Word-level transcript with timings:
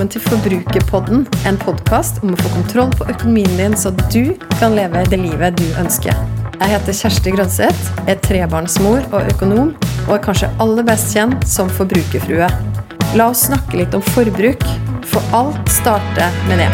velkommen 0.00 0.14
til 0.16 0.22
Forbrukerpodden, 0.32 1.26
en 1.44 1.58
podkast 1.60 2.22
om 2.24 2.30
å 2.32 2.36
få 2.40 2.48
kontroll 2.54 2.88
på 2.96 3.04
økonomien 3.12 3.50
din, 3.58 3.74
så 3.76 3.90
du 4.08 4.32
kan 4.56 4.72
leve 4.72 5.02
det 5.12 5.18
livet 5.20 5.58
du 5.58 5.66
ønsker. 5.76 6.16
Jeg 6.54 6.70
heter 6.70 6.94
Kjersti 6.96 7.32
Grønseth, 7.34 7.90
er 8.08 8.16
trebarnsmor 8.24 9.04
og 9.10 9.28
økonom, 9.28 9.74
og 10.06 10.14
er 10.14 10.22
kanskje 10.24 10.48
aller 10.64 10.86
best 10.88 11.12
kjent 11.12 11.44
som 11.44 11.68
forbrukerfrue. 11.76 12.48
La 13.12 13.26
oss 13.28 13.42
snakke 13.50 13.76
litt 13.76 13.92
om 13.92 14.00
forbruk, 14.14 14.64
for 15.04 15.20
alt 15.36 15.68
starter 15.68 16.32
med 16.48 16.62
det. 16.64 16.70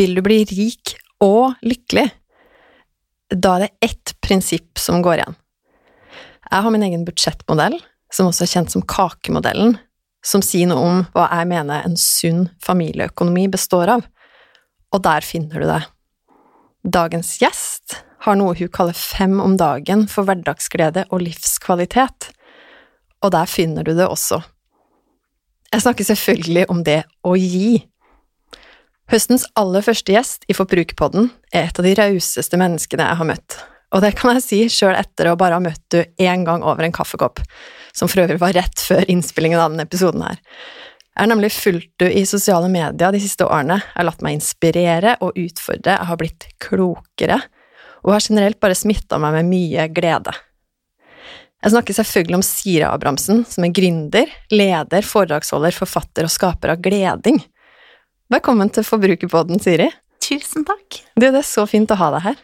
Vil 0.00 0.18
du 0.18 0.24
bli 0.26 0.40
rik 0.50 0.96
og 1.22 1.54
lykkelig? 1.62 2.08
Da 3.30 3.54
er 3.60 3.68
det 3.68 3.92
ett 3.92 4.16
prinsipp 4.18 4.82
som 4.82 4.98
går 5.06 5.22
igjen. 5.22 5.39
Jeg 6.50 6.64
har 6.64 6.74
min 6.74 6.82
egen 6.82 7.04
budsjettmodell, 7.06 7.76
som 8.10 8.26
også 8.26 8.42
er 8.42 8.50
kjent 8.50 8.72
som 8.74 8.82
kakemodellen, 8.82 9.76
som 10.26 10.42
sier 10.44 10.66
noe 10.68 10.82
om 10.82 11.02
hva 11.14 11.28
jeg 11.30 11.48
mener 11.52 11.86
en 11.86 11.94
sunn 11.98 12.48
familieøkonomi 12.64 13.46
består 13.52 13.94
av, 13.94 14.04
og 14.90 15.02
der 15.06 15.24
finner 15.24 15.62
du 15.62 15.68
det. 15.70 15.82
Dagens 16.82 17.36
gjest 17.38 18.00
har 18.24 18.36
noe 18.36 18.56
hun 18.58 18.72
kaller 18.72 18.96
Fem 18.96 19.38
om 19.40 19.54
dagen 19.60 20.06
for 20.10 20.26
hverdagsglede 20.26 21.06
og 21.10 21.22
livskvalitet, 21.22 22.32
og 23.22 23.32
der 23.36 23.46
finner 23.48 23.86
du 23.86 23.94
det 23.94 24.08
også. 24.08 24.40
Jeg 25.70 25.84
snakker 25.84 26.08
selvfølgelig 26.08 26.66
om 26.72 26.82
det 26.84 27.04
å 27.22 27.36
gi. 27.38 27.84
Høstens 29.10 29.46
aller 29.58 29.84
første 29.86 30.14
gjest 30.16 30.48
i 30.50 30.56
Forbrukerpodden 30.56 31.30
er 31.54 31.68
et 31.68 31.78
av 31.78 31.86
de 31.86 31.94
rauseste 31.98 32.58
menneskene 32.58 33.06
jeg 33.06 33.20
har 33.20 33.28
møtt, 33.28 33.60
og 33.90 34.04
det 34.04 34.12
kan 34.18 34.36
jeg 34.36 34.44
si 34.44 34.60
sjøl 34.70 34.94
etter 34.98 35.30
å 35.30 35.38
bare 35.38 35.58
ha 35.58 35.62
møtt 35.62 35.82
du 35.92 36.00
én 36.22 36.44
gang 36.46 36.62
over 36.62 36.86
en 36.86 36.94
kaffekopp, 36.94 37.42
som 37.92 38.10
for 38.10 38.22
øvrig 38.24 38.38
var 38.42 38.54
rett 38.54 38.82
før 38.86 39.02
innspillingen 39.10 39.58
av 39.60 39.72
denne 39.72 39.86
episoden 39.88 40.22
her. 40.26 40.38
Jeg 41.10 41.24
har 41.24 41.30
nemlig 41.32 41.50
fulgt 41.52 41.90
du 42.00 42.06
i 42.06 42.22
sosiale 42.28 42.70
medier 42.70 43.12
de 43.12 43.22
siste 43.22 43.44
årene, 43.44 43.80
jeg 43.82 43.98
har 43.98 44.06
latt 44.06 44.22
meg 44.24 44.38
inspirere 44.38 45.16
og 45.20 45.34
utfordre, 45.36 45.96
jeg 45.96 46.10
har 46.10 46.20
blitt 46.20 46.46
klokere, 46.62 47.40
og 48.06 48.14
har 48.14 48.22
generelt 48.24 48.60
bare 48.62 48.78
smitta 48.78 49.18
meg 49.20 49.34
med 49.40 49.50
mye 49.50 49.88
glede. 49.92 50.32
Jeg 51.60 51.74
snakker 51.74 51.96
selvfølgelig 51.98 52.38
om 52.38 52.44
Siri 52.46 52.84
Abrahamsen, 52.88 53.42
som 53.44 53.66
er 53.66 53.74
gründer, 53.76 54.30
leder, 54.54 55.04
foredragsholder, 55.04 55.74
forfatter 55.76 56.24
og 56.24 56.32
skaper 56.32 56.72
av 56.72 56.80
Gleding. 56.80 57.42
Velkommen 58.32 58.70
til 58.72 58.86
Forbrukerpodden, 58.86 59.60
Siri. 59.60 59.90
Tusen 60.24 60.64
takk. 60.64 61.02
Du, 61.18 61.26
det 61.26 61.42
er 61.42 61.44
så 61.44 61.66
fint 61.68 61.92
å 61.92 61.98
ha 62.00 62.08
deg 62.14 62.24
her. 62.30 62.40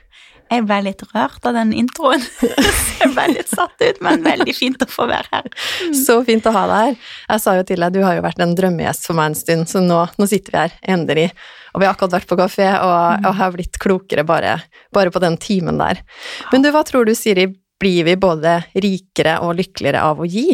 Jeg 0.47 0.63
ble 0.63 0.79
litt 0.87 1.03
rørt 1.11 1.47
av 1.49 1.57
den 1.57 1.73
introen. 1.75 2.23
jeg 3.01 3.11
ble 3.15 3.27
litt 3.33 3.51
satt 3.51 3.83
ut, 3.83 3.99
men 4.05 4.23
veldig 4.23 4.55
fint 4.55 4.83
å 4.85 4.89
få 4.91 5.09
være 5.11 5.31
her. 5.33 5.49
Så 5.97 6.21
fint 6.29 6.47
å 6.47 6.53
ha 6.55 6.65
deg 6.71 6.83
her. 6.85 6.99
Jeg 7.33 7.43
sa 7.43 7.57
jo 7.59 7.65
til 7.67 7.83
deg, 7.83 7.97
du 7.97 8.05
har 8.07 8.19
jo 8.19 8.25
vært 8.25 8.43
en 8.45 8.55
drømmegjest 8.59 9.09
for 9.09 9.19
meg 9.19 9.33
en 9.33 9.39
stund, 9.39 9.67
så 9.71 9.83
nå, 9.83 10.05
nå 10.15 10.29
sitter 10.31 10.55
vi 10.55 10.63
her, 10.63 10.77
endelig. 10.97 11.27
Og 11.75 11.83
vi 11.83 11.89
har 11.89 11.97
akkurat 11.97 12.15
vært 12.21 12.31
på 12.31 12.39
kafé, 12.39 12.69
og, 12.79 13.27
og 13.27 13.37
har 13.41 13.57
blitt 13.57 13.81
klokere 13.83 14.27
bare, 14.29 14.55
bare, 14.95 15.13
på 15.13 15.23
den 15.25 15.41
timen 15.43 15.83
der. 15.83 16.05
Men 16.53 16.63
du, 16.63 16.71
hva 16.75 16.85
tror 16.87 17.09
du, 17.09 17.15
Siri, 17.19 17.49
blir 17.81 18.07
vi 18.07 18.15
både 18.17 18.61
rikere 18.79 19.41
og 19.45 19.59
lykkeligere 19.59 20.07
av 20.07 20.23
å 20.23 20.31
gi? 20.31 20.49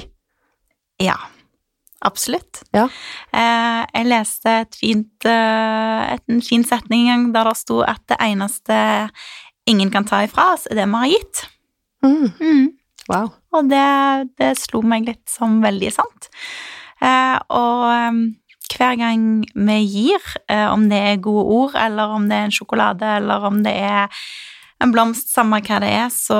Ja. 1.03 1.19
Absolutt. 2.03 2.65
Ja. 2.75 2.89
Eh, 3.31 3.83
jeg 3.93 4.09
leste 4.11 4.57
et 4.65 4.75
fint, 4.75 5.29
eh, 5.29 6.17
en 6.19 6.43
fin 6.43 6.65
setning 6.67 7.07
en 7.07 7.13
gang 7.13 7.29
der 7.37 7.51
det 7.51 7.61
sto 7.61 7.79
at 7.87 8.03
det 8.11 8.19
eneste 8.19 8.75
ingen 9.71 9.91
kan 9.91 10.07
ta 10.09 10.23
ifra 10.27 10.53
oss, 10.55 10.69
er 10.71 10.79
det 10.81 10.87
vi 10.91 11.01
har 11.05 11.13
gitt. 11.13 11.43
Mm. 12.05 12.31
Mm. 12.41 12.69
Wow. 13.11 13.33
Og 13.53 13.69
det, 13.71 13.89
det, 14.41 14.55
slo 14.61 14.83
meg 14.87 15.09
litt 15.09 15.27
som 15.31 15.61
veldig 15.63 15.91
sant. 15.95 16.31
Eh, 17.03 17.37
og 17.53 17.85
um, 17.91 18.23
hver 18.73 18.97
gang 19.01 19.27
vi 19.53 19.79
gir, 19.83 20.33
eh, 20.49 20.69
om 20.71 20.89
det 20.91 21.01
er 21.11 21.23
gode 21.23 21.45
ord, 21.59 21.77
eller 21.79 22.15
om 22.17 22.29
det 22.31 22.39
er 22.39 22.49
en 22.49 22.55
sjokolade, 22.55 23.17
eller 23.19 23.49
om 23.49 23.63
det 23.67 23.75
er 23.75 24.25
en 24.83 24.91
blomst, 24.95 25.31
samme 25.31 25.61
hva 25.63 25.79
det 25.83 25.91
er, 25.95 26.09
så 26.11 26.39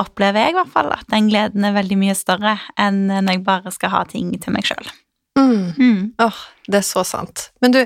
opplever 0.00 0.46
jeg 0.46 0.54
i 0.54 0.58
hvert 0.60 0.72
fall 0.72 0.92
at 0.94 1.08
den 1.12 1.28
gleden 1.28 1.66
er 1.68 1.76
veldig 1.76 1.98
mye 2.00 2.16
større 2.16 2.56
enn 2.80 3.04
når 3.10 3.34
jeg 3.34 3.44
bare 3.44 3.72
skal 3.74 3.92
ha 3.92 4.04
ting 4.08 4.32
til 4.40 4.54
meg 4.54 4.68
sjøl. 4.68 4.88
Mm. 5.38 5.72
Mm. 5.78 6.00
Oh, 6.20 6.40
det 6.68 6.82
er 6.82 6.84
så 6.84 7.02
sant. 7.08 7.46
Men 7.64 7.72
du, 7.72 7.78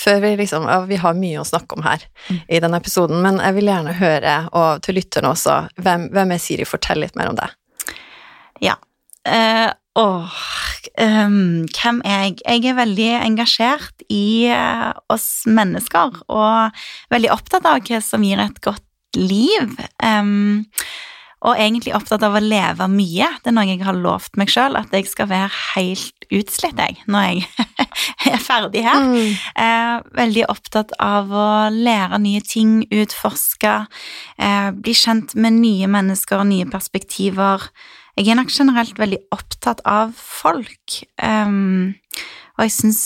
før 0.00 0.20
vi 0.22 0.30
liksom 0.40 0.64
ja, 0.64 0.78
Vi 0.88 0.96
har 0.96 1.16
mye 1.18 1.42
å 1.42 1.44
snakke 1.48 1.76
om 1.76 1.84
her 1.84 2.06
Mm. 2.30 2.38
i 2.48 2.60
denne 2.64 2.78
episoden, 2.80 3.20
men 3.22 3.36
jeg 3.38 3.54
vil 3.54 3.68
gjerne 3.70 3.92
høre, 4.00 4.36
og 4.52 4.80
til 4.82 4.96
lytterne 4.98 5.30
også, 5.30 5.68
hvem, 5.78 6.08
hvem 6.10 6.32
er 6.34 6.40
Siri? 6.42 6.64
Fortell 6.66 6.98
litt 7.04 7.14
mer 7.14 7.28
om 7.30 7.36
det. 7.38 7.46
Ja. 8.64 8.74
Uh, 9.28 9.70
åh, 9.98 10.40
um, 11.02 11.66
hvem 11.70 12.00
er 12.04 12.24
jeg? 12.24 12.40
Jeg 12.46 12.64
er 12.72 12.78
veldig 12.80 13.08
engasjert 13.20 14.02
i 14.10 14.48
uh, 14.50 14.90
oss 15.12 15.44
mennesker, 15.46 16.18
og 16.26 16.82
veldig 17.14 17.30
opptatt 17.36 17.66
av 17.68 17.84
hva 17.86 18.00
som 18.02 18.26
gir 18.26 18.42
et 18.42 18.58
godt 18.64 18.82
liv. 19.16 19.76
Ehm, 20.02 20.64
og 21.46 21.54
egentlig 21.54 21.94
opptatt 21.94 22.24
av 22.26 22.34
å 22.34 22.42
leve 22.42 22.88
mye. 22.90 23.28
Det 23.42 23.52
er 23.52 23.54
noe 23.54 23.68
jeg 23.68 23.84
har 23.86 23.96
lovt 23.96 24.38
meg 24.40 24.50
sjøl, 24.50 24.78
at 24.78 24.92
jeg 24.94 25.06
skal 25.10 25.28
være 25.30 25.50
helt 25.76 26.26
utslitt, 26.34 26.80
jeg, 26.80 26.98
når 27.06 27.28
jeg 27.28 27.66
er 28.32 28.42
ferdig 28.42 28.82
her. 28.86 29.04
Mm. 29.06 29.36
Eh, 29.62 29.92
veldig 30.18 30.46
opptatt 30.50 30.94
av 31.02 31.30
å 31.30 31.48
lære 31.70 32.18
nye 32.22 32.42
ting, 32.42 32.80
utforske, 32.90 33.76
eh, 34.42 34.70
bli 34.74 34.96
kjent 34.96 35.36
med 35.38 35.60
nye 35.60 35.90
mennesker 35.90 36.42
og 36.42 36.50
nye 36.50 36.66
perspektiver. 36.70 37.68
Jeg 38.16 38.32
er 38.32 38.40
nok 38.40 38.50
generelt 38.50 38.98
veldig 38.98 39.20
opptatt 39.34 39.82
av 39.86 40.14
folk, 40.16 41.02
um, 41.20 41.92
og 42.56 42.64
jeg 42.64 42.72
syns, 42.72 43.04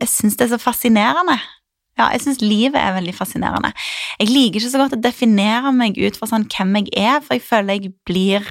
det 0.00 0.46
er 0.46 0.54
så 0.54 0.60
fascinerende. 0.62 1.36
Ja, 1.98 2.08
jeg 2.14 2.22
syns 2.22 2.42
livet 2.42 2.78
er 2.78 2.94
veldig 2.94 3.14
fascinerende. 3.16 3.72
Jeg 4.20 4.30
liker 4.30 4.60
ikke 4.60 4.70
så 4.70 4.82
godt 4.82 4.94
å 4.94 5.02
definere 5.02 5.72
meg 5.74 5.98
ut 5.98 6.18
fra 6.18 6.28
sånn 6.30 6.46
hvem 6.52 6.76
jeg 6.80 6.92
er, 6.94 7.18
for 7.24 7.38
jeg 7.38 7.46
føler 7.46 7.78
jeg 7.78 7.94
blir 8.06 8.46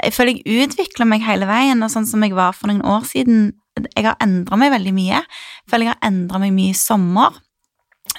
Jeg 0.00 0.14
føler 0.16 0.38
jeg 0.38 0.64
utvikler 0.64 1.06
meg 1.06 1.22
hele 1.26 1.46
veien, 1.46 1.82
og 1.84 1.92
sånn 1.92 2.08
som 2.08 2.24
jeg 2.24 2.34
var 2.34 2.56
for 2.56 2.72
noen 2.72 2.82
år 2.82 3.06
siden 3.08 3.52
Jeg 3.94 4.04
har 4.04 4.18
endra 4.20 4.58
meg 4.58 4.74
veldig 4.74 4.92
mye. 4.96 5.22
Jeg 5.22 5.70
føler 5.70 5.86
jeg 5.86 5.94
har 5.94 6.10
endra 6.10 6.42
meg 6.42 6.52
mye 6.56 6.74
i 6.74 6.76
sommer. 6.76 7.38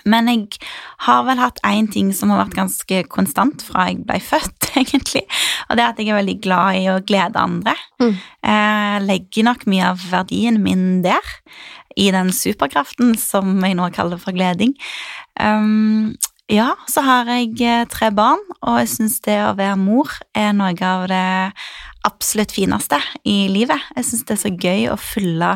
Men 0.07 0.29
jeg 0.31 0.61
har 1.05 1.25
vel 1.27 1.41
hatt 1.41 1.59
én 1.67 1.89
ting 1.91 2.11
som 2.15 2.31
har 2.31 2.45
vært 2.45 2.57
ganske 2.57 3.01
konstant 3.11 3.61
fra 3.65 3.89
jeg 3.89 4.01
ble 4.07 4.17
født, 4.23 4.71
egentlig. 4.81 5.25
Og 5.67 5.77
det 5.77 5.83
er 5.83 5.91
at 5.91 6.01
jeg 6.01 6.13
er 6.13 6.19
veldig 6.21 6.37
glad 6.43 6.79
i 6.79 6.87
å 6.91 7.01
glede 7.05 7.41
andre. 7.41 7.75
Mm. 8.01 8.15
Jeg 8.47 9.05
legger 9.05 9.47
nok 9.49 9.67
mye 9.69 9.91
av 9.91 10.07
verdien 10.11 10.61
min 10.63 10.87
der, 11.05 11.35
i 11.99 12.09
den 12.13 12.31
superkraften 12.35 13.15
som 13.19 13.57
jeg 13.63 13.77
nå 13.79 13.89
kaller 13.95 14.19
for 14.21 14.35
gleding. 14.35 14.75
Um, 15.39 16.13
ja, 16.51 16.73
så 16.91 17.03
har 17.05 17.29
jeg 17.31 17.53
eh, 17.63 17.85
tre 17.87 18.09
barn, 18.11 18.41
og 18.59 18.81
jeg 18.81 18.89
syns 18.91 19.19
det 19.23 19.37
å 19.45 19.53
være 19.55 19.77
mor 19.79 20.11
er 20.35 20.51
noe 20.57 20.75
av 20.83 21.05
det 21.07 21.25
absolutt 22.07 22.51
fineste 22.51 22.99
i 23.23 23.45
livet. 23.51 23.79
Jeg 23.95 24.07
syns 24.09 24.25
det 24.27 24.35
er 24.35 24.41
så 24.41 24.51
gøy 24.51 24.89
å 24.91 24.97
fylle, 24.99 25.53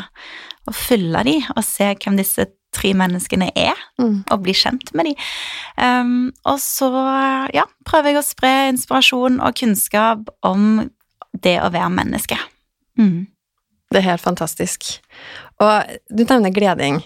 å 0.69 0.75
fylle 0.75 1.23
de, 1.28 1.40
og 1.56 1.63
se 1.68 1.90
hvem 2.00 2.19
disse 2.22 2.47
tre 2.75 2.94
menneskene 2.97 3.50
er, 3.56 3.75
Mm. 4.00 4.23
og 4.31 4.41
bli 4.44 4.53
kjent 4.53 4.94
med 4.94 5.06
de. 5.06 5.13
Um, 5.79 6.31
og 6.46 6.59
så, 6.59 6.90
ja, 7.55 7.64
prøver 7.88 8.11
jeg 8.11 8.20
å 8.20 8.26
spre 8.28 8.53
inspirasjon 8.72 9.40
og 9.40 9.55
kunnskap 9.55 10.29
om 10.43 10.90
det 11.31 11.59
å 11.64 11.72
være 11.72 11.90
menneske. 11.91 12.38
Mm. 12.99 13.28
Det 13.91 14.02
er 14.02 14.09
helt 14.09 14.23
fantastisk. 14.23 14.99
Og 15.63 15.97
du 16.11 16.23
nevner 16.25 16.52
gleding. 16.53 17.02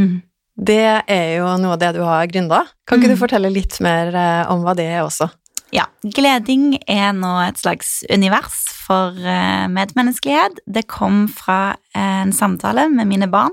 Mm. 0.00 0.22
Det 0.56 0.80
er 1.12 1.26
jo 1.36 1.48
noe 1.60 1.74
av 1.76 1.80
det 1.82 1.90
du 1.98 2.02
har 2.06 2.26
gründa. 2.30 2.62
Kan 2.88 2.98
ikke 3.00 3.10
Mm. 3.10 3.16
du 3.16 3.20
fortelle 3.20 3.50
litt 3.52 3.80
mer 3.84 4.14
eh, 4.14 4.50
om 4.50 4.62
hva 4.64 4.74
det 4.76 4.86
er 4.88 5.02
også? 5.04 5.28
Ja, 5.74 5.84
gleding 6.00 6.78
er 6.88 7.12
nå 7.12 7.34
et 7.48 7.58
slags 7.58 8.04
univers 8.08 8.54
for 8.86 9.12
eh, 9.18 9.66
medmenneskelighet. 9.68 10.60
Det 10.66 10.86
kom 10.88 11.26
fra 11.28 11.76
en 11.94 12.32
samtale 12.32 12.88
med 12.88 13.06
mine 13.10 13.28
barn, 13.28 13.52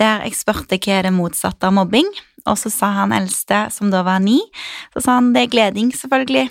der 0.00 0.24
jeg 0.24 0.34
spurte 0.34 0.78
hva 0.80 0.98
er 0.98 1.02
det 1.06 1.12
motsatte 1.12 1.68
av 1.68 1.72
mobbing, 1.76 2.08
og 2.46 2.56
så 2.58 2.70
sa 2.72 2.90
han 2.92 3.12
eldste, 3.12 3.70
som 3.70 3.90
da 3.90 4.02
var 4.02 4.18
ni, 4.20 4.40
så 4.94 5.02
sa 5.02 5.14
han 5.20 5.32
det 5.34 5.42
er 5.46 5.52
gleding, 5.52 5.92
selvfølgelig. 5.92 6.48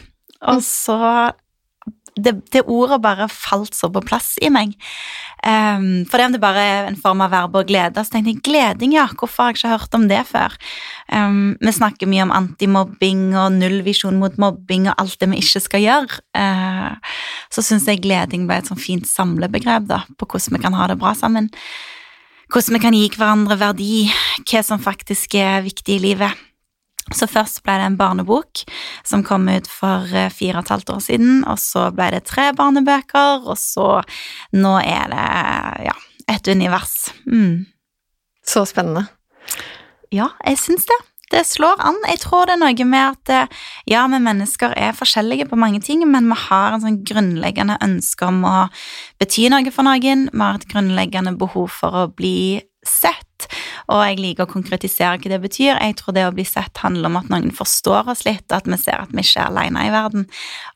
Og 0.48 0.62
så 0.64 1.34
det, 2.16 2.34
det 2.54 2.64
ordet 2.72 3.02
bare 3.04 3.28
falt 3.32 3.76
så 3.76 3.90
på 3.92 4.04
plass 4.06 4.36
i 4.44 4.50
meg. 4.54 4.76
Um, 5.46 6.06
for 6.10 6.18
det 6.18 6.28
om 6.30 6.36
det 6.36 6.42
bare 6.42 6.62
er 6.64 6.88
en 6.88 6.98
form 7.00 7.22
av 7.26 7.34
verb 7.34 7.58
å 7.60 7.66
glede, 7.68 8.02
så 8.02 8.16
tenkte 8.16 8.32
jeg 8.32 8.44
gleding, 8.48 8.96
ja, 8.96 9.06
hvorfor 9.12 9.44
har 9.44 9.52
jeg 9.52 9.60
ikke 9.60 9.74
hørt 9.74 9.98
om 9.98 10.08
det 10.10 10.22
før? 10.30 10.56
Um, 11.12 11.58
vi 11.62 11.76
snakker 11.76 12.10
mye 12.10 12.24
om 12.26 12.34
antimobbing 12.34 13.28
og 13.36 13.60
nullvisjon 13.60 14.18
mot 14.22 14.40
mobbing 14.42 14.88
og 14.90 14.96
alt 15.04 15.20
det 15.22 15.30
vi 15.34 15.44
ikke 15.44 15.64
skal 15.68 15.86
gjøre. 15.86 16.22
Uh, 16.38 16.96
så 17.54 17.66
syns 17.66 17.90
jeg 17.92 18.02
gleding 18.06 18.48
ble 18.50 18.62
et 18.62 18.72
sånn 18.72 18.82
fint 18.82 19.10
samlebegrep 19.10 19.92
da, 19.92 20.06
på 20.16 20.30
hvordan 20.30 20.58
vi 20.58 20.64
kan 20.66 20.80
ha 20.80 20.90
det 20.92 21.00
bra 21.02 21.14
sammen. 21.18 21.52
Hvordan 22.50 22.78
vi 22.78 22.84
kan 22.88 22.96
gi 22.96 23.06
hverandre 23.12 23.60
verdi, 23.60 23.94
hva 24.46 24.66
som 24.66 24.82
faktisk 24.82 25.36
er 25.42 25.66
viktig 25.66 25.98
i 25.98 26.04
livet. 26.12 26.45
Så 27.14 27.28
først 27.30 27.62
ble 27.62 27.76
det 27.78 27.86
en 27.86 27.98
barnebok 28.00 28.64
som 29.06 29.22
kom 29.26 29.46
ut 29.52 29.68
for 29.70 30.10
eh, 30.10 30.32
fire 30.34 30.58
og 30.58 30.66
et 30.66 30.74
halvt 30.74 30.94
år 30.96 31.04
siden, 31.06 31.44
og 31.46 31.60
så 31.62 31.92
ble 31.94 32.10
det 32.16 32.24
tre 32.26 32.50
barnebøker, 32.58 33.46
og 33.46 33.60
så 33.62 34.00
nå 34.58 34.74
er 34.82 35.12
det 35.14 35.28
ja, 35.86 35.98
et 36.34 36.50
univers. 36.50 36.96
Mm. 37.30 37.68
Så 38.46 38.66
spennende. 38.70 39.06
Ja, 40.14 40.32
jeg 40.48 40.58
syns 40.62 40.90
det. 40.90 40.98
Det 41.34 41.42
slår 41.48 41.82
an. 41.82 41.98
Jeg 42.06 42.22
tror 42.22 42.46
det 42.46 42.54
er 42.56 42.62
noe 42.62 42.86
med 42.88 43.06
at 43.06 43.32
eh, 43.34 43.64
ja, 43.90 44.06
vi 44.10 44.20
mennesker 44.22 44.74
er 44.78 44.98
forskjellige 44.98 45.50
på 45.50 45.58
mange 45.60 45.82
ting, 45.86 46.04
men 46.10 46.30
vi 46.30 46.38
har 46.48 46.74
en 46.74 46.84
sånn 46.84 47.02
grunnleggende 47.06 47.80
ønske 47.86 48.30
om 48.30 48.44
å 48.46 48.56
bety 49.22 49.50
noe 49.54 49.74
for 49.74 49.86
noen. 49.86 50.28
Vi 50.32 50.42
har 50.42 50.58
et 50.58 50.70
grunnleggende 50.70 51.36
behov 51.38 51.74
for 51.82 52.06
å 52.06 52.08
bli 52.14 52.62
sett, 52.90 53.48
og 53.92 54.02
jeg 54.02 54.20
liker 54.22 54.46
å 54.46 54.52
konkretisere 54.52 55.20
hva 55.20 55.32
det 55.36 55.42
betyr. 55.44 55.76
Jeg 55.76 55.98
tror 56.00 56.16
det 56.16 56.26
å 56.28 56.34
bli 56.36 56.46
sett 56.48 56.82
handler 56.82 57.12
om 57.12 57.20
at 57.20 57.32
noen 57.34 57.52
forstår 57.56 58.12
oss 58.14 58.24
litt, 58.28 58.48
at 58.56 58.68
vi 58.70 58.78
ser 58.82 59.04
at 59.04 59.12
vi 59.14 59.26
ikke 59.26 59.44
er 59.44 59.52
alene 59.52 59.88
i 59.88 59.92
verden. 59.94 60.30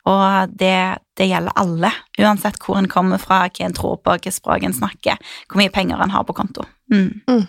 Og 0.09 0.57
det, 0.59 0.99
det 1.17 1.29
gjelder 1.29 1.55
alle, 1.59 1.93
uansett 2.19 2.59
hvor 2.63 2.79
en 2.79 2.89
kommer 2.91 3.21
fra, 3.21 3.45
hva 3.47 3.65
en 3.65 3.77
tror 3.77 4.01
på, 4.03 4.17
hva 4.17 4.35
språk 4.35 4.67
en 4.67 4.75
snakker, 4.75 5.17
hvor 5.47 5.61
mye 5.61 5.73
penger 5.73 6.03
en 6.03 6.13
har 6.13 6.27
på 6.27 6.35
konto. 6.37 6.67
Mm. 6.89 7.21
Mm. 7.29 7.45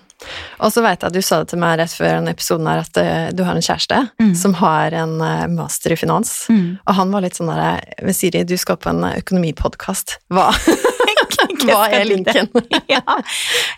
Og 0.61 0.73
så 0.73 0.83
vet 0.85 1.01
jeg 1.01 1.09
at 1.09 1.17
du 1.17 1.23
sa 1.25 1.39
det 1.41 1.49
til 1.53 1.61
meg 1.63 1.79
rett 1.81 1.95
før 1.97 2.19
denne 2.19 2.35
episoden 2.37 2.69
her, 2.69 2.83
at 2.85 3.01
uh, 3.01 3.29
du 3.33 3.45
har 3.47 3.57
en 3.57 3.65
kjæreste 3.65 4.01
Mm. 4.21 4.35
som 4.37 4.55
har 4.61 4.93
en 4.93 5.15
uh, 5.21 5.47
master 5.49 5.95
i 5.95 5.97
finans. 5.97 6.47
Mm. 6.53 6.79
Og 6.85 6.95
han 6.95 7.13
var 7.15 7.25
litt 7.25 7.39
sånn 7.39 7.49
der 7.49 8.13
Siri, 8.17 8.45
du 8.45 8.57
skal 8.61 8.77
på 8.81 8.93
en 8.93 9.05
økonomipodkast. 9.09 10.19
Hva, 10.29 10.51
hva 11.65 11.85
er 11.93 12.07
linken? 12.09 12.49
ja, 12.95 13.03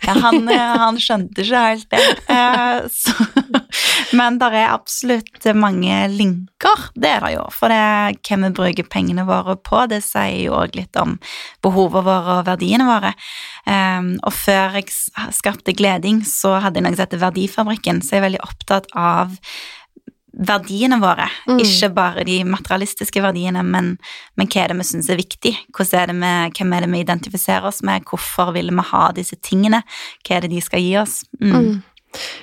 ja 0.05 0.15
han, 0.25 0.47
eh, 0.51 0.75
han 0.83 0.99
skjønte 1.01 1.43
ikke 1.43 1.63
helt 1.67 1.89
det. 1.93 2.03
Eh, 2.33 2.89
Så, 2.93 3.13
men 4.19 4.39
det 4.41 4.49
er 4.53 4.73
absolutt 4.73 5.47
mange 5.57 5.99
linker, 6.13 6.87
det 6.95 7.11
er 7.15 7.25
det 7.25 7.33
jo. 7.35 7.45
For 7.53 7.73
det 7.73 8.21
hvem 8.27 8.47
vi 8.47 8.53
bruker 8.59 8.89
pengene 8.91 9.27
våre 9.27 9.55
på, 9.59 9.85
det 9.91 10.03
sier 10.05 10.47
jo 10.47 10.57
òg 10.59 10.75
litt 10.77 10.97
om 10.99 11.17
behovene 11.63 12.05
våre 12.07 12.39
og 12.39 12.47
verdiene 12.49 12.87
våre. 12.87 13.13
Um, 13.67 14.15
og 14.25 14.33
før 14.35 14.79
jeg 14.79 14.91
skapte 15.35 15.75
Gleding, 15.77 16.23
så 16.27 16.57
hadde 16.63 16.79
jeg 16.79 16.87
noe 16.87 16.97
som 16.97 17.05
heter 17.05 17.23
Verdifabrikken, 17.23 18.03
så 18.03 18.17
jeg 18.17 18.23
er 18.23 18.27
veldig 18.27 18.43
opptatt 18.45 18.91
av 18.97 19.37
verdiene 20.47 20.99
våre. 21.01 21.29
Mm. 21.47 21.61
Ikke 21.63 21.89
bare 21.95 22.25
de 22.27 22.39
materialistiske 22.47 23.23
verdiene, 23.23 23.63
men, 23.65 23.95
men 24.39 24.51
hva 24.51 24.63
er 24.63 24.73
det 24.73 24.79
vi 24.81 24.89
syns 24.91 25.09
er 25.11 25.19
viktig? 25.19 25.55
Er 25.83 26.11
det 26.11 26.17
vi, 26.19 26.33
hvem 26.57 26.75
er 26.75 26.85
det 26.85 26.91
vi 26.93 27.01
identifiserer 27.05 27.69
oss 27.69 27.81
med? 27.85 28.05
Hvorfor 28.09 28.53
vil 28.55 28.71
vi 28.73 28.85
ha 28.91 29.07
disse 29.15 29.39
tingene? 29.41 29.83
Hva 30.23 30.37
er 30.37 30.45
det 30.45 30.53
de 30.55 30.63
skal 30.63 30.83
gi 30.83 30.93
oss? 31.01 31.21
Mm. 31.41 31.57
Mm. 31.57 31.81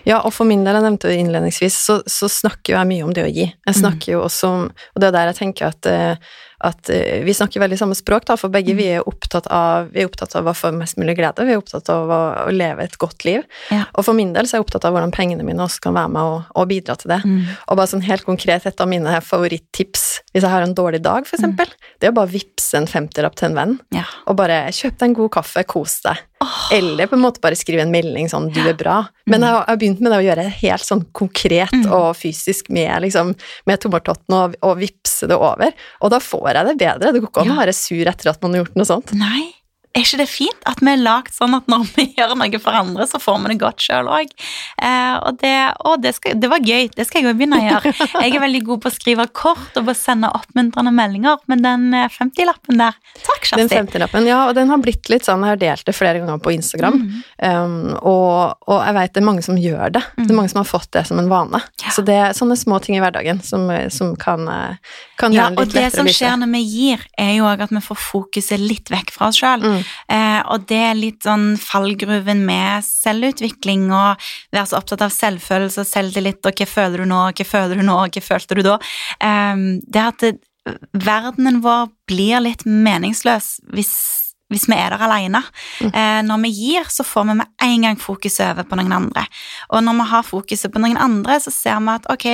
Ja, 0.02 0.19
og 0.25 0.32
for 0.35 0.49
min 0.49 0.64
del, 0.67 0.76
jeg 0.76 0.87
nevnte 0.87 1.11
jo 1.11 1.23
innledningsvis, 1.23 1.76
så, 1.87 2.00
så 2.11 2.29
snakker 2.31 2.75
jo 2.75 2.79
jeg 2.81 2.91
mye 2.91 3.06
om 3.06 3.12
det 3.14 3.26
å 3.26 3.31
gi. 3.31 3.47
Jeg 3.69 3.76
snakker 3.79 4.17
jo 4.17 4.23
også 4.25 4.50
om 4.50 4.64
Og 4.67 5.02
det 5.02 5.11
er 5.11 5.14
der 5.14 5.31
jeg 5.31 5.38
tenker 5.38 5.69
at, 5.70 5.87
eh, 5.87 6.32
at 6.61 6.91
eh, 6.93 7.23
vi 7.25 7.35
snakker 7.35 7.61
veldig 7.62 7.79
samme 7.81 7.97
språk, 7.97 8.27
da, 8.29 8.37
for 8.37 8.53
begge 8.53 8.75
vi 8.77 8.87
er 8.97 9.07
opptatt 9.09 9.47
av 9.51 9.89
Vi 9.95 10.03
er 10.03 10.09
opptatt 10.11 10.35
av 10.37 10.47
å 10.51 10.55
få 10.57 10.71
mest 10.77 10.99
mulig 11.01 11.17
glede, 11.19 11.45
vi 11.49 11.55
er 11.55 11.61
opptatt 11.62 11.89
av 11.93 12.11
å, 12.11 12.21
å 12.47 12.51
leve 12.53 12.85
et 12.85 12.97
godt 13.01 13.25
liv. 13.25 13.43
Ja. 13.71 13.85
Og 13.95 14.05
for 14.05 14.12
min 14.17 14.33
del 14.37 14.47
så 14.47 14.57
er 14.57 14.61
jeg 14.61 14.67
opptatt 14.69 14.85
av 14.85 14.93
hvordan 14.95 15.12
pengene 15.15 15.45
mine 15.47 15.62
også 15.65 15.81
kan 15.89 15.95
være 15.97 16.12
med 16.15 16.23
og, 16.23 16.43
og 16.55 16.69
bidra 16.71 16.97
til 17.01 17.11
det. 17.15 17.21
Mm. 17.25 17.41
Og 17.69 17.77
bare 17.81 17.91
sånn 17.91 18.05
helt 18.07 18.25
konkret, 18.29 18.67
et 18.67 18.81
av 18.81 18.89
mine 18.91 19.21
favorittips 19.25 20.09
hvis 20.33 20.45
jeg 20.45 20.51
har 20.53 20.62
en 20.62 20.75
dårlig 20.77 21.01
dag, 21.03 21.27
for 21.27 21.37
eksempel, 21.41 21.71
det 21.99 22.07
er 22.07 22.12
å 22.12 22.19
bare 22.21 22.31
vippse 22.31 22.77
en 22.79 22.87
femtilapp 22.87 23.35
til 23.41 23.51
en 23.51 23.57
venn, 23.59 23.79
Ja. 23.97 24.05
og 24.31 24.37
bare 24.39 24.69
kjøp 24.71 24.99
deg 25.01 25.09
en 25.09 25.15
god 25.15 25.31
kaffe, 25.41 25.65
kos 25.67 26.01
deg. 26.05 26.21
Eller 26.73 27.07
på 27.11 27.17
en 27.19 27.21
måte 27.25 27.41
bare 27.43 27.59
skrive 27.59 27.83
en 27.83 27.91
melding 27.93 28.29
sånn 28.31 28.47
'du 28.53 28.61
er 28.62 28.73
bra'. 28.79 29.09
Men 29.27 29.43
jeg 29.43 29.51
har, 29.51 29.65
jeg 29.67 29.69
har 29.69 29.77
begynt 29.77 30.01
med 30.01 30.12
det 30.12 30.19
å 30.21 30.25
gjøre 30.25 30.45
det 30.45 30.55
helt 30.62 30.83
sånn 30.87 31.05
konkret 31.12 31.71
Mm. 31.73 31.93
og 31.93 32.17
fysisk 32.17 32.71
med, 32.71 33.03
liksom, 33.03 33.35
med 33.67 33.81
tommeltotten 33.81 34.35
og, 34.35 34.55
og 34.62 34.79
vippse 34.79 35.27
det 35.29 35.37
over. 35.37 35.73
Og 36.01 36.11
da 36.11 36.19
får 36.19 36.50
jeg 36.58 36.67
det 36.70 36.76
bedre. 36.81 37.12
Det 37.14 37.23
går 37.23 37.31
ikke 37.31 37.44
an 37.44 37.55
å 37.55 37.61
være 37.61 37.76
sur 37.76 38.11
etter 38.12 38.31
at 38.32 38.43
man 38.43 38.56
har 38.56 38.64
gjort 38.64 38.79
noe 38.81 38.88
sånt. 38.88 39.12
Nei, 39.19 39.44
er 39.97 40.05
ikke 40.05 40.19
det 40.21 40.29
fint 40.31 40.67
at 40.71 40.79
vi 40.85 40.91
er 40.93 41.01
lagd 41.03 41.33
sånn 41.35 41.55
at 41.57 41.67
når 41.71 41.87
vi 41.97 42.05
gjør 42.19 42.37
noe 42.39 42.61
for 42.63 42.77
andre, 42.79 43.07
så 43.11 43.19
får 43.23 43.41
vi 43.43 43.49
det 43.53 43.59
godt 43.63 43.83
sjøl 43.83 44.07
òg? 44.13 44.31
Eh, 44.83 45.17
og 45.27 45.39
det, 45.43 45.55
og 45.89 45.97
det, 46.05 46.13
skal, 46.17 46.37
det 46.41 46.51
var 46.53 46.63
gøy, 46.63 46.89
det 46.95 47.07
skal 47.09 47.21
jeg 47.23 47.31
jo 47.31 47.37
begynne 47.41 47.59
å 47.59 47.65
gjøre. 47.67 47.93
Jeg 48.25 48.37
er 48.37 48.43
veldig 48.45 48.61
god 48.69 48.83
på 48.85 48.91
å 48.91 48.95
skrive 48.95 49.27
kort 49.35 49.77
og 49.81 49.87
på 49.89 49.95
å 49.95 49.97
sende 49.99 50.31
oppmuntrende 50.37 50.93
meldinger, 50.95 51.41
men 51.51 51.65
den 51.65 51.89
eh, 51.97 52.07
50-lappen 52.13 52.79
der 52.81 52.95
Takk, 53.21 53.43
Den 53.51 53.67
Kjersti. 53.67 53.75
femtilappen, 53.77 54.29
ja, 54.31 54.45
og 54.49 54.55
den 54.59 54.71
har 54.71 54.79
blitt 54.85 55.09
litt 55.11 55.27
sånn, 55.27 55.43
jeg 55.47 55.55
har 55.57 55.61
delt 55.61 55.85
det 55.89 55.97
flere 55.97 56.21
ganger 56.23 56.41
på 56.45 56.55
Instagram, 56.55 56.99
Mm. 57.01 57.23
um, 57.41 57.75
og, 58.07 58.57
og 58.69 58.81
jeg 58.85 58.95
vet 58.97 59.13
det 59.15 59.21
er 59.23 59.27
mange 59.27 59.43
som 59.47 59.57
gjør 59.59 59.93
det. 59.95 60.03
Det 60.19 60.27
er 60.31 60.37
mange 60.37 60.51
som 60.53 60.61
har 60.61 60.69
fått 60.69 60.91
det 60.97 61.03
som 61.09 61.19
en 61.23 61.29
vane. 61.31 61.61
Ja. 61.83 61.93
Så 61.95 62.03
det 62.07 62.17
er 62.19 62.35
sånne 62.37 62.57
små 62.59 62.79
ting 62.85 62.97
i 62.99 63.01
hverdagen 63.03 63.41
som, 63.47 63.67
som 63.95 64.13
kan, 64.21 64.45
eh, 64.51 64.77
kan 65.21 65.33
Ja, 65.35 65.47
gjøre 65.49 65.55
Ja, 65.55 65.57
og 65.57 65.65
litt 65.67 65.75
det 65.75 65.83
lettere 65.85 65.97
som 65.97 66.05
å 66.07 66.11
lyse. 66.11 66.19
skjer 66.21 66.37
når 66.43 66.53
vi 66.55 66.63
gir, 66.67 67.05
er 67.19 67.33
jo 67.39 67.47
òg 67.49 67.65
at 67.67 67.73
vi 67.75 67.83
får 67.87 68.01
fokuset 68.03 68.61
litt 68.63 68.91
vekk 68.93 69.15
fra 69.17 69.31
oss 69.31 69.41
sjøl. 69.41 69.65
Mm. 69.65 69.80
Eh, 69.81 70.41
og 70.53 70.67
det 70.71 70.82
er 70.91 70.99
litt 70.99 71.27
sånn 71.27 71.55
fallgruven 71.61 72.44
med 72.47 72.87
selvutvikling 72.87 73.88
og 73.91 74.31
være 74.55 74.69
så 74.71 74.81
opptatt 74.81 75.06
av 75.06 75.15
selvfølelse 75.15 75.85
og 75.85 75.91
selvtillit 75.91 76.47
og 76.47 76.62
hva 76.62 76.69
føler 76.69 77.05
du 77.05 77.11
nå, 77.11 77.25
hva 77.31 77.49
føler 77.49 77.81
du 77.81 77.87
nå, 77.87 77.99
hva 78.06 78.25
følte 78.25 78.59
du 78.59 78.65
da? 78.67 78.79
Eh, 79.19 79.67
det 79.87 80.06
at 80.06 80.25
det, 80.25 80.37
verdenen 80.93 81.62
vår 81.65 81.88
blir 82.11 82.43
litt 82.44 82.67
meningsløs 82.69 83.59
hvis 83.73 83.94
hvis 84.50 84.67
vi 84.69 84.75
er 84.76 84.91
der 84.91 85.05
alene. 85.06 85.41
Eh, 85.81 86.20
når 86.26 86.41
vi 86.43 86.50
gir, 86.50 86.88
så 86.91 87.05
får 87.06 87.26
vi 87.29 87.35
med 87.41 87.47
en 87.62 87.82
gang 87.87 87.97
fokuset 88.00 88.43
over 88.50 88.67
på 88.69 88.76
noen 88.81 88.93
andre. 88.93 89.25
Og 89.70 89.85
når 89.87 89.99
vi 90.00 90.06
har 90.11 90.26
fokuset 90.26 90.73
på 90.75 90.82
noen 90.82 90.99
andre, 91.00 91.38
så 91.41 91.52
ser 91.55 91.79
vi 91.81 91.94
at 91.94 92.08
ok, 92.11 92.26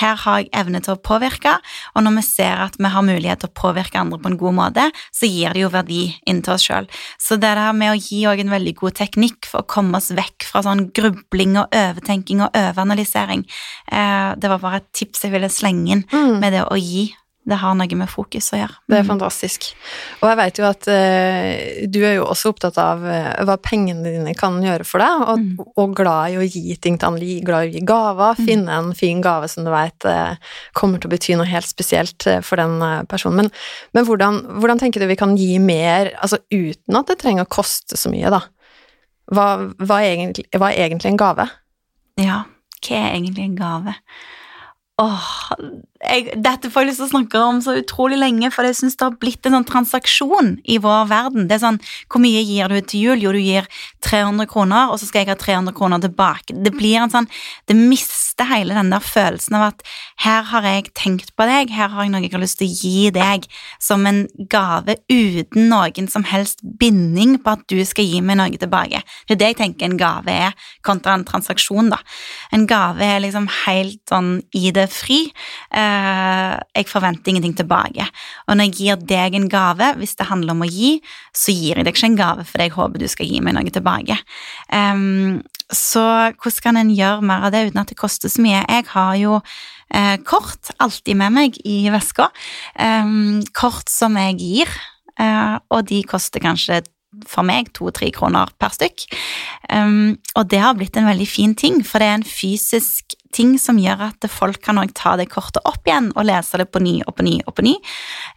her 0.00 0.16
har 0.22 0.38
jeg 0.44 0.50
evne 0.54 0.80
til 0.84 0.94
å 0.94 1.00
påvirke, 1.02 1.56
og 1.94 2.06
når 2.06 2.16
vi 2.20 2.22
ser 2.22 2.62
at 2.68 2.78
vi 2.78 2.90
har 2.92 3.02
mulighet 3.02 3.42
til 3.42 3.50
å 3.50 3.56
påvirke 3.60 3.98
andre 4.00 4.18
på 4.22 4.30
en 4.32 4.38
god 4.38 4.54
måte, 4.60 4.86
så 5.12 5.26
gir 5.28 5.52
det 5.56 5.64
jo 5.64 5.72
verdi 5.74 6.00
inn 6.26 6.42
til 6.46 6.54
oss 6.54 6.66
sjøl. 6.68 6.86
Så 7.18 7.36
det 7.40 7.52
der 7.58 7.72
med 7.76 7.92
å 7.94 7.98
gi 7.98 8.22
òg 8.30 8.40
en 8.44 8.54
veldig 8.54 8.74
god 8.78 8.94
teknikk 9.02 9.46
for 9.50 9.62
å 9.64 9.68
komme 9.76 9.98
oss 9.98 10.12
vekk 10.14 10.46
fra 10.46 10.62
sånn 10.62 10.86
grubling 10.96 11.58
og 11.60 11.74
overtenking 11.74 12.42
og 12.46 12.54
overanalysering, 12.54 13.44
eh, 13.90 14.34
det 14.38 14.48
var 14.52 14.58
bare 14.62 14.76
et 14.84 14.92
tips 14.92 15.22
jeg 15.26 15.32
ville 15.32 15.48
slenge 15.50 15.90
inn 15.90 16.04
Mm. 16.12 16.40
med 16.40 16.52
det 16.52 16.62
å 16.64 16.76
gi. 16.78 17.14
Det 17.46 17.54
har 17.60 17.76
noe 17.78 17.94
med 17.94 18.08
fokus 18.10 18.48
å 18.50 18.58
gjøre. 18.58 18.74
Det 18.90 18.96
er 18.98 19.04
Mm. 19.04 19.10
fantastisk. 19.12 19.68
Og 20.20 20.28
jeg 20.28 20.36
vet 20.40 20.58
jo 20.58 20.64
at 20.66 20.88
uh, 20.90 21.86
du 21.86 21.98
er 22.02 22.14
jo 22.16 22.24
også 22.26 22.50
opptatt 22.50 22.78
av 22.82 23.04
uh, 23.06 23.44
hva 23.46 23.54
pengene 23.62 24.02
dine 24.02 24.32
kan 24.34 24.56
gjøre 24.64 24.84
for 24.84 24.98
deg, 24.98 25.22
og, 25.28 25.38
Mm. 25.38 25.68
og 25.78 25.94
glad 25.94 26.32
i 26.34 26.40
å 26.40 26.46
gi 26.50 26.74
ting 26.82 26.98
til 26.98 27.06
andre, 27.12 27.40
glad 27.46 27.64
i 27.64 27.70
å 27.70 27.72
gi 27.76 27.84
gaver, 27.86 28.34
finne 28.42 28.68
en 28.74 28.90
fin 28.98 29.22
gave 29.22 29.46
som 29.48 29.62
du 29.64 29.70
vet 29.70 30.08
uh, 30.10 30.34
kommer 30.74 30.98
til 30.98 31.06
å 31.06 31.14
bety 31.14 31.36
noe 31.38 31.46
helt 31.46 31.70
spesielt 31.70 32.26
for 32.42 32.56
den 32.56 32.80
personen. 33.06 33.36
Men, 33.36 33.50
men 33.94 34.04
hvordan, 34.10 34.42
hvordan 34.58 34.78
tenker 34.82 35.00
du 35.00 35.06
vi 35.06 35.16
kan 35.16 35.36
gi 35.38 35.58
mer, 35.62 36.10
altså 36.20 36.38
uten 36.50 36.98
at 36.98 37.06
det 37.06 37.20
trenger 37.22 37.46
å 37.46 37.54
koste 37.62 37.94
så 37.96 38.10
mye, 38.10 38.28
da? 38.34 38.42
Hva, 39.30 39.46
hva, 39.78 40.00
er 40.02 40.16
egentlig, 40.16 40.44
hva 40.54 40.72
er 40.74 40.88
egentlig 40.88 41.14
en 41.14 41.22
gave? 41.22 41.46
Ja, 42.18 42.42
hva 42.82 42.96
er 42.98 43.14
egentlig 43.20 43.44
en 43.44 43.56
gave? 43.58 43.94
Åh, 44.98 45.52
jeg, 46.00 46.36
dette 46.44 46.68
får 46.72 46.82
jeg 46.82 46.90
lyst 46.90 47.00
til 47.00 47.06
å 47.06 47.12
snakke 47.12 47.40
om 47.40 47.60
så 47.64 47.76
utrolig 47.80 48.18
lenge, 48.20 48.50
for 48.54 48.66
jeg 48.68 48.76
syns 48.78 48.98
det 48.98 49.06
har 49.06 49.16
blitt 49.20 49.46
en 49.48 49.56
sånn 49.56 49.68
transaksjon 49.68 50.50
i 50.68 50.78
vår 50.82 51.08
verden. 51.10 51.46
Det 51.48 51.56
er 51.56 51.64
sånn, 51.64 51.80
Hvor 52.12 52.22
mye 52.22 52.42
gir 52.44 52.68
du 52.68 52.80
til 52.80 53.00
jul? 53.06 53.22
Jo, 53.24 53.32
du 53.32 53.40
gir 53.40 53.66
300 54.04 54.46
kroner, 54.50 54.90
og 54.92 55.00
så 55.00 55.08
skal 55.08 55.24
jeg 55.24 55.32
ha 55.32 55.38
300 55.40 55.74
kroner 55.76 56.02
tilbake. 56.02 56.54
Det 56.54 56.72
blir 56.74 57.00
en 57.00 57.12
sånn, 57.12 57.28
det 57.66 57.76
mister 57.76 58.46
hele 58.50 58.76
den 58.76 58.92
der 58.92 59.02
følelsen 59.02 59.56
av 59.56 59.70
at 59.70 59.82
her 60.24 60.44
har 60.50 60.66
jeg 60.68 60.92
tenkt 60.94 61.32
på 61.36 61.46
deg, 61.48 61.72
her 61.72 61.88
har 61.94 62.04
jeg 62.04 62.12
noe 62.12 62.22
jeg 62.24 62.34
har 62.34 62.42
lyst 62.42 62.60
til 62.60 62.68
å 62.68 62.76
gi 62.76 63.10
deg 63.14 63.46
som 63.82 64.04
en 64.06 64.26
gave 64.52 64.98
uten 65.08 65.70
noen 65.72 66.10
som 66.12 66.26
helst 66.28 66.60
binding 66.62 67.38
på 67.42 67.56
at 67.56 67.64
du 67.72 67.80
skal 67.88 68.04
gi 68.06 68.20
meg 68.20 68.38
noe 68.40 68.60
tilbake. 68.60 69.02
Det 69.26 69.36
er 69.36 69.40
det 69.40 69.52
jeg 69.54 69.60
tenker 69.62 69.88
en 69.88 70.00
gave 70.00 70.32
er, 70.32 70.56
kontra 70.86 71.16
en 71.16 71.26
transaksjon, 71.26 71.90
da. 71.94 72.00
En 72.52 72.66
gave 72.68 73.04
er 73.04 73.22
liksom 73.24 73.48
helt 73.64 74.02
sånn 74.10 74.36
i 74.56 74.70
det 74.74 74.88
fri. 74.92 75.24
Eh, 75.72 75.85
jeg 75.86 76.88
forventer 76.90 77.32
ingenting 77.32 77.56
tilbake. 77.58 78.06
Og 78.46 78.56
når 78.56 78.68
jeg 78.68 78.76
gir 78.78 79.02
deg 79.08 79.36
en 79.38 79.48
gave, 79.50 79.92
hvis 80.00 80.16
det 80.18 80.28
handler 80.30 80.56
om 80.56 80.64
å 80.66 80.70
gi, 80.70 80.96
så 81.36 81.54
gir 81.54 81.78
jeg 81.78 81.86
deg 81.86 81.94
ikke 81.94 82.10
en 82.10 82.18
gave 82.18 82.46
fordi 82.48 82.68
jeg 82.68 82.76
håper 82.76 83.02
du 83.02 83.08
skal 83.10 83.30
gi 83.30 83.42
meg 83.44 83.56
noe 83.56 83.72
tilbake. 83.72 84.18
Um, 84.72 85.42
så 85.72 86.02
hvordan 86.38 86.62
kan 86.62 86.78
en 86.78 86.92
gjøre 86.94 87.24
mer 87.26 87.46
av 87.48 87.54
det 87.54 87.64
uten 87.68 87.82
at 87.82 87.90
det 87.90 87.98
koster 87.98 88.30
så 88.30 88.42
mye? 88.44 88.62
Jeg 88.62 88.86
har 88.92 89.14
jo 89.18 89.38
eh, 89.90 90.16
kort 90.26 90.70
alltid 90.82 91.18
med 91.18 91.34
meg 91.34 91.58
i 91.66 91.78
veska. 91.90 92.28
Um, 92.78 93.42
kort 93.56 93.90
som 93.90 94.18
jeg 94.20 94.38
gir, 94.42 94.76
uh, 95.18 95.58
og 95.74 95.88
de 95.90 96.02
koster 96.06 96.44
kanskje 96.44 96.84
for 97.28 97.46
meg 97.46 97.72
to-tre 97.76 98.10
kroner 98.14 98.50
per 98.60 98.74
stykk. 98.74 99.06
Um, 99.72 100.16
og 100.36 100.48
det 100.52 100.60
har 100.62 100.76
blitt 100.78 100.96
en 100.98 101.08
veldig 101.08 101.28
fin 101.28 101.54
ting, 101.58 101.80
for 101.86 102.02
det 102.02 102.10
er 102.10 102.18
en 102.20 102.26
fysisk 102.26 103.16
ting 103.36 103.56
som 103.60 103.78
gjør 103.80 104.06
at 104.08 104.26
folk 104.32 104.62
kan 104.64 104.78
ta 104.96 105.14
det 105.18 105.28
kortet 105.32 105.64
opp 105.68 105.86
igjen 105.88 106.08
og 106.14 106.26
lese 106.28 106.60
det 106.60 106.68
på 106.72 106.80
ny 106.84 106.94
og 107.04 107.16
på 107.18 107.26
ny 107.26 107.34
og 107.44 107.56
på 107.56 107.64
ny. 107.66 107.74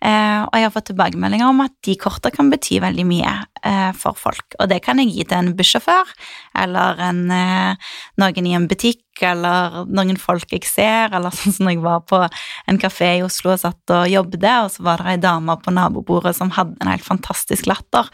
Uh, 0.04 0.48
og 0.48 0.58
jeg 0.58 0.68
har 0.68 0.76
fått 0.76 0.90
tilbakemeldinger 0.92 1.50
om 1.50 1.64
at 1.66 1.76
de 1.86 1.96
kortene 2.00 2.36
kan 2.36 2.52
bety 2.52 2.80
veldig 2.84 3.06
mye 3.08 3.36
uh, 3.64 3.92
for 3.98 4.18
folk. 4.20 4.58
Og 4.60 4.72
det 4.72 4.82
kan 4.86 5.02
jeg 5.02 5.14
gi 5.14 5.28
til 5.28 5.40
en 5.40 5.54
bussjåfør 5.58 6.16
eller 6.64 7.04
en, 7.10 7.24
uh, 7.32 7.94
noen 8.22 8.50
i 8.50 8.58
en 8.58 8.68
butikk 8.70 9.04
eller 9.26 9.84
noen 9.90 10.20
folk 10.20 10.54
jeg 10.54 10.68
ser, 10.68 11.12
eller 11.16 11.34
sånn 11.36 11.56
som 11.56 11.72
jeg 11.72 11.82
var 11.84 12.04
på 12.10 12.22
en 12.24 12.80
kafé 12.82 13.16
i 13.18 13.26
Oslo 13.26 13.54
og 13.56 13.62
satt 13.64 13.96
og 13.96 14.08
jobbet, 14.12 14.46
og 14.64 14.72
så 14.74 14.86
var 14.86 15.04
det 15.04 15.16
ei 15.16 15.22
dame 15.24 15.58
på 15.60 15.74
nabobordet 15.76 16.36
som 16.38 16.54
hadde 16.56 16.78
en 16.80 16.94
helt 16.94 17.06
fantastisk 17.06 17.70
latter. 17.70 18.10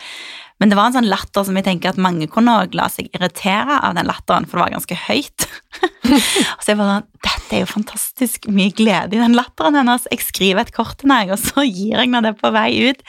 Men 0.59 0.71
det 0.71 0.77
var 0.79 0.88
en 0.88 0.95
sånn 0.95 1.09
latter 1.12 1.43
som 1.43 1.57
jeg 1.59 1.65
tenker 1.67 1.91
at 1.91 2.00
mange 2.00 2.29
kunne 2.31 2.53
også 2.62 2.79
la 2.79 2.85
seg 2.91 3.09
irritere 3.12 3.79
av 3.81 3.97
den 3.97 4.07
latteren, 4.07 4.47
for 4.47 4.57
det 4.57 4.63
var 4.63 4.75
ganske 4.77 5.00
høyt. 5.07 5.47
og 5.83 6.62
så 6.63 6.71
jeg 6.71 6.79
bare 6.79 6.93
sånn 6.93 7.12
Dette 7.25 7.57
er 7.57 7.63
jo 7.63 7.71
fantastisk 7.74 8.47
mye 8.53 8.71
glede 8.77 9.17
i 9.17 9.21
den 9.21 9.35
latteren 9.35 9.75
hennes. 9.75 10.07
Jeg 10.13 10.24
skriver 10.24 10.63
et 10.63 10.74
kort 10.75 10.95
til 11.01 11.12
henne, 11.12 11.35
og 11.35 11.41
så 11.41 11.65
gir 11.65 11.97
jeg 11.97 12.05
henne 12.05 12.24
det 12.24 12.35
på 12.39 12.51
vei 12.55 12.69
ut. 12.88 13.03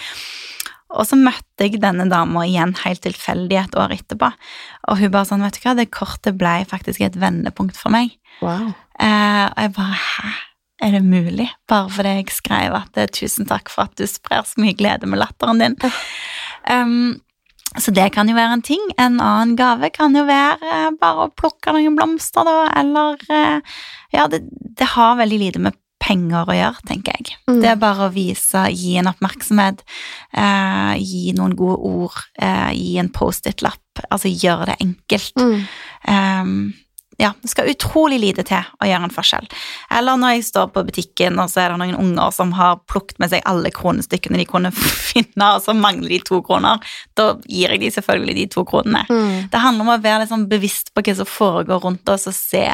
Og 0.95 1.07
så 1.09 1.19
møtte 1.19 1.67
jeg 1.67 1.81
denne 1.83 2.07
dama 2.11 2.45
igjen 2.47 2.77
helt 2.85 3.03
tilfeldig 3.05 3.59
et 3.59 3.79
år 3.79 3.97
etterpå. 3.97 4.31
Og 4.91 5.01
hun 5.01 5.13
bare 5.15 5.29
sånn, 5.29 5.43
vet 5.43 5.59
du 5.59 5.65
hva, 5.65 5.75
det 5.79 5.89
kortet 5.95 6.39
ble 6.39 6.61
faktisk 6.71 7.03
et 7.03 7.19
vendepunkt 7.19 7.79
for 7.79 7.95
meg. 7.95 8.15
Wow. 8.45 8.71
Eh, 9.03 9.45
og 9.49 9.63
jeg 9.65 9.75
bare 9.77 10.01
hæ, 10.05 10.33
er 10.87 10.97
det 10.97 11.05
mulig? 11.05 11.49
Bare 11.69 11.91
fordi 11.91 12.17
jeg 12.21 12.33
skrev 12.37 12.79
at 12.79 13.01
eh, 13.01 13.11
tusen 13.11 13.49
takk 13.49 13.73
for 13.73 13.89
at 13.89 13.97
du 13.99 14.07
sprer 14.09 14.47
så 14.47 14.63
mye 14.63 14.77
glede 14.79 15.09
med 15.11 15.23
latteren 15.23 15.63
din. 15.63 15.79
Um, 16.71 17.17
så 17.81 17.93
det 17.93 18.11
kan 18.15 18.29
jo 18.29 18.37
være 18.37 18.59
en 18.59 18.65
ting. 18.65 18.83
En 19.01 19.19
annen 19.21 19.57
gave 19.59 19.91
kan 19.95 20.15
jo 20.17 20.25
være 20.29 20.71
eh, 20.71 20.93
bare 21.01 21.27
å 21.27 21.33
plukke 21.35 21.75
noen 21.75 21.97
blomster, 21.99 22.47
da, 22.47 22.71
eller 22.79 23.19
eh, 23.33 23.81
Ja, 24.15 24.29
det, 24.33 24.45
det 24.79 24.93
har 24.95 25.19
veldig 25.19 25.41
lite 25.43 25.65
med 25.67 25.77
penger 26.07 26.47
å 26.47 26.57
gjøre, 26.57 26.87
tenker 26.89 27.19
jeg. 27.19 27.37
Mm. 27.51 27.61
Det 27.63 27.71
er 27.73 27.83
bare 27.83 28.07
å 28.07 28.15
vise, 28.15 28.65
gi 28.73 28.97
en 29.01 29.11
oppmerksomhet, 29.11 29.83
eh, 30.33 30.95
gi 31.03 31.35
noen 31.37 31.57
gode 31.59 31.79
ord, 31.91 32.25
eh, 32.39 32.73
gi 32.77 32.97
en 33.03 33.13
Post-It-lapp. 33.13 34.07
Altså 34.11 34.31
gjøre 34.31 34.73
det 34.73 34.81
enkelt. 34.85 35.35
Mm. 35.41 35.63
Um, 36.07 36.75
ja, 37.19 37.33
det 37.43 37.49
skal 37.49 37.71
utrolig 37.73 38.19
lite 38.21 38.45
til 38.45 38.61
å 38.61 38.87
gjøre 38.87 39.09
en 39.09 39.15
forskjell. 39.15 39.47
Eller 39.97 40.19
når 40.21 40.35
jeg 40.35 40.47
står 40.51 40.69
på 40.75 40.83
butikken, 40.85 41.39
og 41.41 41.49
så 41.49 41.63
er 41.63 41.73
det 41.73 41.79
noen 41.81 41.97
unger 41.97 42.35
som 42.37 42.53
har 42.59 42.83
plukket 42.91 43.19
med 43.23 43.33
seg 43.33 43.47
alle 43.49 43.73
kronestykkene 43.73 44.43
de 44.43 44.49
kunne 44.49 44.73
finne, 45.11 45.49
og 45.49 45.65
så 45.65 45.73
mangler 45.77 46.13
de 46.13 46.21
to 46.29 46.43
kroner. 46.45 46.83
Da 47.17 47.33
gir 47.49 47.73
jeg 47.73 47.87
de 47.87 47.93
selvfølgelig 47.97 48.37
de 48.43 48.47
to 48.53 48.67
kronene. 48.69 49.07
Mm. 49.09 49.49
Det 49.53 49.65
handler 49.65 49.87
om 49.87 49.95
å 49.97 50.01
være 50.05 50.25
litt 50.25 50.35
sånn 50.35 50.49
bevisst 50.51 50.93
på 50.93 51.07
hva 51.07 51.17
som 51.17 51.31
foregår 51.31 51.85
rundt 51.87 52.13
oss, 52.13 52.29
og 52.29 52.37
se 52.37 52.67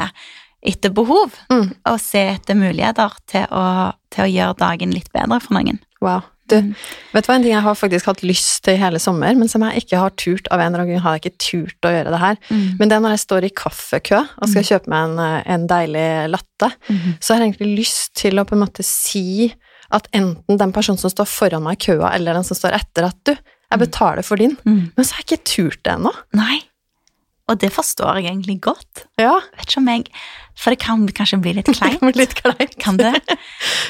etter 0.63 0.89
behov. 0.95 1.33
Mm. 1.51 1.73
Og 1.91 1.97
se 1.99 2.21
etter 2.37 2.55
muligheter 2.55 3.11
til 3.27 3.45
å, 3.51 3.93
til 4.13 4.23
å 4.25 4.31
gjøre 4.31 4.57
dagen 4.61 4.93
litt 4.95 5.11
bedre 5.13 5.41
for 5.43 5.57
noen. 5.59 5.79
Wow. 6.01 6.21
Du, 6.49 6.57
Mm. 6.59 6.73
vet 7.13 7.23
du 7.23 7.29
hva, 7.31 7.35
en 7.37 7.41
ting 7.45 7.53
jeg 7.53 7.63
har 7.63 7.75
faktisk 7.79 8.05
hatt 8.05 8.21
lyst 8.21 8.63
til 8.65 8.75
hele 8.77 8.99
sommer, 8.99 9.33
men 9.39 9.47
som 9.47 9.61
jeg 9.63 9.85
ikke 9.85 9.97
har 9.97 10.09
turt 10.19 10.47
av 10.51 10.59
en 10.59 10.73
eller 10.73 10.81
annen 10.83 10.91
grunn, 10.91 11.03
har 11.05 11.15
jeg 11.15 11.21
ikke 11.23 11.39
turt 11.39 11.87
å 11.87 11.91
gjøre 11.93 12.11
det 12.11 12.19
her. 12.19 12.37
Men 12.51 12.89
det 12.91 12.97
er 12.97 12.99
når 13.05 13.13
jeg 13.15 13.21
står 13.23 13.47
i 13.47 13.51
kaffekø 13.61 14.19
og 14.19 14.49
skal 14.51 14.63
kjøpe 14.67 14.91
meg 14.91 15.05
en, 15.07 15.19
eh, 15.23 15.43
en 15.55 15.67
deilig 15.71 16.29
latte, 16.33 16.69
Mhm. 16.89 17.15
så 17.21 17.33
har 17.33 17.39
jeg 17.39 17.53
egentlig 17.55 17.77
lyst 17.79 18.13
til 18.19 18.33
å 18.39 18.45
på 18.45 18.53
en 18.57 18.63
måte 18.67 18.83
si 18.83 19.53
at 19.89 20.07
enten 20.13 20.57
den 20.57 20.73
personen 20.73 20.99
som 20.99 21.09
står 21.09 21.25
foran 21.31 21.63
meg 21.63 21.79
i 21.79 21.85
køa, 21.87 22.11
eller 22.13 22.33
den 22.33 22.43
som 22.43 22.57
står 22.57 22.73
etter, 22.75 23.05
at 23.07 23.23
du, 23.23 23.31
jeg 23.71 23.79
betaler 23.79 24.21
for 24.23 24.35
din. 24.35 24.57
Mm. 24.65 24.91
Men 24.97 25.05
så 25.05 25.13
har 25.13 25.23
jeg 25.23 25.39
ikke 25.39 25.45
turt 25.45 25.83
det 25.83 25.93
ennå. 25.95 26.11
Nei. 26.33 26.59
Og 27.47 27.57
det 27.59 27.71
forstår 27.71 28.21
jeg 28.21 28.31
egentlig 28.31 28.59
godt. 28.61 29.05
Ja, 29.19 29.39
vet 29.57 29.65
ikke 29.67 29.77
om 29.77 29.87
jeg 29.87 30.05
For 30.59 30.69
det 30.73 30.79
kan 30.83 31.01
kanskje 31.17 31.39
bli 31.41 31.53
litt 31.57 31.69
kleint? 31.77 31.95
det 31.95 31.99
kan 31.99 32.11
bli 32.11 32.21
litt 32.21 32.35
kleint. 32.37 32.75
Kan 32.83 32.97
det? 33.01 33.13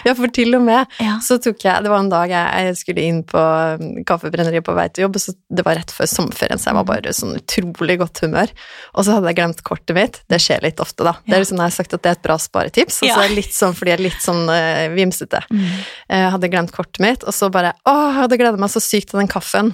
Ja, 0.03 0.11
for 0.17 0.27
til 0.35 0.55
og 0.57 0.63
med 0.65 0.89
Ja. 0.99 1.13
så 1.23 1.37
tok 1.39 1.61
jeg 1.63 1.83
Det 1.85 1.91
var 1.91 2.01
en 2.03 2.09
dag 2.11 2.31
jeg, 2.31 2.63
jeg 2.67 2.75
skulle 2.79 3.03
inn 3.07 3.21
på 3.27 3.39
um, 3.39 4.01
kaffebrenneriet 4.07 4.65
på 4.67 4.73
vei 4.75 4.87
til 4.91 5.05
jobb, 5.05 5.19
så 5.21 5.31
det 5.53 5.63
var 5.67 5.77
rett 5.79 5.93
før 5.95 6.09
sommerferien, 6.11 6.59
så 6.59 6.71
jeg 6.71 6.77
var 6.79 6.87
bare 6.89 7.13
sånn 7.15 7.37
utrolig 7.37 7.95
godt 8.01 8.19
humør. 8.25 8.51
Og 8.97 9.05
så 9.07 9.15
hadde 9.15 9.31
jeg 9.31 9.37
glemt 9.39 9.61
kortet 9.67 9.95
mitt. 9.97 10.19
Det 10.31 10.39
skjer 10.43 10.65
litt 10.65 10.81
ofte, 10.83 11.05
da. 11.07 11.15
Det 11.27 11.37
er 11.37 11.43
liksom 11.45 11.61
jeg 11.61 11.69
har 11.69 11.75
sagt 11.77 11.95
at 11.95 12.03
det 12.03 12.11
er 12.11 12.17
et 12.19 12.25
bra 12.25 12.37
sparetips, 12.41 12.99
og 13.05 13.11
så 13.13 13.21
er 13.23 13.31
det 13.31 13.39
litt 13.39 13.55
sånn 13.55 13.77
fordi 13.77 13.93
jeg 13.93 13.99
er 13.99 14.05
litt 14.09 14.23
sånn 14.25 14.43
uh, 14.51 14.87
vimsete. 14.97 15.43
Mm. 15.53 15.69
Jeg 16.15 16.33
hadde 16.35 16.51
glemt 16.57 16.75
kortet 16.75 16.99
mitt, 17.03 17.23
og 17.27 17.35
så 17.37 17.51
bare 17.53 17.75
Å, 17.87 17.95
jeg 18.09 18.19
hadde 18.23 18.41
gleda 18.43 18.59
meg 18.65 18.73
så 18.73 18.83
sykt 18.83 19.13
til 19.13 19.21
den 19.23 19.31
kaffen. 19.31 19.71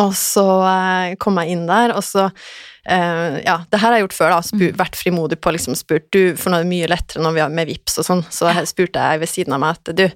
Og 0.00 0.14
så 0.16 0.42
eh, 0.64 1.14
kom 1.20 1.36
jeg 1.42 1.52
inn 1.58 1.66
der, 1.68 1.92
og 1.92 2.00
så 2.06 2.30
eh, 2.86 3.40
Ja, 3.44 3.58
det 3.70 3.80
her 3.80 3.88
har 3.90 3.98
jeg 3.98 4.06
gjort 4.08 4.18
før, 4.18 4.30
da. 4.36 4.40
Mm. 4.56 4.76
Vært 4.76 4.96
frimodig 5.00 5.40
på 5.40 5.52
liksom 5.54 5.76
spurt 5.78 6.10
Du, 6.12 6.34
for 6.36 6.50
nå 6.50 6.58
er 6.60 6.64
det 6.66 6.72
mye 6.72 6.88
lettere 6.90 7.22
når 7.24 7.32
vi 7.36 7.40
har 7.44 7.48
med 7.54 7.68
VIPs 7.68 7.98
og 8.02 8.04
sånn, 8.08 8.24
så 8.30 8.50
jeg 8.52 8.68
spurte 8.70 9.00
jeg 9.00 9.20
ved 9.24 9.28
siden 9.30 9.54
av 9.56 9.60
meg 9.64 9.78
at 9.78 9.94
du, 9.96 10.08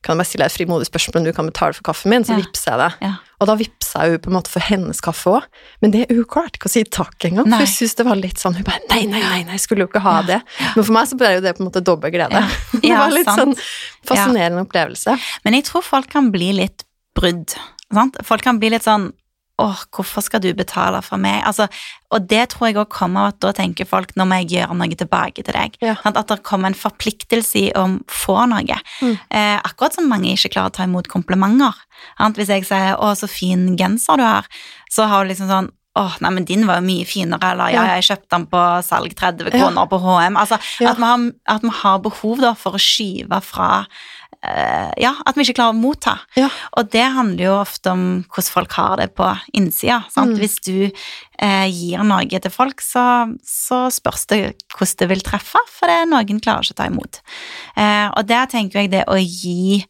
kan 0.00 0.14
jeg 0.14 0.20
bare 0.22 0.28
stille 0.30 0.44
deg 0.46 0.50
et 0.52 0.56
frimodig 0.56 0.86
spørsmål 0.88 1.18
om 1.20 1.24
du 1.28 1.32
kan 1.36 1.48
betale 1.50 1.76
for 1.76 1.84
kaffen 1.90 2.08
min, 2.08 2.24
så 2.24 2.32
Ja. 2.32 2.38
vippser 2.40 2.70
jeg 2.72 2.78
det. 2.80 2.92
Ja. 3.04 3.10
Og 3.40 3.46
da 3.50 3.54
vippsa 3.60 4.00
jeg 4.04 4.12
jo 4.14 4.18
på 4.24 4.30
en 4.30 4.36
måte 4.38 4.48
for 4.48 4.60
hennes 4.64 5.00
kaffe 5.04 5.34
òg, 5.34 5.42
men 5.82 5.90
det 5.92 6.06
hun 6.08 6.24
klarte 6.24 6.56
ikke 6.56 6.70
å 6.70 6.72
si 6.72 6.84
takk 6.84 7.26
engang. 7.28 7.44
For 7.52 7.60
hun 7.64 7.68
syntes 7.68 7.96
det 7.98 8.06
var 8.06 8.16
litt 8.16 8.40
sånn 8.40 8.54
Hun 8.56 8.64
bare 8.64 8.80
nei, 8.88 9.02
nei, 9.04 9.20
nei, 9.20 9.42
nei, 9.44 9.52
jeg 9.58 9.60
skulle 9.66 9.84
jo 9.84 9.88
ikke 9.92 10.00
ha 10.00 10.14
Ja. 10.20 10.22
det. 10.22 10.38
Men 10.76 10.84
for 10.88 10.92
meg 10.96 11.08
så 11.08 11.18
ble 11.20 11.34
jo 11.34 11.40
det 11.44 11.52
på 11.56 11.60
en 11.60 11.68
måte 11.68 11.84
dobbel 11.84 12.10
glede. 12.16 12.32
Ja. 12.32 12.48
det 12.80 12.96
var 12.96 13.10
litt 13.12 13.28
sant. 13.28 13.58
sånn 13.60 14.08
fascinerende 14.08 14.64
opplevelse. 14.64 15.18
Men 15.44 15.54
jeg 15.58 15.64
tror 15.68 15.84
folk 15.84 16.08
kan 16.08 16.30
bli 16.32 16.52
litt 16.56 16.84
brydd. 17.14 17.52
Sant? 17.92 18.16
Folk 18.24 18.42
kan 18.46 18.58
bli 18.58 18.70
litt 18.72 18.84
sånn 18.88 19.12
Åh, 19.60 19.80
hvorfor 19.92 20.24
skal 20.24 20.40
du 20.40 20.48
betale 20.56 21.02
for 21.04 21.20
meg? 21.20 21.42
Altså, 21.44 21.66
og 22.10 22.26
det 22.30 22.46
tror 22.54 22.70
jeg 22.70 22.78
også 22.80 22.94
kommer 22.96 23.26
av 23.26 23.32
at 23.34 23.40
da 23.44 23.52
tenker 23.60 23.88
folk 23.88 24.14
nå 24.16 24.24
må 24.26 24.38
jeg 24.40 24.54
gjøre 24.56 24.76
noe 24.78 24.96
tilbake 24.96 25.44
til 25.44 25.52
deg. 25.56 25.76
Ja. 25.84 25.96
At 26.08 26.30
det 26.32 26.38
kommer 26.48 26.72
en 26.72 26.78
forpliktelse 26.78 27.60
i 27.60 27.66
å 27.76 27.84
få 28.10 28.38
noe. 28.50 28.78
Mm. 29.02 29.18
Eh, 29.30 29.58
akkurat 29.60 29.98
som 29.98 30.08
mange 30.08 30.32
ikke 30.32 30.54
klarer 30.56 30.72
å 30.72 30.76
ta 30.78 30.88
imot 30.88 31.10
komplimenter. 31.12 31.76
Hvis 32.18 32.48
jeg 32.48 32.64
sier 32.64 32.96
'Å, 32.96 33.12
så 33.16 33.28
fin 33.28 33.76
genser 33.76 34.16
du 34.16 34.22
har', 34.24 34.48
så 34.90 35.06
har 35.08 35.24
du 35.24 35.30
liksom 35.34 35.48
sånn 35.48 35.70
Åh, 35.98 36.20
nei, 36.20 36.30
men 36.30 36.44
din 36.44 36.66
var 36.68 36.76
jo 36.78 36.86
mye 36.86 37.04
finere, 37.04 37.42
eller 37.50 37.72
ja, 37.72 37.82
Ja. 37.84 37.94
jeg 37.98 38.04
kjøpte 38.16 38.28
den 38.30 38.46
på 38.46 38.60
salg 38.86 39.12
30 39.12 39.50
Ja. 39.50 39.50
kroner 39.50 39.88
på 39.90 39.98
HM. 39.98 40.36
Altså, 40.36 40.56
Ja. 40.80 40.90
at, 40.90 40.96
vi 40.96 41.02
har, 41.02 41.70
har 41.82 41.98
behov 41.98 42.40
da 42.40 42.54
for 42.54 42.72
å 42.72 42.78
skyve 42.78 43.42
fra 43.42 43.86
Ja, 44.40 45.10
at 45.28 45.36
vi 45.36 45.44
ikke 45.44 45.58
klarer 45.58 45.74
å 45.74 45.76
motta. 45.76 46.14
Ja. 46.38 46.46
Og 46.80 46.88
det 46.94 47.02
handler 47.12 47.44
jo 47.44 47.56
ofte 47.58 47.92
om 47.92 48.04
hvordan 48.24 48.54
folk 48.54 48.72
har 48.78 48.96
det 48.96 49.10
på 49.18 49.26
innsida. 49.52 49.98
Mm. 50.16 50.32
Hvis 50.40 50.56
du 50.64 50.88
eh, 50.88 51.66
gir 51.68 52.00
noe 52.08 52.40
til 52.40 52.54
folk, 52.54 52.80
så, 52.80 53.04
så 53.44 53.82
spørs 53.92 54.24
det 54.32 54.40
hvordan 54.72 54.96
det 55.02 55.10
vil 55.12 55.24
treffe, 55.26 55.60
for 55.68 55.92
det, 55.92 55.98
noen 56.08 56.40
klarer 56.40 56.64
ikke 56.64 56.78
å 56.78 56.80
ta 56.80 56.88
imot. 56.88 57.20
Eh, 57.76 58.08
og 58.14 58.24
der 58.32 58.48
tenker 58.48 58.80
jeg 58.80 58.94
det 58.96 59.04
å 59.12 59.18
gi 59.20 59.82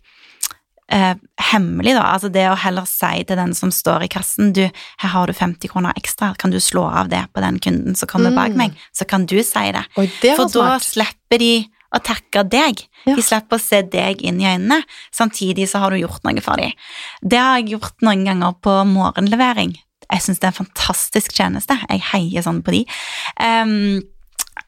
eh, 0.90 1.14
hemmelig, 1.52 1.94
da, 1.94 2.04
altså 2.10 2.30
det 2.34 2.46
å 2.50 2.58
heller 2.58 2.88
si 2.90 3.22
til 3.26 3.38
den 3.38 3.54
som 3.54 3.70
står 3.74 4.06
i 4.06 4.12
kassen 4.12 4.50
du, 4.56 4.64
her 5.02 5.14
har 5.14 5.30
du 5.30 5.36
50 5.36 5.70
kroner 5.70 5.94
ekstra, 6.00 6.34
kan 6.38 6.50
du 6.50 6.58
slå 6.62 6.88
av 6.90 7.10
det 7.12 7.22
på 7.30 7.42
den 7.44 7.62
kunden 7.62 7.94
som 7.98 8.10
kommer 8.10 8.34
bak 8.34 8.50
Mm. 8.50 8.56
meg, 8.64 8.80
så 8.92 9.06
kan 9.06 9.26
du 9.30 9.38
si 9.42 9.66
det. 9.72 9.86
Oi, 9.96 10.10
det 10.22 10.34
For 10.36 10.50
da 10.50 10.78
slipper 10.82 11.38
de 11.38 11.52
å 11.94 11.98
takka 12.06 12.44
deg. 12.46 12.84
Ja. 13.06 13.16
De 13.16 13.22
slipper 13.24 13.58
å 13.58 13.62
se 13.62 13.82
deg 13.82 14.22
inn 14.22 14.40
i 14.42 14.46
øynene. 14.46 14.82
Samtidig 15.16 15.68
så 15.70 15.80
har 15.82 15.90
du 15.90 15.98
gjort 16.02 16.22
noe 16.26 16.40
for 16.44 16.60
dem. 16.60 16.72
Det 17.22 17.38
har 17.40 17.58
jeg 17.58 17.72
gjort 17.76 18.04
noen 18.06 18.24
ganger 18.28 18.54
på 18.62 18.76
morgenlevering. 18.92 19.74
Jeg 20.10 20.22
syns 20.24 20.40
det 20.42 20.48
er 20.48 20.54
en 20.54 20.64
fantastisk 20.64 21.34
tjeneste. 21.36 21.76
Jeg 21.90 22.02
heier 22.12 22.42
sånn 22.46 22.62
på 22.66 22.74
de. 22.74 22.84
Um, 23.38 24.00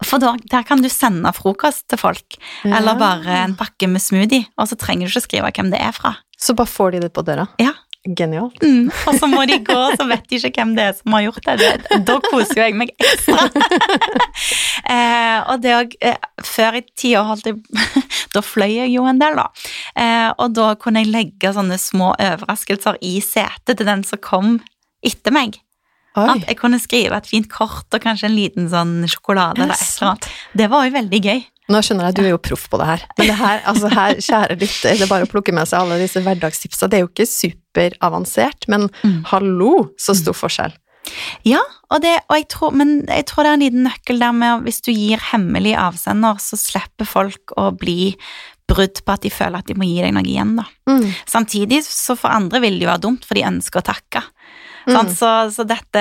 for 0.06 0.22
da, 0.22 0.32
der 0.50 0.64
kan 0.66 0.82
du 0.82 0.88
sende 0.90 1.30
frokost 1.36 1.86
til 1.90 1.98
folk, 2.00 2.38
Ja. 2.64 2.78
eller 2.78 2.98
bare 2.98 3.38
en 3.44 3.54
pakke 3.58 3.88
med 3.90 4.02
smoothie, 4.02 4.46
og 4.58 4.68
så 4.70 4.78
trenger 4.78 5.06
du 5.06 5.12
ikke 5.12 5.26
skrive 5.28 5.50
hvem 5.52 5.70
det 5.70 5.80
er 5.82 5.92
fra. 5.92 6.16
Så 6.38 6.54
bare 6.58 6.66
får 6.70 6.92
de 6.96 7.00
det 7.06 7.12
på 7.14 7.22
døra. 7.26 7.48
Ja. 7.62 7.72
Genialt. 8.02 8.56
Mm, 8.62 8.88
og 8.90 9.14
så 9.14 9.28
må 9.30 9.44
de 9.46 9.60
gå, 9.62 9.78
så 9.94 10.04
vet 10.10 10.24
de 10.26 10.40
ikke 10.40 10.64
hvem 10.64 10.72
det 10.74 10.88
er 10.88 10.94
som 10.98 11.14
har 11.14 11.22
gjort 11.28 11.44
det. 11.46 11.68
det 11.86 11.98
da 12.08 12.16
koser 12.24 12.58
jo 12.58 12.64
jeg 12.64 12.74
meg 12.74 12.90
ekstra. 12.98 13.44
eh, 14.94 15.38
og 15.52 15.62
det 15.62 15.76
òg 15.76 15.94
eh, 16.02 16.18
Før 16.42 16.80
i 16.80 16.82
tida 16.98 17.22
holdt 17.28 17.46
jeg 17.46 17.60
Da 18.34 18.42
fløy 18.42 18.72
jeg 18.80 18.90
jo 18.96 19.06
en 19.06 19.22
del, 19.22 19.38
da. 19.38 19.46
Eh, 19.94 20.30
og 20.34 20.56
da 20.58 20.72
kunne 20.82 21.04
jeg 21.04 21.12
legge 21.14 21.54
sånne 21.54 21.78
små 21.78 22.10
overraskelser 22.16 22.98
i 23.06 23.20
setet 23.22 23.78
til 23.78 23.86
den 23.86 24.02
som 24.08 24.18
kom 24.24 24.56
etter 25.04 25.34
meg. 25.34 25.60
Oi. 26.18 26.26
At 26.26 26.48
jeg 26.48 26.58
kunne 26.58 26.82
skrive 26.82 27.16
et 27.16 27.28
fint 27.30 27.46
kort 27.52 27.86
og 27.94 28.02
kanskje 28.02 28.28
en 28.28 28.34
liten 28.36 28.66
sånn 28.72 28.98
sjokolade. 29.08 29.68
Det. 29.70 30.32
Det 30.58 30.68
var 30.72 30.88
jo 30.88 30.96
veldig 30.98 31.22
gøy. 31.22 31.44
Nå 31.70 31.78
skjønner 31.84 32.08
jeg, 32.10 32.14
du 32.18 32.22
er 32.24 32.32
jo 32.32 32.38
proff 32.42 32.64
på 32.68 32.78
det 32.80 32.86
her. 32.88 33.02
Men 33.18 33.28
det 33.30 33.36
her, 33.38 33.60
altså 33.70 33.88
her, 33.92 34.14
kjære 34.18 34.56
lytter, 34.58 34.96
det 34.98 35.04
er 35.06 35.10
bare 35.12 35.26
å 35.28 35.30
plukke 35.30 35.54
med 35.54 35.68
seg 35.70 35.78
alle 35.78 35.98
disse 36.02 36.20
hverdagstipsa. 36.24 36.88
Det 36.90 36.98
er 36.98 37.04
jo 37.04 37.10
ikke 37.12 37.28
superavansert, 37.30 38.66
men 38.68 38.88
Mm. 39.04 39.24
hallo, 39.30 39.90
så 39.98 40.14
stor 40.16 40.34
forskjell. 40.34 40.72
Ja, 41.44 41.60
og 41.90 42.02
det, 42.02 42.16
og 42.30 42.36
jeg 42.36 42.48
tror, 42.48 42.72
men 42.72 43.06
jeg 43.08 43.26
tror 43.26 43.42
det 43.44 43.50
er 43.50 43.54
en 43.54 43.64
liten 43.64 43.86
nøkkel 43.88 44.18
der 44.22 44.32
med 44.32 44.58
at 44.58 44.62
hvis 44.66 44.80
du 44.82 44.92
gir 44.92 45.18
hemmelig 45.32 45.74
avsender, 45.76 46.38
så 46.38 46.56
slipper 46.58 47.04
folk 47.06 47.54
å 47.58 47.70
bli 47.76 48.16
brudd 48.70 49.02
på 49.04 49.12
at 49.12 49.22
de 49.22 49.30
føler 49.30 49.58
at 49.58 49.66
de 49.66 49.74
må 49.74 49.84
gi 49.84 50.00
deg 50.00 50.14
noe 50.14 50.22
igjen, 50.22 50.54
da. 50.56 50.64
Mm. 50.88 51.12
Samtidig 51.26 51.82
så 51.84 52.16
for 52.16 52.30
andre 52.30 52.60
vil 52.62 52.78
det 52.78 52.86
jo 52.86 52.92
være 52.92 53.02
dumt, 53.02 53.24
for 53.26 53.34
de 53.34 53.42
ønsker 53.48 53.82
å 53.82 53.86
takke. 53.90 54.22
Mm. 54.86 55.10
Så, 55.14 55.28
så 55.54 55.62
dette 55.66 56.00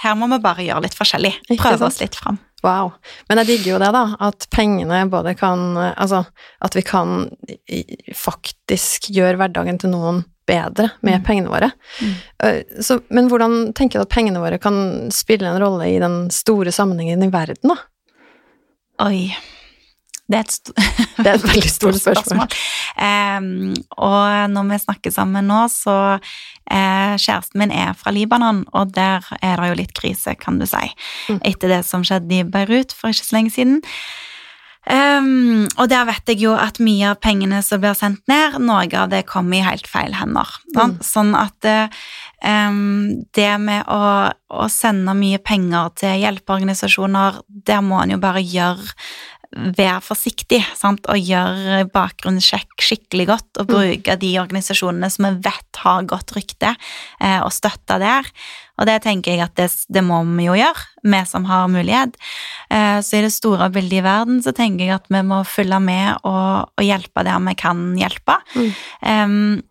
Her 0.00 0.14
må 0.16 0.24
vi 0.30 0.38
bare 0.40 0.64
gjøre 0.64 0.84
litt 0.86 0.94
forskjellig. 0.96 1.34
Prøve 1.58 1.84
oss 1.88 1.98
litt 2.00 2.14
fram. 2.16 2.38
Wow. 2.62 2.92
Men 3.28 3.40
jeg 3.42 3.46
digger 3.48 3.72
jo 3.72 3.78
det, 3.82 3.88
da, 3.94 4.02
at 4.22 4.46
pengene 4.54 5.00
både 5.10 5.32
kan 5.38 5.74
Altså, 5.96 6.24
at 6.62 6.76
vi 6.78 6.82
kan 6.86 7.26
faktisk 8.14 9.08
gjøre 9.12 9.38
hverdagen 9.40 9.80
til 9.82 9.90
noen 9.92 10.22
bedre 10.46 10.90
med 11.02 11.20
Mm. 11.20 11.24
pengene 11.26 11.50
våre. 11.50 11.70
Mm. 12.00 12.14
Eh, 12.42 12.62
Så, 12.82 13.00
men 13.10 13.28
hvordan 13.28 13.72
tenker 13.74 13.98
du 13.98 14.02
at 14.02 14.10
pengene 14.14 14.40
våre 14.42 14.58
kan 14.58 15.10
spille 15.10 15.46
en 15.46 15.60
rolle 15.62 15.86
i 15.90 15.98
den 15.98 16.30
store 16.30 16.70
sammenhengen 16.72 17.22
i 17.22 17.30
verden, 17.30 17.68
da? 17.74 17.76
Oi. 19.06 19.34
Det 20.32 20.38
er 20.40 20.46
et, 20.46 20.54
st 20.56 20.72
Det 21.18 21.26
er 21.28 21.36
et 21.36 21.46
veldig 21.50 21.72
stort 21.78 22.00
spørsmål. 22.00 22.56
Um, 22.96 23.74
og 24.00 24.50
når 24.54 24.70
vi 24.72 24.80
snakker 24.86 25.14
sammen 25.14 25.48
nå, 25.52 25.60
så 25.72 25.96
uh, 26.16 27.14
Kjæresten 27.20 27.60
min 27.60 27.74
er 27.76 27.92
fra 27.98 28.14
Libanon, 28.14 28.64
og 28.72 28.94
der 28.96 29.28
er 29.42 29.60
det 29.60 29.70
jo 29.72 29.78
litt 29.84 29.94
krise, 29.98 30.36
kan 30.40 30.58
du 30.62 30.66
si, 30.68 30.88
Mm. 31.28 31.38
etter 31.46 31.68
det 31.70 31.84
som 31.86 32.02
skjedde 32.02 32.40
i 32.40 32.44
Beirut 32.48 32.92
for 32.96 33.12
ikke 33.12 33.28
så 33.28 33.36
lenge 33.36 33.52
siden. 33.54 33.80
Um, 34.82 35.68
og 35.78 35.86
der 35.92 36.08
vet 36.08 36.26
jeg 36.32 36.40
jo 36.42 36.56
at 36.58 36.80
mye 36.82 37.12
av 37.12 37.20
pengene 37.22 37.60
som 37.62 37.78
blir 37.78 37.94
sendt 37.94 38.24
ned, 38.26 38.56
noe 38.58 38.88
av 38.98 39.12
det 39.12 39.20
kommer 39.30 39.60
i 39.60 39.62
helt 39.62 39.86
feil 39.86 40.16
hender. 40.18 40.48
Mm. 40.74 40.96
Sånn 41.06 41.30
at 41.38 41.68
um, 42.42 43.22
det 43.36 43.52
med 43.62 43.86
å, 43.86 44.32
å 44.50 44.66
sende 44.72 45.14
mye 45.14 45.38
penger 45.38 45.94
til 46.02 46.18
hjelpeorganisasjoner, 46.24 47.38
der 47.46 47.84
må 47.86 48.00
en 48.02 48.16
jo 48.16 48.18
bare 48.22 48.42
gjøre 48.42 48.90
Være 49.52 50.00
forsiktig 50.04 50.62
sant? 50.78 51.04
og 51.12 51.18
gjøre 51.20 51.82
bakgrunnssjekk 51.92 52.80
skikkelig 52.80 53.26
godt. 53.28 53.60
Og 53.60 53.70
bruke 53.72 54.16
de 54.20 54.32
organisasjonene 54.40 55.10
som 55.12 55.28
vi 55.28 55.32
vet 55.48 55.80
har 55.84 56.08
godt 56.08 56.34
rykte, 56.36 56.74
eh, 57.20 57.40
og 57.42 57.52
støtte 57.52 57.98
der. 58.02 58.28
Og 58.80 58.88
det 58.88 59.02
tenker 59.04 59.34
jeg 59.34 59.44
at 59.44 59.54
det, 59.58 59.68
det 59.92 60.02
må 60.04 60.22
vi 60.24 60.46
jo 60.48 60.56
gjøre, 60.56 60.86
vi 61.04 61.20
som 61.28 61.44
har 61.50 61.68
mulighet. 61.70 62.16
Eh, 62.72 63.00
Så 63.04 63.18
i 63.18 63.24
det 63.26 63.32
store 63.34 63.68
bildet 63.70 64.00
i 64.00 64.04
verden 64.04 64.40
så 64.42 64.54
tenker 64.56 64.86
jeg 64.86 64.96
at 64.96 65.10
vi 65.12 65.22
må 65.26 65.42
følge 65.44 65.80
med 65.80 66.16
og, 66.24 66.72
og 66.72 66.86
hjelpe 66.86 67.24
der 67.26 67.42
vi 67.44 67.54
kan 67.54 67.92
hjelpe. 67.98 68.38
Mm. 68.56 68.72
Em, 69.02 69.62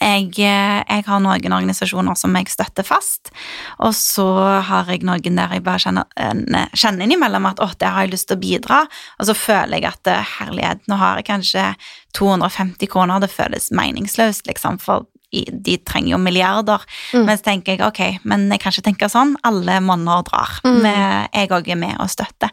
jeg, 0.00 0.30
eh, 0.38 0.80
jeg 0.82 1.06
har 1.06 1.22
noen 1.22 1.56
organisasjoner 1.56 2.18
som 2.18 2.34
jeg 2.38 2.50
støtter 2.52 2.86
fast, 2.86 3.32
og 3.78 3.94
så 3.96 4.26
har 4.68 4.90
jeg 4.90 5.04
noen 5.06 5.40
der 5.40 5.56
jeg 5.56 5.64
bare 5.66 5.82
kjenner, 5.82 6.08
eh, 6.16 6.68
kjenner 6.74 7.06
innimellom 7.06 7.48
at 7.50 7.62
å, 7.62 7.70
der 7.78 7.94
har 7.94 8.06
jeg 8.06 8.14
lyst 8.16 8.28
til 8.30 8.38
å 8.38 8.44
bidra, 8.44 8.84
og 9.18 9.28
så 9.30 9.36
føler 9.38 9.78
jeg 9.78 9.90
at 9.90 10.12
eh, 10.12 10.36
herlighet, 10.38 10.84
nå 10.90 11.00
har 11.00 11.20
jeg 11.20 11.30
kanskje 11.30 11.66
250 12.14 12.90
kroner, 12.90 13.20
det 13.20 13.32
føles 13.32 13.70
meningsløst, 13.74 14.46
liksom, 14.50 14.78
for 14.82 15.08
de 15.34 15.76
trenger 15.82 16.12
jo 16.12 16.20
milliarder. 16.22 16.84
Mm. 17.10 17.24
Men 17.26 17.38
så 17.38 17.46
tenker 17.48 17.74
jeg 17.74 17.82
ok, 17.82 18.00
men 18.30 18.46
jeg 18.52 18.62
kan 18.62 18.74
ikke 18.74 18.86
tenke 18.86 19.08
sånn. 19.10 19.32
Alle 19.42 19.80
monner 19.82 20.22
drar. 20.28 20.60
Mm. 20.62 20.86
Jeg 21.34 21.50
òg 21.50 21.72
er 21.74 21.80
med 21.80 21.98
og 21.98 22.12
støtter. 22.12 22.52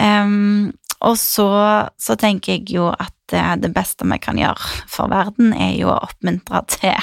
Ehm, 0.00 0.72
og 1.04 1.18
så, 1.20 1.50
så 2.00 2.16
tenker 2.20 2.56
jeg 2.56 2.70
jo 2.76 2.88
at 2.92 3.34
eh, 3.36 3.54
det 3.60 3.72
beste 3.76 4.06
vi 4.08 4.18
kan 4.22 4.40
gjøre 4.40 4.86
for 4.90 5.12
verden, 5.12 5.52
er 5.52 5.74
jo 5.76 5.92
å 5.92 6.00
oppmuntre 6.08 6.62
til 6.72 6.96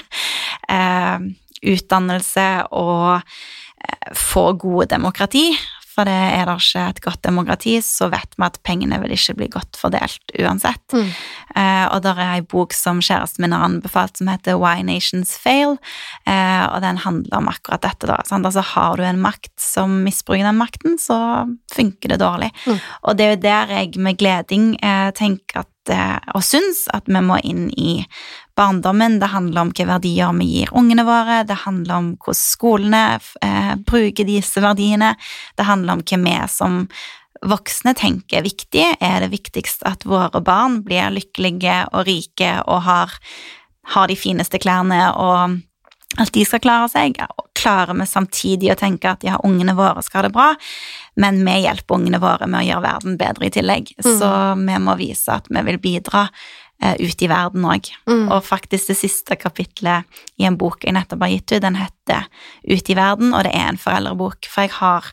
eh, 0.72 1.30
utdannelse 1.74 2.48
og 2.74 3.22
eh, 3.22 4.10
få 4.18 4.52
gode 4.62 4.90
demokrati. 4.96 5.52
For 5.94 6.10
det 6.10 6.14
er 6.14 6.50
det 6.50 6.56
ikke 6.58 6.84
et 6.90 7.02
godt 7.06 7.22
demokrati, 7.28 7.76
så 7.86 8.10
vet 8.14 8.38
vi 8.38 8.46
at 8.48 8.60
pengene 8.66 8.98
vil 9.04 9.14
ikke 9.14 9.36
bli 9.38 9.50
godt 9.54 9.78
fordelt 9.78 10.34
uansett. 10.40 10.84
Mm. 10.96 11.12
Eh, 11.56 11.86
og 11.94 12.02
der 12.06 12.18
er 12.18 12.32
ei 12.40 12.46
bok 12.54 12.74
som 12.74 13.02
kjæresten 13.04 13.46
min 13.46 13.54
har 13.54 13.68
anbefalt, 13.68 14.18
som 14.18 14.32
heter 14.32 14.58
Why 14.62 14.82
Nations 14.86 15.36
Fail. 15.38 15.78
Eh, 16.26 16.64
og 16.66 16.82
den 16.86 17.02
handler 17.04 17.38
om 17.38 17.52
akkurat 17.52 17.84
dette. 17.86 18.10
da, 18.10 18.18
sant? 18.26 18.46
Altså 18.50 18.66
Har 18.74 18.98
du 18.98 19.06
en 19.06 19.22
makt 19.22 19.54
som 19.62 20.02
misbruker 20.06 20.48
den 20.48 20.58
makten, 20.58 20.98
så 21.02 21.46
funker 21.74 22.14
det 22.16 22.22
dårlig. 22.24 22.50
Mm. 22.66 22.82
Og 23.04 23.18
det 23.18 23.26
er 23.26 23.36
jo 23.36 23.44
der 23.46 23.78
jeg 23.78 24.02
med 24.02 24.18
gleding 24.18 24.74
eh, 24.82 25.12
tenker 25.14 25.64
at, 25.64 25.94
eh, 25.94 26.18
og 26.34 26.46
syns 26.46 26.88
at 26.94 27.06
vi 27.06 27.22
må 27.22 27.38
inn 27.44 27.70
i 27.78 28.02
barndommen. 28.58 29.20
Det 29.20 29.32
handler 29.34 29.62
om 29.62 29.72
hvilke 29.72 29.90
verdier 29.90 30.36
vi 30.38 30.50
gir 30.52 30.72
ungene 30.78 31.06
våre, 31.08 31.42
det 31.48 31.64
handler 31.66 32.00
om 32.00 32.14
hvordan 32.18 32.40
skolene 32.40 33.04
eh, 33.42 33.74
bruker 33.88 34.28
disse 34.30 34.64
verdiene, 34.64 35.16
det 35.58 35.68
handler 35.68 35.98
om 35.98 36.06
hva 36.06 36.22
vi 36.24 36.38
som 36.52 36.80
voksne 37.44 37.94
tenker 38.00 38.40
er 38.40 38.48
viktig. 38.48 38.86
Er 39.04 39.24
det 39.24 39.34
viktigst 39.34 39.84
at 39.88 40.06
våre 40.08 40.42
barn 40.44 40.82
blir 40.86 41.12
lykkelige 41.14 41.84
og 41.92 42.08
rike 42.08 42.56
og 42.64 42.86
har, 42.88 43.14
har 43.96 44.10
de 44.10 44.18
fineste 44.20 44.62
klærne 44.64 45.10
og 45.20 45.60
at 46.22 46.30
de 46.34 46.46
skal 46.46 46.62
klare 46.64 46.90
seg? 46.92 47.20
Klarer 47.58 47.96
vi 47.98 48.08
samtidig 48.10 48.72
å 48.74 48.80
tenke 48.80 49.12
at 49.12 49.24
ja, 49.26 49.40
ungene 49.44 49.76
våre 49.78 50.04
skal 50.06 50.22
ha 50.22 50.28
det 50.28 50.36
bra, 50.36 50.50
men 51.20 51.42
vi 51.46 51.60
hjelper 51.64 52.00
ungene 52.00 52.20
våre 52.24 52.48
med 52.48 52.62
å 52.62 52.68
gjøre 52.68 52.86
verden 52.86 53.18
bedre 53.20 53.48
i 53.48 53.54
tillegg. 53.54 53.94
Mm. 54.00 54.10
Så 54.20 54.32
vi 54.60 54.80
må 54.84 54.98
vise 55.00 55.40
at 55.40 55.50
vi 55.50 55.64
vil 55.70 55.80
bidra 55.84 56.28
eh, 56.84 56.96
ut 57.00 57.24
i 57.24 57.30
verden 57.32 57.66
òg. 57.70 57.90
Mm. 58.10 58.28
Og 58.28 58.44
faktisk 58.46 58.92
det 58.92 59.00
siste 59.00 59.38
kapitlet 59.40 60.24
i 60.42 60.48
en 60.50 60.60
bok 60.60 60.84
jeg 60.84 60.96
nettopp 60.98 61.26
har 61.26 61.34
gitt 61.36 61.56
ut, 61.56 61.64
den 61.64 61.80
heter 62.04 62.28
Ut 62.64 62.90
i 62.90 62.96
verden, 62.96 63.34
og 63.34 63.44
det 63.44 63.52
er 63.54 63.68
en 63.68 63.78
foreldrebok. 63.78 64.48
For 64.48 64.64
jeg 64.64 64.72
har 64.78 65.10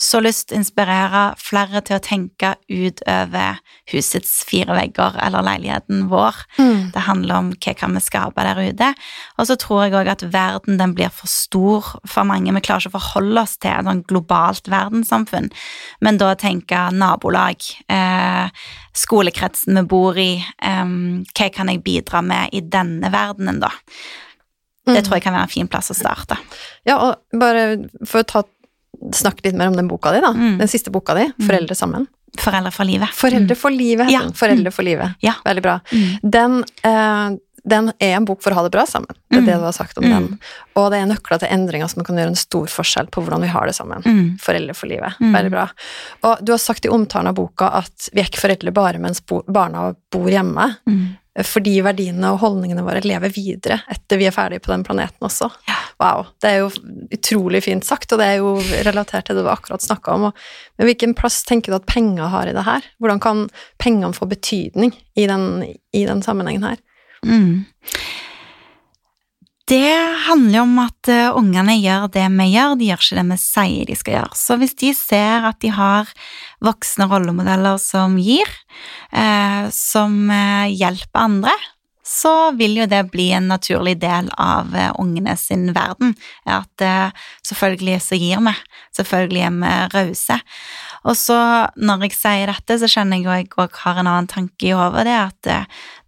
så 0.00 0.20
lyst 0.24 0.48
til 0.48 0.56
å 0.56 0.60
inspirere 0.62 1.22
flere 1.36 1.82
til 1.84 1.98
å 1.98 2.02
tenke 2.02 2.54
utover 2.68 3.60
husets 3.92 4.42
fire 4.48 4.74
vegger 4.74 5.18
eller 5.20 5.44
leiligheten 5.44 6.06
vår. 6.08 6.34
Mm. 6.56 6.90
Det 6.94 7.04
handler 7.04 7.36
om 7.36 7.50
hva 7.52 7.74
kan 7.76 7.92
vi 7.94 8.00
skape 8.00 8.46
der 8.46 8.62
ute. 8.70 8.90
Og 9.38 9.48
så 9.50 9.58
tror 9.60 9.84
jeg 9.84 9.96
òg 10.00 10.10
at 10.14 10.24
verden 10.32 10.80
den 10.80 10.96
blir 10.96 11.12
for 11.12 11.28
stor 11.28 11.92
for 12.08 12.24
mange. 12.24 12.52
Vi 12.56 12.64
klarer 12.64 12.86
ikke 12.86 12.94
å 12.94 12.98
forholde 12.98 13.44
oss 13.44 13.58
til 13.58 13.74
et 13.74 13.84
sånn 13.84 14.04
globalt 14.08 14.72
verdenssamfunn. 14.72 15.52
Men 16.00 16.20
da 16.20 16.32
tenke 16.40 16.88
nabolag, 16.96 17.60
eh, 17.92 18.48
skolekretsen 18.96 19.76
vi 19.76 19.86
bor 19.90 20.18
i, 20.18 20.38
um, 20.64 21.24
hva 21.36 21.52
kan 21.52 21.68
jeg 21.68 21.84
bidra 21.84 22.22
med 22.24 22.54
i 22.54 22.62
denne 22.64 23.10
verdenen, 23.12 23.60
da? 23.60 23.72
Det 24.86 24.92
Mm. 24.98 25.02
tror 25.04 25.14
jeg 25.16 25.22
kan 25.22 25.32
være 25.34 25.42
en 25.42 25.48
fin 25.48 25.68
plass 25.68 25.90
å 25.90 25.94
starte. 25.94 26.36
Ja, 26.84 26.98
og 26.98 27.16
bare 27.40 27.88
for 28.04 28.20
å 28.22 28.26
ta, 28.26 28.42
snakke 29.12 29.44
litt 29.44 29.54
mer 29.56 29.68
om 29.68 29.76
den 29.76 29.88
boka 29.88 30.12
di, 30.12 30.20
da. 30.20 30.32
Mm. 30.32 30.58
Den 30.58 30.68
siste 30.68 30.90
boka 30.92 31.14
di, 31.14 31.32
'Foreldre 31.40 31.74
sammen'. 31.74 32.06
Foreldre 32.38 32.72
for 32.72 32.84
livet. 32.84 33.08
Foreldre 33.14 33.56
for 33.56 33.70
livet, 33.70 34.06
heter 34.06 34.12
Ja. 34.12 34.20
den. 34.22 34.32
Foreldre 34.32 34.72
for 34.72 34.82
livet. 34.82 35.14
Ja. 35.20 35.32
Veldig 35.46 35.62
bra. 35.62 35.80
Mm. 35.92 36.30
Den, 36.30 36.64
eh, 36.82 37.36
den 37.66 37.92
er 38.00 38.16
en 38.16 38.24
bok 38.26 38.42
for 38.42 38.50
å 38.50 38.54
ha 38.54 38.62
det 38.64 38.72
bra 38.72 38.84
sammen. 38.84 39.08
Det 39.30 39.38
er 39.38 39.40
Mm. 39.40 39.46
det 39.46 39.54
du 39.54 39.60
har 39.64 39.72
sagt 39.72 39.96
om 39.98 40.04
Mm. 40.04 40.10
den. 40.10 40.38
Og 40.76 40.90
det 40.90 41.00
er 41.00 41.06
nøkler 41.06 41.38
til 41.38 41.48
endringer 41.48 41.88
som 41.88 42.02
kan 42.04 42.16
gjøre 42.16 42.26
en 42.28 42.34
stor 42.34 42.66
forskjell 42.66 43.08
på 43.10 43.22
hvordan 43.24 43.40
vi 43.40 43.46
har 43.48 43.64
det 43.66 43.74
sammen. 43.74 44.02
Mm. 44.02 44.36
Foreldre 44.38 44.74
for 44.76 44.86
livet. 44.88 45.14
Mm. 45.20 45.32
Veldig 45.32 45.50
bra. 45.50 45.68
Og 46.24 46.44
du 46.44 46.52
har 46.52 46.58
sagt 46.58 46.84
i 46.84 46.88
omtalen 46.88 47.28
av 47.28 47.34
boka 47.36 47.70
at 47.72 48.10
vi 48.12 48.20
er 48.20 48.24
ikke 48.26 48.40
foreldre 48.48 48.72
bare 48.72 48.98
mens 48.98 49.20
barna 49.20 49.94
bor 50.10 50.26
hjemme. 50.28 50.76
Fordi 51.42 51.80
verdiene 51.82 52.28
og 52.30 52.38
holdningene 52.44 52.84
våre 52.86 53.00
lever 53.02 53.32
videre 53.34 53.80
etter 53.90 54.20
vi 54.20 54.28
er 54.28 54.34
ferdige 54.34 54.62
på 54.62 54.70
den 54.70 54.84
planeten 54.86 55.26
også. 55.26 55.48
Wow, 55.98 56.28
det 56.42 56.50
er 56.50 56.60
jo 56.62 56.68
utrolig 57.14 57.64
fint 57.66 57.86
sagt, 57.86 58.12
og 58.14 58.20
det 58.22 58.28
er 58.28 58.38
jo 58.38 58.52
relatert 58.86 59.26
til 59.26 59.38
det 59.38 59.42
du 59.46 59.50
akkurat 59.50 59.82
snakka 59.82 60.14
om. 60.14 60.28
Men 60.78 60.88
hvilken 60.90 61.16
plass 61.18 61.40
tenker 61.46 61.74
du 61.74 61.80
at 61.80 61.88
penger 61.90 62.30
har 62.30 62.50
i 62.50 62.54
det 62.54 62.66
her? 62.66 62.86
Hvordan 63.02 63.22
kan 63.24 63.48
pengene 63.82 64.14
få 64.14 64.30
betydning 64.30 64.94
i 65.18 65.26
den, 65.30 65.64
i 65.90 66.04
den 66.06 66.22
sammenhengen 66.22 66.68
her? 66.70 66.78
Mm. 67.26 67.64
Det 69.64 69.96
handler 70.26 70.60
om 70.60 70.74
at 70.82 71.08
eh, 71.08 71.32
ungene 71.32 71.78
gjør 71.78 72.10
det 72.12 72.24
vi 72.34 72.48
gjør, 72.52 72.74
de 72.76 72.88
gjør 72.90 73.00
ikke 73.00 73.16
det 73.16 73.24
vi 73.30 73.38
sier 73.40 73.88
de 73.88 73.94
skal 73.96 74.16
gjøre. 74.18 74.36
Så 74.36 74.56
hvis 74.60 74.74
de 74.82 74.90
ser 74.96 75.46
at 75.48 75.60
de 75.64 75.70
har 75.72 76.10
voksne 76.64 77.06
rollemodeller 77.08 77.80
som 77.80 78.18
gir, 78.20 78.50
eh, 79.16 79.64
som 79.72 80.18
eh, 80.28 80.68
hjelper 80.68 81.22
andre, 81.22 81.54
så 82.04 82.52
vil 82.58 82.76
jo 82.82 82.86
det 82.88 83.00
bli 83.12 83.30
en 83.32 83.48
naturlig 83.48 83.96
del 84.02 84.28
av 84.40 84.74
eh, 84.76 84.92
ungene 85.00 85.36
sin 85.40 85.70
verden. 85.76 86.12
At 86.44 86.84
eh, 86.84 87.14
selvfølgelig 87.48 87.96
så 88.04 88.18
gir 88.20 88.42
vi, 88.44 88.52
selvfølgelig 88.98 89.44
er 89.46 89.54
vi 89.56 89.72
rause. 89.94 90.38
Og 91.08 91.16
så 91.16 91.38
når 91.80 92.06
jeg 92.06 92.16
sier 92.18 92.52
dette, 92.52 92.78
så 92.80 92.90
kjenner 92.92 93.20
jeg 93.20 93.26
jo 93.26 93.38
jeg 93.38 93.50
òg 93.64 93.80
har 93.86 94.00
en 94.00 94.10
annen 94.10 94.28
tanke 94.30 94.68
i 94.68 94.76
hodet, 94.76 95.06
det 95.08 95.16
at 95.16 95.40
det, 95.48 95.60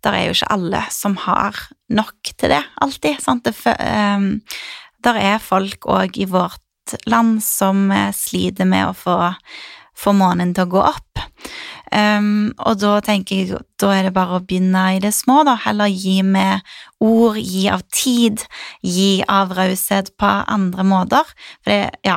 der 0.04 0.18
er 0.18 0.28
jo 0.28 0.37
ikke 0.37 0.52
alle 0.54 0.82
som 0.94 1.16
har 1.24 1.64
nok 1.88 2.35
til 2.37 2.52
det, 2.52 2.62
alltid. 2.85 3.22
Sant? 3.22 3.48
Det, 3.48 3.76
ehm, 3.80 4.30
der 5.04 5.18
er 5.20 5.42
folk 5.42 5.88
òg 5.88 6.20
i 6.20 6.28
vårt 6.28 6.62
land 7.11 7.40
som 7.44 7.90
eh, 7.90 8.12
sliter 8.14 8.68
med 8.68 8.90
å 8.90 8.94
få, 8.96 9.16
få 9.96 10.14
månen 10.16 10.54
til 10.54 10.66
å 10.66 10.72
gå 10.76 10.85
opp. 10.92 11.24
Ehm, 11.94 12.53
og 12.59 12.81
da 12.83 12.99
tenker 13.05 13.42
jeg 13.42 13.64
da 13.77 13.90
er 13.92 14.07
det 14.07 14.14
bare 14.16 14.38
å 14.38 14.44
begynne 14.44 14.83
i 14.96 15.01
det 15.03 15.12
små, 15.12 15.42
da. 15.44 15.57
Heller 15.61 15.90
gi 15.92 16.22
med 16.25 16.64
ord, 17.05 17.37
gi 17.37 17.66
av 17.68 17.83
tid, 17.92 18.40
gi 18.81 19.20
av 19.29 19.53
raushet 19.57 20.14
på 20.16 20.31
andre 20.49 20.85
måter. 20.87 21.29
For 21.61 21.75
det, 21.75 21.99
ja. 22.07 22.16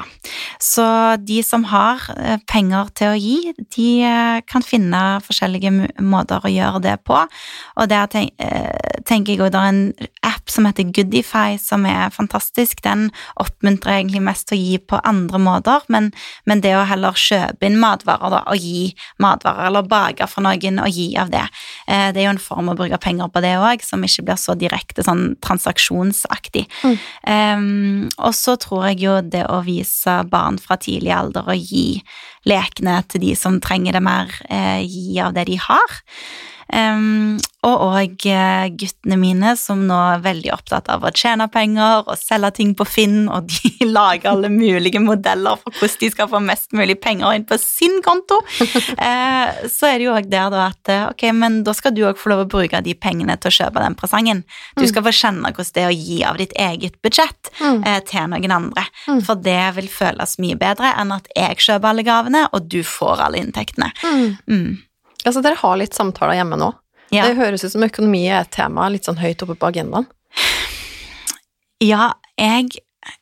Så 0.63 0.85
de 1.19 1.41
som 1.43 1.65
har 1.67 2.05
eh, 2.15 2.39
penger 2.47 2.93
til 2.95 3.11
å 3.11 3.17
gi, 3.19 3.53
de 3.75 3.89
eh, 4.07 4.37
kan 4.47 4.63
finne 4.63 5.01
forskjellige 5.25 5.73
måter 5.99 6.47
å 6.47 6.53
gjøre 6.53 6.83
det 6.85 6.95
på. 7.07 7.19
Og 7.75 7.91
der 7.91 8.07
eh, 8.21 9.01
tenker 9.03 9.35
jeg 9.35 9.43
også 9.43 9.55
det 9.57 9.65
er 9.65 9.73
en 9.73 9.83
app 10.29 10.51
som 10.53 10.67
heter 10.69 10.87
Goodify, 10.95 11.59
som 11.59 11.83
er 11.89 12.07
fantastisk. 12.15 12.79
Den 12.85 13.09
oppmuntrer 13.35 13.97
egentlig 13.97 14.23
mest 14.23 14.47
til 14.47 14.59
å 14.59 14.63
gi 14.63 14.79
på 14.79 15.03
andre 15.03 15.43
måter, 15.43 15.83
men, 15.91 16.13
men 16.47 16.63
det 16.63 16.77
å 16.77 16.87
heller 16.87 17.19
kjøpe 17.19 17.67
inn 17.67 17.79
matvarer 17.83 18.31
da, 18.31 18.43
og 18.47 18.63
gi 18.63 18.93
matvarer, 19.19 19.58
eller 19.65 19.87
bake 19.89 20.27
for 20.29 20.45
noen 20.45 20.79
og 20.83 20.93
gi 20.93 21.11
av 21.19 21.33
det, 21.33 21.45
Eh, 21.89 22.09
det 22.13 22.21
er 22.21 22.27
jo 22.27 22.33
en 22.35 22.41
form 22.41 22.69
å 22.71 22.77
bruke 22.77 22.99
penger 23.01 23.31
på 23.33 23.41
det 23.43 23.55
òg, 23.57 23.83
som 23.85 24.03
ikke 24.05 24.25
blir 24.27 24.39
så 24.39 24.55
direkte 24.59 25.05
sånn 25.05 25.33
transaksjonsaktig. 25.45 26.65
Mm. 26.85 26.97
Um, 27.25 28.03
og 28.17 28.35
så 28.37 28.55
tror 28.61 28.89
jeg 28.89 29.01
jo 29.05 29.15
det 29.25 29.45
å 29.49 29.61
vise 29.65 30.19
barn 30.29 30.59
fra 30.61 30.77
tidlig 30.81 31.15
alder 31.15 31.49
og 31.49 31.71
gi 31.71 32.01
lekene 32.49 32.99
til 33.09 33.25
de 33.25 33.33
som 33.37 33.59
trenger 33.63 33.97
det 33.97 34.03
mer, 34.05 34.29
eh, 34.49 34.85
gi 34.85 35.19
av 35.23 35.33
det 35.33 35.47
de 35.49 35.57
har. 35.61 35.99
Um, 36.69 37.39
og 37.65 37.81
òg 37.81 38.25
uh, 38.29 38.67
guttene 38.77 39.17
mine, 39.19 39.55
som 39.57 39.81
nå 39.89 39.95
er 40.13 40.21
veldig 40.23 40.51
opptatt 40.53 40.87
av 40.93 41.03
å 41.03 41.11
tjene 41.11 41.47
penger 41.51 42.05
og 42.05 42.13
selge 42.19 42.51
ting 42.59 42.75
på 42.77 42.85
Finn, 42.87 43.23
og 43.25 43.49
de 43.49 43.87
lager 43.97 44.29
alle 44.31 44.51
mulige 44.53 45.01
modeller 45.03 45.57
for 45.59 45.73
hvordan 45.75 45.99
de 46.03 46.09
skal 46.13 46.29
få 46.31 46.41
mest 46.45 46.75
mulig 46.77 46.99
penger 47.01 47.35
inn 47.35 47.47
på 47.49 47.57
sin 47.59 47.97
konto. 48.05 48.37
Uh, 48.61 49.49
så 49.75 49.89
er 49.89 49.97
det 49.97 50.07
jo 50.07 50.15
òg 50.15 50.29
der 50.31 50.53
da 50.53 50.67
at 50.69 50.93
uh, 50.93 51.05
ok, 51.09 51.25
men 51.35 51.61
da 51.67 51.73
skal 51.75 51.95
du 51.95 52.05
òg 52.07 52.19
få 52.21 52.31
lov 52.33 52.45
å 52.45 52.49
bruke 52.53 52.83
de 52.85 52.95
pengene 52.95 53.35
til 53.41 53.51
å 53.51 53.57
kjøpe 53.59 53.83
den 53.83 53.97
presangen. 53.99 54.43
Du 54.77 54.85
skal 54.87 55.05
få 55.07 55.15
kjenne 55.15 55.51
hvordan 55.51 55.75
det 55.75 55.83
er 55.83 55.91
å 55.91 55.97
gi 55.97 56.19
av 56.25 56.39
ditt 56.39 56.53
eget 56.57 56.99
budsjett 57.03 57.51
uh, 57.59 57.97
til 58.07 58.29
noen 58.31 58.55
andre. 58.55 58.85
Mm. 59.09 59.23
For 59.25 59.41
det 59.41 59.61
vil 59.79 59.89
føles 59.91 60.37
mye 60.39 60.59
bedre 60.59 60.93
enn 61.01 61.17
at 61.17 61.27
jeg 61.35 61.59
kjøper 61.65 61.91
alle 61.91 62.05
gavene, 62.07 62.45
og 62.53 62.69
du 62.71 62.79
får 62.85 63.25
alle 63.25 63.41
inntektene. 63.43 63.91
Mm. 64.47 64.77
Altså, 65.25 65.41
dere 65.43 65.59
har 65.59 65.79
litt 65.79 65.97
samtaler 65.97 66.39
hjemme 66.39 66.59
nå. 66.59 66.71
Ja. 67.13 67.25
Det 67.25 67.39
høres 67.39 67.65
ut 67.65 67.73
som 67.73 67.85
økonomi 67.85 68.27
er 68.29 68.43
et 68.43 68.53
tema 68.53 68.87
litt 68.91 69.07
sånn 69.09 69.19
høyt 69.19 69.41
oppe 69.45 69.57
på 69.57 69.71
agendaen. 69.71 70.07
Ja, 71.83 72.13
jeg 72.39 72.81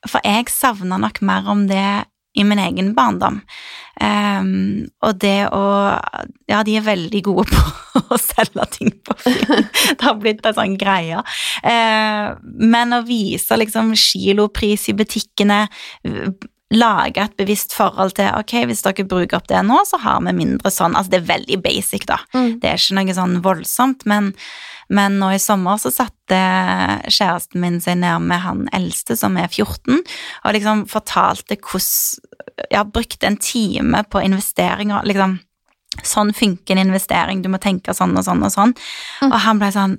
For 0.10 0.20
jeg 0.26 0.50
savner 0.52 1.00
nok 1.00 1.22
mer 1.26 1.46
om 1.48 1.68
det 1.70 2.06
i 2.38 2.44
min 2.44 2.60
egen 2.60 2.92
barndom. 2.98 3.40
Um, 4.02 4.86
og 5.06 5.18
det 5.22 5.48
å 5.54 5.62
Ja, 6.50 6.62
de 6.66 6.76
er 6.78 6.86
veldig 6.86 7.22
gode 7.26 7.48
på 7.50 8.02
å 8.14 8.20
selge 8.22 8.66
ting 8.76 8.92
på 9.06 9.16
Finn. 9.24 9.66
Det 9.98 10.06
har 10.06 10.20
blitt 10.22 10.46
en 10.46 10.58
sånn 10.58 10.76
greie. 10.82 11.24
Uh, 11.64 12.36
men 12.44 12.94
å 12.94 13.02
vise 13.08 13.58
liksom 13.58 13.96
kilopris 13.98 14.90
i 14.92 14.98
butikkene 14.98 15.64
Lage 16.76 17.24
et 17.24 17.36
bevisst 17.40 17.72
forhold 17.72 18.18
til 18.18 18.28
ok, 18.36 18.54
hvis 18.68 18.84
dere 18.84 19.06
bruker 19.08 19.40
opp 19.40 19.46
det 19.48 19.62
nå, 19.64 19.78
så 19.88 20.00
har 20.04 20.20
vi 20.26 20.34
mindre 20.36 20.72
sånn. 20.74 20.98
Altså, 21.00 21.14
det 21.14 21.22
er 21.22 21.30
veldig 21.30 21.60
basic, 21.64 22.08
da. 22.10 22.18
Mm. 22.36 22.58
Det 22.60 22.68
er 22.68 22.82
ikke 22.82 22.98
noe 22.98 23.16
sånn 23.16 23.38
voldsomt, 23.46 24.04
men, 24.10 24.34
men 24.92 25.16
nå 25.22 25.32
i 25.32 25.40
sommer 25.40 25.80
så 25.80 25.94
satte 25.96 26.42
kjæresten 27.08 27.64
min 27.64 27.80
seg 27.84 28.02
ned 28.02 28.28
med 28.28 28.44
han 28.44 28.66
eldste, 28.76 29.16
som 29.16 29.40
er 29.40 29.48
14, 29.48 30.04
og 30.44 30.58
liksom 30.58 30.88
fortalte 30.92 31.60
hvordan 31.60 32.26
Ja, 32.74 32.82
brukte 32.84 33.28
en 33.28 33.38
time 33.38 34.02
på 34.10 34.20
investeringer, 34.26 35.06
liksom. 35.06 35.38
Sånn 36.04 36.34
funker 36.34 36.74
en 36.74 36.90
investering, 36.90 37.44
du 37.46 37.50
må 37.54 37.60
tenke 37.62 37.94
sånn 37.94 38.18
og 38.18 38.26
sånn 38.26 38.42
og 38.44 38.52
sånn. 38.52 38.74
Mm. 39.22 39.30
Og 39.30 39.38
han 39.46 39.62
ble 39.62 39.72
sånn 39.72 39.98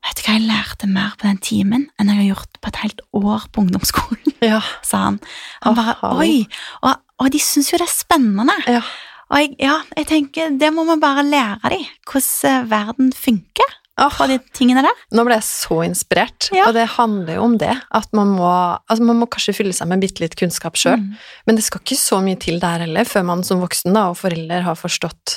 Vet 0.00 0.16
du 0.16 0.22
hva, 0.24 0.34
jeg 0.38 0.46
lærte 0.48 0.88
mer 0.88 1.16
på 1.20 1.26
den 1.28 1.40
timen 1.44 1.82
enn 2.00 2.08
jeg 2.08 2.16
har 2.22 2.28
gjort 2.30 2.60
på 2.64 2.70
et 2.70 2.78
helt 2.80 3.02
år 3.16 3.42
på 3.52 3.64
ungdomsskolen, 3.66 4.29
Ja. 4.42 4.60
sa 4.82 5.04
han. 5.08 5.20
Han 5.62 5.74
bare 5.76 5.96
Oi! 6.16 6.46
Og, 6.82 6.94
og 7.20 7.30
de 7.30 7.38
syns 7.38 7.70
jo 7.72 7.78
det 7.78 7.88
er 7.88 7.94
spennende. 7.94 8.56
ja. 8.66 8.82
Og 9.30 9.38
jeg, 9.38 9.52
ja, 9.62 9.76
jeg 9.96 10.06
tenker, 10.10 10.56
det 10.58 10.72
må 10.74 10.82
man 10.84 10.98
bare 10.98 11.22
lære 11.22 11.70
dem, 11.70 11.84
hvordan 12.10 12.48
eh, 12.50 12.64
verden 12.72 13.12
funker 13.14 13.76
Oh, 14.00 14.16
de 14.26 14.38
tingene 14.56 14.80
der. 14.82 14.96
nå 15.12 15.22
ble 15.26 15.34
jeg 15.36 15.44
så 15.44 15.82
inspirert, 15.84 16.48
Ja. 16.56 16.64
og 16.66 16.74
det 16.74 16.86
handler 16.96 17.34
jo 17.36 17.42
om 17.44 17.58
det. 17.60 17.74
At 17.92 18.08
man 18.16 18.30
må, 18.32 18.48
altså 18.88 19.04
man 19.04 19.18
må 19.20 19.26
kanskje 19.28 19.52
fylle 19.54 19.74
seg 19.76 19.86
med 19.90 20.00
bitte 20.00 20.22
litt 20.24 20.34
kunnskap 20.40 20.74
sjøl, 20.80 20.96
Mm. 20.96 21.14
men 21.46 21.54
det 21.58 21.62
skal 21.66 21.82
ikke 21.84 21.98
så 22.00 22.18
mye 22.24 22.38
til 22.40 22.58
der 22.58 22.78
heller, 22.86 23.04
før 23.04 23.22
man 23.28 23.44
som 23.44 23.60
voksen 23.60 23.92
da, 23.92 24.08
og 24.08 24.16
forelder 24.16 24.62
har 24.64 24.74
forstått 24.74 25.36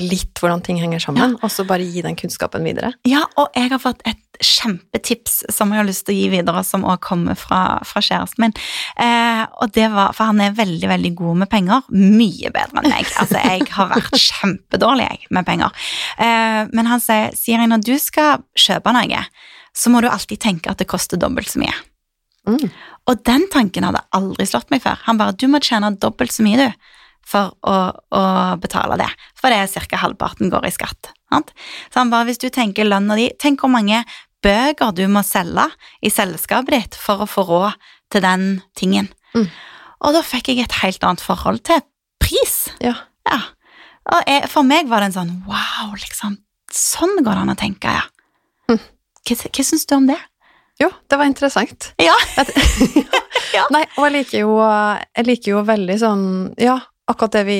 litt 0.00 0.34
hvordan 0.40 0.62
ting 0.64 0.78
henger 0.80 1.00
sammen, 1.04 1.36
og 1.42 1.50
så 1.50 1.66
bare 1.66 1.84
gi 1.84 2.02
den 2.02 2.16
kunnskapen 2.16 2.64
videre. 2.64 2.94
Ja, 3.04 3.24
og 3.36 3.50
jeg 3.54 3.68
har 3.70 3.78
fått 3.82 4.00
et 4.06 4.16
kjempetips 4.40 5.42
som 5.52 5.72
jeg 5.72 5.82
har 5.82 5.86
lyst 5.88 6.06
til 6.06 6.14
å 6.14 6.18
gi 6.18 6.28
videre, 6.32 6.62
som 6.66 6.86
også 6.86 7.04
kommer 7.04 7.38
fra, 7.38 7.60
fra 7.86 8.02
kjæresten 8.02 8.46
min. 8.46 8.54
Eh, 9.04 9.42
og 9.62 9.74
det 9.76 9.88
var, 9.92 10.14
For 10.16 10.30
han 10.30 10.40
er 10.40 10.56
veldig 10.56 10.88
veldig 10.90 11.12
god 11.18 11.42
med 11.44 11.50
penger. 11.52 11.88
Mye 11.92 12.52
bedre 12.54 12.82
enn 12.82 12.90
meg. 12.90 13.10
Altså, 13.20 13.42
Jeg 13.42 13.68
har 13.76 13.90
vært 13.92 14.18
kjempedårlig 14.18 15.08
jeg, 15.08 15.26
med 15.30 15.48
penger. 15.48 15.84
Eh, 16.18 16.62
men 16.72 16.90
han 16.90 17.02
sier 17.02 17.36
Siri, 17.36 17.68
når 17.70 17.84
du 17.86 17.94
skal 18.02 18.42
kjøpe 18.58 18.94
noe, 18.96 19.24
så 19.72 19.92
må 19.92 20.02
du 20.02 20.10
alltid 20.10 20.40
tenke 20.40 20.72
at 20.72 20.80
det 20.80 20.90
koster 20.90 21.20
dobbelt 21.20 21.48
så 21.52 21.62
mye. 21.62 21.76
Mm. 22.48 22.66
Og 23.10 23.22
den 23.26 23.46
tanken 23.52 23.86
hadde 23.86 24.02
aldri 24.16 24.46
slått 24.48 24.72
meg 24.72 24.82
før. 24.84 24.98
Han 25.06 25.18
bare 25.20 25.36
'du 25.36 25.46
må 25.48 25.62
tjene 25.62 25.94
dobbelt 25.96 26.32
så 26.34 26.44
mye, 26.44 26.58
du', 26.58 26.74
for 27.26 27.54
å, 27.62 27.76
å 27.94 28.22
betale 28.60 28.98
det. 28.98 29.08
For 29.38 29.48
det 29.52 29.62
er 29.62 29.86
ca. 29.86 30.02
halvparten 30.02 30.50
går 30.50 30.66
i 30.66 30.74
skatt. 30.74 31.12
Sant? 31.32 31.52
Så 31.90 32.02
han 32.02 32.12
bare 32.12 32.28
'hvis 32.28 32.40
du 32.42 32.48
tenker 32.50 32.84
lønna 32.84 33.16
di 33.16 33.30
Tenk 33.38 33.60
hvor 33.60 33.72
mange 33.72 34.04
bøker 34.42 34.92
du 34.92 35.06
må 35.08 35.22
selge 35.24 35.70
i 36.02 36.10
selskapet 36.10 36.70
ditt 36.70 36.94
for 36.94 37.22
å 37.22 37.30
få 37.30 37.46
råd 37.48 37.72
til 38.10 38.20
den 38.20 38.62
tingen'. 38.76 39.08
Mm. 39.34 39.48
Og 40.02 40.12
da 40.12 40.22
fikk 40.22 40.48
jeg 40.48 40.64
et 40.64 40.80
helt 40.82 41.02
annet 41.04 41.20
forhold 41.20 41.62
til 41.64 41.80
pris. 42.20 42.68
Ja. 42.80 42.94
Ja. 43.26 43.40
Og 44.12 44.22
jeg, 44.26 44.50
for 44.50 44.62
meg 44.62 44.88
var 44.88 45.00
det 45.00 45.12
en 45.12 45.18
sånn 45.20 45.44
wow, 45.46 45.94
liksom. 45.94 46.38
Sånn 46.72 47.22
går 47.22 47.32
det 47.32 47.42
an 47.42 47.54
å 47.54 47.56
tenke, 47.56 47.88
ja. 47.88 48.02
Mm. 48.68 48.80
Hva, 49.22 49.36
hva 49.48 49.64
syns 49.64 49.86
du 49.86 49.94
om 49.94 50.06
det? 50.06 50.18
Jo, 50.80 50.90
det 51.08 51.18
var 51.18 51.26
interessant. 51.30 51.94
Ja. 51.98 52.16
Ja. 53.52 53.66
Nei, 53.72 53.82
og 53.98 54.06
jeg 54.06 54.12
liker 54.14 54.38
jo, 54.46 54.52
jeg 54.62 55.26
liker 55.28 55.50
jo 55.52 55.62
veldig 55.68 55.96
sånn, 56.00 56.24
ja, 56.60 56.78
akkurat 57.12 57.36
det 57.36 57.44
vi 57.46 57.58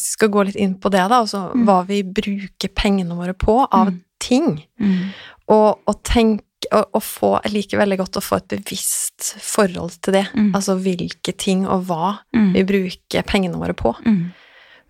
skal 0.00 0.28
gå 0.34 0.44
litt 0.48 0.56
inn 0.58 0.74
på 0.80 0.90
det 0.90 1.04
da, 1.10 1.20
altså 1.22 1.46
Mm. 1.54 1.64
hva 1.68 1.78
vi 1.86 2.02
bruker 2.02 2.68
pengene 2.74 3.14
våre 3.16 3.34
på 3.34 3.60
av 3.70 3.88
Mm. 3.92 4.00
ting. 4.20 4.64
Mm. 4.80 5.10
Og, 5.48 5.78
og 5.86 6.02
tenk, 6.04 6.40
og, 6.72 6.88
og 6.92 7.02
få, 7.02 7.30
jeg 7.44 7.52
liker 7.54 7.78
veldig 7.78 7.98
godt 7.98 8.18
å 8.18 8.24
få 8.24 8.36
et 8.40 8.48
bevisst 8.48 9.34
forhold 9.40 9.94
til 10.02 10.12
det. 10.18 10.26
Mm. 10.34 10.50
Altså 10.54 10.74
hvilke 10.82 11.32
ting 11.38 11.66
og 11.66 11.86
hva 11.86 12.18
Mm. 12.34 12.52
vi 12.54 12.64
bruker 12.64 13.22
pengene 13.22 13.56
våre 13.60 13.74
på. 13.78 13.94
Mm. 14.04 14.32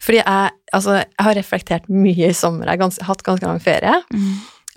Fordi 0.00 0.18
jeg, 0.22 0.50
altså, 0.72 0.94
jeg 1.02 1.24
har 1.26 1.34
reflektert 1.34 1.88
mye 1.90 2.28
i 2.30 2.32
sommer, 2.32 2.64
jeg 2.66 2.78
har 2.78 2.82
gans, 2.84 2.98
hatt 3.02 3.22
ganske 3.26 3.42
lang 3.46 3.58
ferie, 3.60 3.94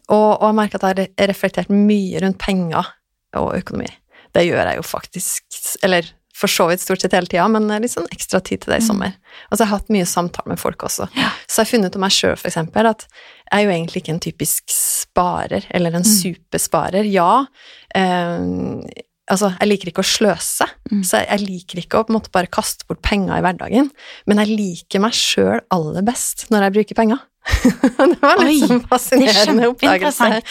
og, 0.09 0.41
og 0.41 0.47
jeg 0.49 0.55
merker 0.57 0.75
at 0.81 0.97
jeg 0.97 1.09
har 1.19 1.27
reflektert 1.29 1.69
mye 1.69 2.19
rundt 2.23 2.37
penger 2.41 2.85
og 3.37 3.53
økonomi. 3.55 3.87
Det 4.33 4.45
gjør 4.47 4.65
jeg 4.65 4.77
jo 4.79 4.81
faktisk, 4.87 5.43
eller 5.83 6.09
for 6.41 6.49
så 6.49 6.65
vidt 6.71 6.81
stort 6.81 7.03
sett 7.03 7.13
hele 7.13 7.29
tida, 7.29 7.45
men 7.53 7.67
litt 7.83 7.93
sånn 7.93 8.09
ekstra 8.13 8.41
tid 8.41 8.63
til 8.63 8.73
det 8.73 8.79
i 8.81 8.83
Mm. 8.83 8.87
sommer. 8.87 9.13
Og 9.51 9.57
så 9.57 9.61
har 9.63 9.67
jeg 9.67 9.75
hatt 9.75 9.93
mye 9.93 10.07
samtaler 10.09 10.47
med 10.55 10.59
folk 10.59 10.81
også. 10.87 11.07
Ja. 11.15 11.29
Så 11.45 11.61
jeg 11.61 11.67
har 11.67 11.71
funnet 11.75 11.91
ut 11.93 11.99
om 11.99 12.01
meg 12.07 12.15
sjøl, 12.17 12.35
eksempel, 12.49 12.89
at 12.89 13.05
jeg 13.51 13.59
er 13.59 13.63
jo 13.67 13.71
egentlig 13.75 14.01
ikke 14.01 14.13
en 14.15 14.25
typisk 14.25 14.63
sparer, 14.73 15.65
eller 15.69 15.93
en 15.95 16.01
Mm. 16.03 16.11
supersparer. 16.17 17.05
Ja, 17.11 17.45
eh, 17.93 18.39
altså, 19.31 19.51
jeg 19.59 19.69
liker 19.69 19.91
ikke 19.91 20.03
å 20.03 20.11
sløse, 20.11 20.67
Mm. 20.91 21.03
så 21.05 21.25
jeg, 21.27 21.39
liker 21.47 21.77
ikke 21.83 21.99
å 21.99 22.05
på 22.05 22.09
en 22.13 22.19
måte 22.19 22.31
bare 22.31 22.47
kaste 22.47 22.85
bort 22.87 23.01
penger 23.01 23.37
i 23.37 23.41
hverdagen, 23.41 23.91
men 24.27 24.37
jeg 24.41 24.57
liker 24.57 24.99
meg 24.99 25.11
sjøl 25.13 25.61
aller 25.71 26.01
best 26.01 26.47
når 26.49 26.63
jeg 26.65 26.73
bruker 26.73 26.95
penger. 26.95 27.19
det 28.11 28.19
var 28.21 28.37
litt 28.45 28.67
sånn 28.69 28.83
fascinerende 28.87 29.69
oppdagelse. 29.71 30.43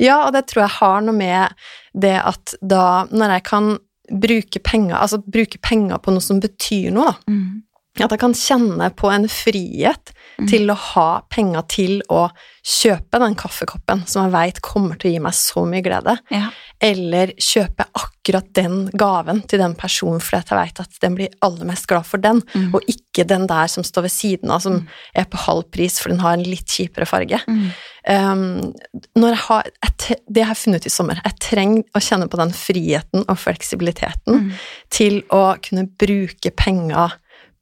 Ja, 0.00 0.26
og 0.26 0.32
det 0.34 0.46
tror 0.48 0.64
jeg 0.66 0.76
har 0.78 1.00
noe 1.00 1.14
med 1.16 1.54
det 1.96 2.18
at 2.20 2.54
da, 2.60 3.06
når 3.06 3.30
jeg 3.38 3.44
kan 3.44 3.78
bruke 4.10 4.58
penger, 4.64 4.96
altså 4.96 5.18
bruke 5.22 5.58
penger 5.62 5.96
på 5.98 6.10
noe 6.10 6.20
som 6.20 6.40
betyr 6.40 6.90
noe, 6.92 7.12
da, 7.12 7.32
Mm. 7.32 7.62
At 8.02 8.10
jeg 8.10 8.18
kan 8.18 8.32
kjenne 8.34 8.90
på 8.96 9.10
en 9.14 9.28
frihet 9.30 10.10
Mm. 10.34 10.48
til 10.50 10.66
å 10.66 10.74
ha 10.74 11.20
penger 11.30 11.62
til 11.70 12.00
å 12.10 12.24
kjøpe 12.66 13.20
den 13.22 13.36
kaffekoppen 13.38 14.00
som 14.08 14.24
jeg 14.24 14.32
veit 14.32 14.56
kommer 14.66 14.96
til 14.98 15.12
å 15.12 15.14
gi 15.14 15.20
meg 15.22 15.32
så 15.32 15.62
mye 15.64 15.80
glede, 15.80 16.18
Ja. 16.28 16.48
eller 16.82 17.28
kjøpe 17.38 17.86
akkurat 17.94 18.52
den 18.52 18.88
gaven 18.98 19.46
til 19.46 19.60
den 19.60 19.76
personen 19.76 20.18
fordi 20.18 20.42
jeg 20.50 20.58
veit 20.58 20.80
at 20.80 20.98
den 21.00 21.14
blir 21.14 21.28
aller 21.40 21.64
mest 21.64 21.86
glad 21.86 22.04
for 22.04 22.18
den, 22.18 22.40
Mm. 22.52 22.74
og 22.74 22.82
ikke 22.88 23.24
den 23.24 23.46
der 23.46 23.68
som 23.68 23.84
står 23.84 24.02
ved 24.02 24.10
siden 24.10 24.50
av, 24.50 24.60
som 24.62 24.72
Mm. 24.80 24.88
er 25.14 25.24
på 25.24 25.38
halv 25.38 25.70
pris 25.70 26.00
for 26.00 26.08
den 26.08 26.18
har 26.18 26.32
en 26.32 26.42
litt 26.42 26.66
kjipere 26.66 27.06
farge. 27.06 27.40
Mm. 27.46 27.70
Um, 28.08 28.74
når 29.16 29.28
jeg 29.28 29.38
har, 29.38 29.62
jeg, 29.84 30.18
det 30.26 30.36
jeg 30.42 30.46
har 30.46 30.54
funnet 30.56 30.76
ut 30.82 30.86
i 30.86 30.90
sommer, 30.90 31.20
jeg 31.24 31.38
trenger 31.38 31.84
å 31.94 32.00
kjenne 32.00 32.28
på 32.28 32.36
den 32.38 32.50
friheten 32.50 33.24
og 33.28 33.38
fleksibiliteten 33.38 34.34
Mm. 34.34 34.52
til 34.90 35.22
å 35.30 35.56
kunne 35.62 35.86
bruke 35.96 36.50
penger 36.56 37.12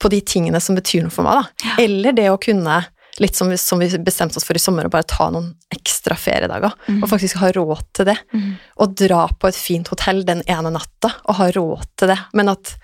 på 0.03 0.11
de 0.13 0.19
tingene 0.27 0.59
som 0.63 0.75
betyr 0.79 1.05
noe 1.07 1.15
for 1.15 1.27
meg, 1.27 1.45
da. 1.63 1.77
Eller 1.85 2.13
det 2.19 2.27
å 2.33 2.41
kunne, 2.43 2.81
litt 3.23 3.37
som 3.39 3.49
vi, 3.53 3.57
som 3.61 3.79
vi 3.83 3.87
bestemte 4.03 4.41
oss 4.41 4.47
for 4.49 4.59
i 4.59 4.63
sommer, 4.63 4.89
å 4.89 4.93
bare 4.93 5.07
ta 5.09 5.29
noen 5.31 5.53
ekstra 5.75 6.17
feriedager, 6.19 6.73
Mm. 6.89 7.03
og 7.05 7.09
faktisk 7.13 7.39
ha 7.43 7.53
råd 7.55 7.83
til 7.95 8.07
det. 8.11 8.19
Mm. 8.35 8.53
Og 8.83 8.95
dra 8.99 9.29
på 9.29 9.49
et 9.49 9.59
fint 9.59 9.89
hotell 9.93 10.25
den 10.27 10.43
ene 10.51 10.73
natta, 10.75 11.15
og 11.29 11.37
ha 11.39 11.51
råd 11.55 11.85
til 11.97 12.09
det. 12.09 12.19
Men 12.35 12.49
at 12.57 12.77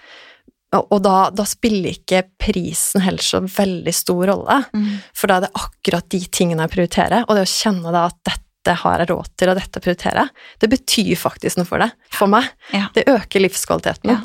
og 0.73 0.99
da, 1.01 1.31
da 1.33 1.45
spiller 1.49 1.95
ikke 1.97 2.19
prisen 2.39 3.01
heller 3.01 3.25
så 3.25 3.39
veldig 3.41 3.95
stor 3.97 4.27
rolle. 4.29 4.59
Mm. 4.77 4.99
For 5.17 5.27
da 5.31 5.39
er 5.39 5.47
det 5.47 5.55
akkurat 5.57 6.09
de 6.13 6.19
tingene 6.29 6.67
jeg 6.67 6.75
prioriterer, 6.75 7.25
og 7.25 7.39
det 7.39 7.47
å 7.47 7.49
kjenne 7.49 7.89
da 7.95 8.03
at 8.11 8.19
dette 8.29 8.75
har 8.83 8.99
jeg 9.01 9.09
råd 9.09 9.31
til, 9.41 9.49
og 9.49 9.57
dette 9.57 9.81
prioriterer 9.81 10.21
jeg, 10.27 10.29
det 10.61 10.69
betyr 10.75 11.15
faktisk 11.17 11.57
noe 11.57 11.65
for 11.71 11.81
det. 11.81 11.89
For 12.13 12.29
meg. 12.29 12.51
Ja. 12.77 12.91
Det 12.93 13.07
øker 13.09 13.41
livskvaliteten. 13.47 14.13
Ja. 14.13 14.21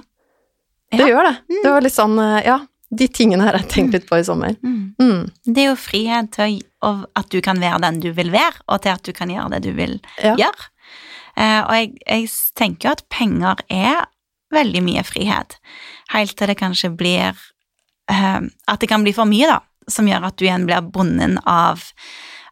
Det 0.91 0.99
Ja. 0.99 1.07
gjør 1.13 1.29
det. 1.29 1.35
Det 1.63 1.71
var 1.71 1.81
litt 1.87 1.95
sånn, 1.95 2.19
eh, 2.19 2.43
ja. 2.45 2.59
De 2.99 3.07
tingene 3.09 3.45
har 3.47 3.57
jeg 3.57 3.69
tenkt 3.71 3.95
litt 3.95 4.05
på 4.09 4.19
i 4.19 4.25
sommer. 4.27 4.55
Mm. 4.63 4.93
Mm. 5.01 5.21
Det 5.45 5.63
er 5.63 5.69
jo 5.71 5.79
frihet 5.79 6.31
til 6.35 6.59
å, 6.85 6.93
at 7.17 7.29
du 7.33 7.39
kan 7.45 7.61
være 7.61 7.81
den 7.85 7.99
du 8.03 8.11
vil 8.15 8.31
være, 8.33 8.61
og 8.67 8.83
til 8.83 8.93
at 8.95 9.03
du 9.07 9.13
kan 9.17 9.31
gjøre 9.33 9.55
det 9.55 9.61
du 9.65 9.71
vil 9.77 9.99
Ja. 10.23 10.35
gjøre. 10.39 10.69
Uh, 11.33 11.61
og 11.65 11.71
jeg, 11.73 11.93
jeg 12.05 12.27
tenker 12.59 12.87
jo 12.87 12.91
at 12.93 13.05
penger 13.09 13.63
er 13.73 14.03
veldig 14.53 14.83
mye 14.85 15.01
frihet, 15.07 15.55
helt 16.13 16.35
til 16.37 16.51
det 16.51 16.59
kanskje 16.59 16.91
blir 16.93 17.33
uh, 18.11 18.41
At 18.69 18.83
det 18.83 18.89
kan 18.91 19.01
bli 19.01 19.15
for 19.17 19.25
mye, 19.25 19.47
da, 19.49 19.57
som 19.89 20.05
gjør 20.05 20.27
at 20.29 20.37
du 20.37 20.45
igjen 20.45 20.67
blir 20.69 20.85
bundet 20.93 21.39
av 21.49 21.81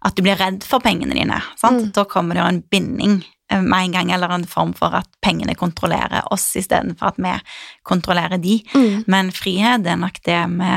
At 0.01 0.17
du 0.17 0.23
blir 0.25 0.39
redd 0.39 0.63
for 0.65 0.81
pengene 0.81 1.13
dine. 1.13 1.37
Sant? 1.61 1.91
Mm. 1.91 1.91
Da 1.93 2.07
kommer 2.09 2.33
det 2.33 2.41
jo 2.41 2.47
en 2.49 2.63
binding 2.73 3.19
med 3.59 3.83
en 3.83 3.91
gang, 3.97 4.11
eller 4.15 4.31
en 4.31 4.47
form 4.47 4.73
for 4.77 4.95
at 4.95 5.09
pengene 5.21 5.55
kontrollerer 5.59 6.27
oss 6.31 6.47
istedenfor 6.55 7.11
at 7.11 7.21
vi 7.21 7.35
kontrollerer 7.83 8.41
de. 8.41 8.61
Mm. 8.73 9.03
Men 9.11 9.31
frihet 9.35 9.87
er 9.87 9.99
nok 9.99 10.21
det 10.23 10.41
vi 10.55 10.73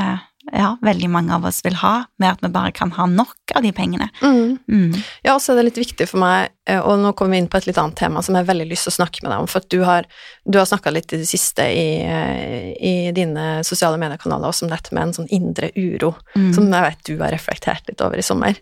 ja, 0.53 0.75
veldig 0.83 1.09
mange 1.09 1.35
av 1.35 1.45
oss 1.49 1.63
vil 1.65 1.77
ha, 1.81 2.05
med 2.21 2.35
at 2.35 2.43
vi 2.45 2.51
bare 2.53 2.73
kan 2.77 2.91
ha 2.99 3.07
nok 3.09 3.55
av 3.57 3.65
de 3.65 3.71
pengene. 3.73 4.11
Mm. 4.21 4.59
Mm. 4.69 4.99
Ja, 5.25 5.35
og 5.35 5.41
så 5.43 5.53
er 5.53 5.61
det 5.61 5.71
litt 5.71 5.81
viktig 5.81 6.07
for 6.11 6.21
meg, 6.21 6.53
eh, 6.69 6.81
og 6.81 7.01
nå 7.01 7.15
kommer 7.17 7.33
vi 7.37 7.41
inn 7.43 7.49
på 7.49 7.61
et 7.61 7.69
litt 7.71 7.81
annet 7.81 7.97
tema 7.97 8.23
som 8.23 8.37
jeg 8.37 8.45
har 8.45 8.51
veldig 8.51 8.69
lyst 8.69 8.89
til 8.89 8.93
å 8.93 8.99
snakke 8.99 9.25
med 9.25 9.33
deg 9.33 9.45
om, 9.45 9.49
for 9.51 9.65
at 9.65 9.71
du 9.73 9.81
har, 9.89 10.09
du 10.45 10.61
har 10.61 10.69
snakka 10.69 10.93
litt 10.93 11.17
i 11.17 11.23
det 11.23 11.31
siste 11.31 11.65
i, 11.65 11.89
eh, 12.05 12.69
i 12.77 12.95
dine 13.17 13.65
sosiale 13.65 14.01
mediekanaler 14.01 14.53
også 14.53 14.69
om 14.69 14.75
dette 14.75 14.93
med 14.93 15.09
en 15.09 15.17
sånn 15.21 15.33
indre 15.33 15.73
uro, 15.77 16.15
Mm. 16.35 16.53
som 16.55 16.71
jeg 16.73 16.83
vet 16.83 17.05
du 17.07 17.19
har 17.23 17.33
reflektert 17.33 17.89
litt 17.89 18.01
over 18.05 18.19
i 18.19 18.27
sommer. 18.27 18.59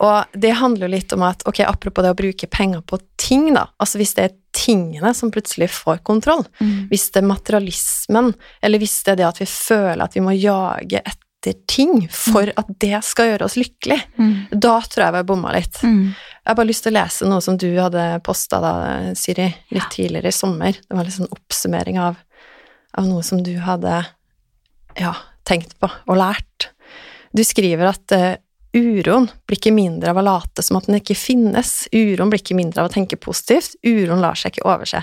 Og 0.00 0.24
det 0.32 0.54
handler 0.56 0.86
jo 0.88 0.92
litt 0.94 1.12
om 1.12 1.22
at, 1.26 1.42
ok, 1.46 1.60
apropos 1.68 2.02
det 2.06 2.10
å 2.14 2.16
bruke 2.16 2.46
penger 2.48 2.80
på 2.88 2.98
ting, 3.20 3.50
da, 3.52 3.66
altså 3.78 3.98
hvis 4.00 4.14
det 4.16 4.24
er 4.24 4.36
tingene 4.56 5.12
som 5.14 5.30
plutselig 5.30 5.68
får 5.70 6.00
kontroll, 6.08 6.44
Mm. 6.60 6.88
hvis 6.88 7.10
det 7.12 7.20
er 7.22 7.28
materialismen, 7.28 8.32
eller 8.62 8.78
hvis 8.80 9.02
det 9.04 9.12
er 9.12 9.16
det 9.20 9.26
at 9.28 9.40
vi 9.42 9.46
føler 9.46 10.02
at 10.02 10.16
vi 10.16 10.22
må 10.24 10.32
jage 10.40 11.02
etter 11.04 11.54
ting 11.68 12.08
for 12.12 12.48
at 12.56 12.66
det 12.80 12.98
skal 13.04 13.30
gjøre 13.30 13.44
oss 13.44 13.56
lykkelig, 13.60 14.00
Mm. 14.18 14.48
da 14.60 14.80
tror 14.80 15.04
jeg 15.04 15.12
vi 15.12 15.20
har 15.22 15.28
bomma 15.28 15.52
litt. 15.52 15.78
Mm. 15.84 16.14
Jeg 16.14 16.46
har 16.48 16.54
bare 16.56 16.66
lyst 16.72 16.82
til 16.82 16.92
å 16.92 16.98
lese 17.04 17.28
noe 17.28 17.40
som 17.44 17.56
du 17.60 17.68
hadde 17.76 18.22
posta 18.24 18.60
da, 18.60 19.14
Siri, 19.14 19.54
litt 19.70 19.90
tidligere 19.92 20.28
i 20.32 20.36
sommer. 20.36 20.72
Det 20.72 20.96
var 20.96 21.04
litt 21.04 21.14
sånn 21.20 21.30
oppsummering 21.30 21.98
av, 22.00 22.16
av 22.96 23.04
noe 23.06 23.22
som 23.22 23.42
du 23.42 23.54
hadde 23.58 24.06
ja, 24.98 25.14
tenkt 25.44 25.78
på 25.78 25.88
og 26.08 26.16
lært. 26.16 26.70
Du 27.36 27.44
skriver 27.44 27.88
at 27.92 28.12
eh, 28.12 28.36
uroen 28.76 29.28
blir 29.48 29.58
ikke 29.58 29.72
mindre 29.74 30.12
av 30.12 30.20
å 30.20 30.24
late 30.24 30.62
som 30.62 30.78
at 30.78 30.86
den 30.88 30.98
ikke 31.00 31.16
finnes. 31.18 31.88
Uroen 31.92 32.30
blir 32.30 32.42
ikke 32.42 32.58
mindre 32.58 32.84
av 32.84 32.90
å 32.90 32.94
tenke 32.94 33.18
positivt. 33.20 33.76
Uroen 33.86 34.22
lar 34.22 34.38
seg 34.38 34.54
ikke 34.54 34.68
overse. 34.68 35.02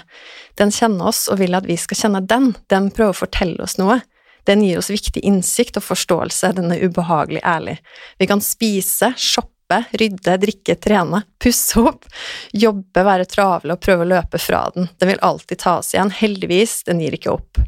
Den 0.59 0.71
kjenner 0.73 1.11
oss 1.11 1.25
og 1.31 1.41
vil 1.41 1.57
at 1.57 1.67
vi 1.67 1.77
skal 1.79 1.99
kjenne 2.03 2.23
den. 2.23 2.53
Den 2.71 2.91
prøver 2.95 3.15
å 3.15 3.21
fortelle 3.25 3.63
oss 3.63 3.77
noe. 3.81 3.99
Den 4.47 4.63
gir 4.63 4.79
oss 4.79 4.91
viktig 4.91 5.19
innsikt 5.27 5.79
og 5.79 5.83
forståelse. 5.83 6.53
Den 6.55 6.71
er 6.71 6.85
ubehagelig 6.87 7.43
ærlig. 7.43 7.77
Vi 8.19 8.29
kan 8.29 8.43
spise, 8.43 9.11
shoppe, 9.19 9.81
rydde, 9.99 10.37
drikke, 10.39 10.77
trene, 10.79 11.25
pusse 11.43 11.83
opp, 11.83 12.07
jobbe, 12.55 13.03
være 13.03 13.27
travle 13.27 13.75
og 13.75 13.83
prøve 13.83 14.05
å 14.05 14.11
løpe 14.13 14.39
fra 14.39 14.69
den. 14.75 14.87
Den 14.95 15.11
vil 15.11 15.25
alltid 15.27 15.59
ta 15.65 15.79
oss 15.81 15.91
igjen. 15.91 16.13
Heldigvis, 16.15 16.79
den 16.87 17.03
gir 17.03 17.19
ikke 17.19 17.35
opp. 17.35 17.59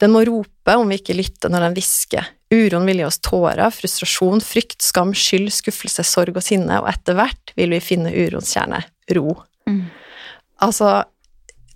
Den 0.00 0.14
må 0.14 0.24
rope 0.24 0.78
om 0.78 0.88
vi 0.88 1.00
ikke 1.00 1.18
lytter 1.18 1.52
når 1.52 1.68
den 1.68 1.76
hvisker. 1.76 2.32
Uroen 2.54 2.86
vil 2.88 3.02
gi 3.02 3.04
oss 3.04 3.20
tårer, 3.24 3.68
frustrasjon, 3.74 4.40
frykt, 4.44 4.80
skam, 4.84 5.12
skyld, 5.16 5.50
skuffelse, 5.52 6.04
sorg 6.06 6.38
og 6.38 6.44
sinne, 6.44 6.80
og 6.80 6.88
etter 6.88 7.18
hvert 7.18 7.52
vil 7.58 7.74
vi 7.76 7.82
finne 7.84 8.12
uroens 8.14 8.54
kjerne 8.56 8.80
ro. 9.16 9.34
Mm. 9.68 9.82
Altså, 10.64 11.02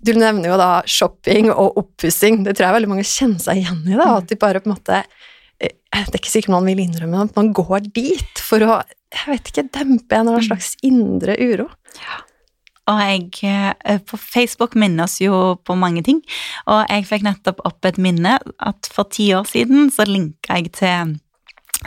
du 0.03 0.15
nevner 0.17 0.49
jo 0.49 0.57
da 0.59 0.71
shopping 0.89 1.51
og 1.53 1.77
oppussing. 1.79 2.41
Det 2.43 2.57
tror 2.57 2.69
jeg 2.69 2.77
veldig 2.79 2.91
mange 2.91 3.05
kjenner 3.07 3.43
seg 3.43 3.61
igjen 3.61 3.85
i. 3.85 3.95
da, 3.99 4.09
At 4.17 4.27
de 4.31 4.39
bare 4.39 4.63
på 4.63 4.69
en 4.69 4.75
måte 4.75 4.97
eh, 4.99 5.77
Det 5.93 6.01
er 6.01 6.19
ikke 6.19 6.33
sikkert 6.33 6.55
man 6.57 6.67
vil 6.67 6.81
innrømme 6.83 7.13
det, 7.13 7.21
men 7.21 7.29
at 7.29 7.39
man 7.39 7.53
går 7.55 7.87
dit 7.93 8.43
for 8.43 8.65
å 8.65 8.81
jeg 9.13 9.29
vet 9.29 9.49
ikke, 9.51 9.67
dempe 9.69 10.15
en 10.17 10.23
eller 10.23 10.39
annen 10.39 10.47
slags 10.47 10.73
indre 10.85 11.35
uro. 11.37 11.67
Og 12.91 12.99
jeg 12.99 13.29
eh, 13.87 13.99
på 14.03 14.19
Facebook 14.19 14.75
minner 14.75 15.07
oss 15.07 15.19
jo 15.23 15.55
på 15.63 15.75
mange 15.79 16.03
ting, 16.03 16.19
og 16.67 16.83
jeg 16.89 17.07
fikk 17.07 17.23
nettopp 17.23 17.61
opp 17.67 17.87
et 17.87 17.99
minne 18.01 18.37
at 18.59 18.89
for 18.91 19.07
ti 19.07 19.29
år 19.35 19.47
siden 19.47 19.87
så 19.93 20.07
linka 20.09 20.59
jeg 20.59 20.73
til, 20.79 21.13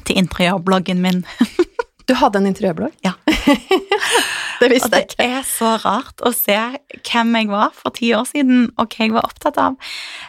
til 0.04 0.22
interiørbloggen 0.24 1.02
min. 1.04 1.24
Du 2.06 2.14
hadde 2.14 2.38
en 2.38 2.46
interiørblogg? 2.46 2.92
Ja. 3.02 3.16
det 4.60 4.68
visste 4.70 4.86
Og 4.86 4.92
det 4.94 5.24
er 5.24 5.40
så 5.42 5.72
rart 5.82 6.22
å 6.22 6.30
se 6.30 6.58
hvem 7.00 7.32
jeg 7.34 7.48
var 7.50 7.72
for 7.74 7.94
ti 7.96 8.12
år 8.14 8.28
siden, 8.30 8.68
og 8.78 8.94
hva 8.94 9.08
jeg 9.08 9.14
var 9.16 9.26
opptatt 9.26 9.58
av. 9.58 9.74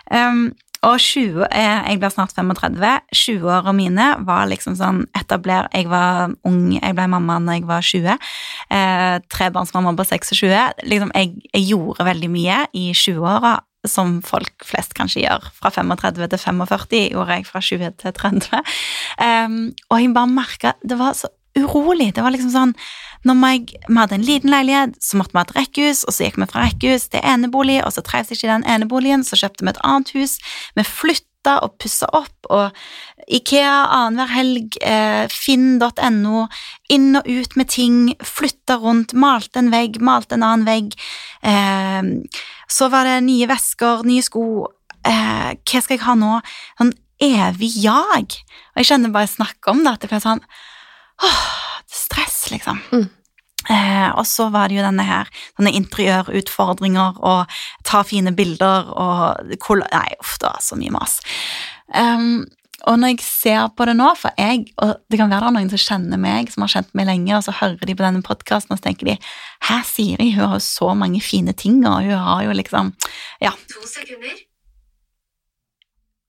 Um, 0.10 0.48
og 0.88 1.00
20, 1.04 1.44
eh, 1.52 1.90
jeg 1.92 2.00
blir 2.00 2.14
snart 2.14 2.34
35. 2.36 3.02
20-åra 3.12 3.74
mine 3.76 4.08
var 4.28 4.48
liksom 4.48 4.78
sånn 4.80 5.04
etabler 5.18 5.68
Jeg 5.74 5.90
var 5.92 6.34
ung, 6.48 6.78
jeg 6.78 6.96
ble 6.96 7.08
mamma 7.12 7.40
når 7.44 7.60
jeg 7.60 7.68
var 7.68 7.88
20. 7.92 8.28
Eh, 8.72 9.16
trebarnsmamma 9.34 9.96
på 9.98 10.08
26. 10.08 10.48
Liksom, 10.88 11.12
jeg, 11.16 11.34
jeg 11.52 11.68
gjorde 11.74 12.08
veldig 12.08 12.32
mye 12.32 12.62
i 12.74 12.92
20-åra 12.96 13.58
som 13.88 14.18
folk 14.26 14.66
flest 14.66 14.96
kanskje 14.98 15.26
gjør. 15.26 15.50
Fra 15.58 15.72
35 15.74 16.30
til 16.34 16.42
45 16.42 17.04
gjorde 17.14 17.38
jeg 17.38 17.48
fra 17.48 17.64
20 17.64 17.98
til 18.02 18.16
30. 18.22 18.64
Um, 19.18 19.60
og 19.90 20.02
jeg 20.02 20.14
bare 20.14 20.30
merka 20.30 20.74
Det 20.84 20.98
var 21.00 21.16
så 21.18 21.30
urolig. 21.60 22.14
Det 22.16 22.24
var 22.26 22.36
liksom 22.36 22.54
sånn 22.54 22.74
når 23.28 23.38
vi, 23.42 23.78
hadde 23.98 24.16
en 24.16 24.26
liten 24.26 24.52
leilighet, 24.54 24.98
så 25.04 25.18
måtte 25.18 25.34
vi 25.34 25.42
ha 25.42 25.48
et 25.48 25.56
rekkehus, 25.58 26.04
og 26.08 26.16
så 26.16 26.28
gikk 26.28 26.38
vi 26.40 26.50
fra 26.52 26.68
rekkehus 26.68 27.10
til 27.12 27.24
enebolig, 27.26 27.80
og 27.84 27.94
så 27.96 28.04
trevdes 28.06 28.38
ikke 28.38 28.52
den 28.52 28.68
eneboligen, 28.70 29.26
så 29.26 29.40
kjøpte 29.40 29.66
vi 29.66 29.74
et 29.74 29.82
annet 29.84 30.14
hus. 30.16 30.38
Vi 30.78 30.86
flytta 30.88 31.58
og 31.66 31.78
pussa 31.82 32.10
opp, 32.16 32.50
og 32.54 32.78
Ikea 33.28 33.74
annenhver 33.92 34.32
helg, 34.32 34.78
eh, 34.80 35.26
finn.no, 35.32 36.46
inn 36.94 37.20
og 37.20 37.28
ut 37.28 37.58
med 37.60 37.72
ting, 37.74 37.98
flytta 38.24 38.78
rundt, 38.84 39.16
malte 39.18 39.60
en 39.60 39.74
vegg, 39.74 40.00
malte 40.00 40.38
en 40.38 40.46
annen 40.48 40.68
vegg. 40.68 40.96
Eh, 41.44 42.14
så 42.72 42.88
var 42.94 43.10
det 43.10 43.20
nye 43.28 43.50
vesker, 43.50 44.06
nye 44.08 44.24
sko. 44.24 44.46
Eh, 45.04 45.52
hva 45.58 45.82
skal 45.84 45.98
jeg 45.98 46.06
ha 46.06 46.16
nå? 46.20 46.40
Sånn 46.80 46.96
evig 47.24 47.74
jag. 47.82 48.40
Og 48.76 48.82
jeg 48.82 48.92
kjenner 48.92 49.12
bare 49.12 49.28
snakk 49.32 49.72
om 49.72 49.84
det, 49.84 49.94
at 49.98 50.06
det 50.06 50.12
ble 50.12 50.24
sånn 50.24 50.44
åh, 51.24 51.46
stress, 51.92 52.52
liksom. 52.52 52.82
Mm. 52.92 53.08
Eh, 53.70 54.10
og 54.16 54.24
så 54.28 54.48
var 54.54 54.70
det 54.70 54.78
jo 54.78 54.86
denne 54.86 55.04
her, 55.04 55.32
sånne 55.58 55.74
interiørutfordringer 55.76 57.18
og 57.20 57.58
ta 57.88 58.04
fine 58.08 58.32
bilder 58.36 58.94
og 58.96 59.58
kol 59.64 59.84
Nei, 59.92 60.14
uff, 60.22 60.38
det 60.44 60.54
så 60.64 60.78
mye 60.80 60.94
mas. 60.96 61.20
Um, 61.92 62.46
og 62.88 63.00
når 63.02 63.16
jeg 63.16 63.24
ser 63.26 63.68
på 63.76 63.88
det 63.90 63.98
nå, 63.98 64.08
for 64.16 64.32
jeg, 64.40 64.68
og 64.80 65.02
det 65.10 65.20
kan 65.20 65.32
være 65.32 65.48
det 65.48 65.50
er 65.50 65.56
noen 65.58 65.72
som 65.74 65.82
kjenner 65.82 66.22
meg, 66.22 66.52
som 66.54 66.64
har 66.64 66.72
kjent 66.72 66.94
meg 66.96 67.10
lenge, 67.10 67.34
og 67.36 67.44
så 67.44 67.56
hører 67.60 67.90
de 67.90 67.96
på 67.98 68.06
denne 68.06 68.24
podkasten, 68.24 68.72
og 68.72 68.80
så 68.80 68.88
tenker 68.88 69.10
de 69.10 69.18
Her 69.68 69.84
Siri, 69.88 70.30
hun 70.36 70.46
har 70.46 70.60
jo 70.60 70.64
så 70.64 70.94
mange 70.96 71.20
fine 71.26 71.56
ting, 71.58 71.82
og 71.90 72.06
hun 72.06 72.28
har 72.28 72.46
jo 72.48 72.56
liksom 72.56 72.94
Ja. 73.44 73.52
To 73.74 73.84
sekunder. 73.84 74.47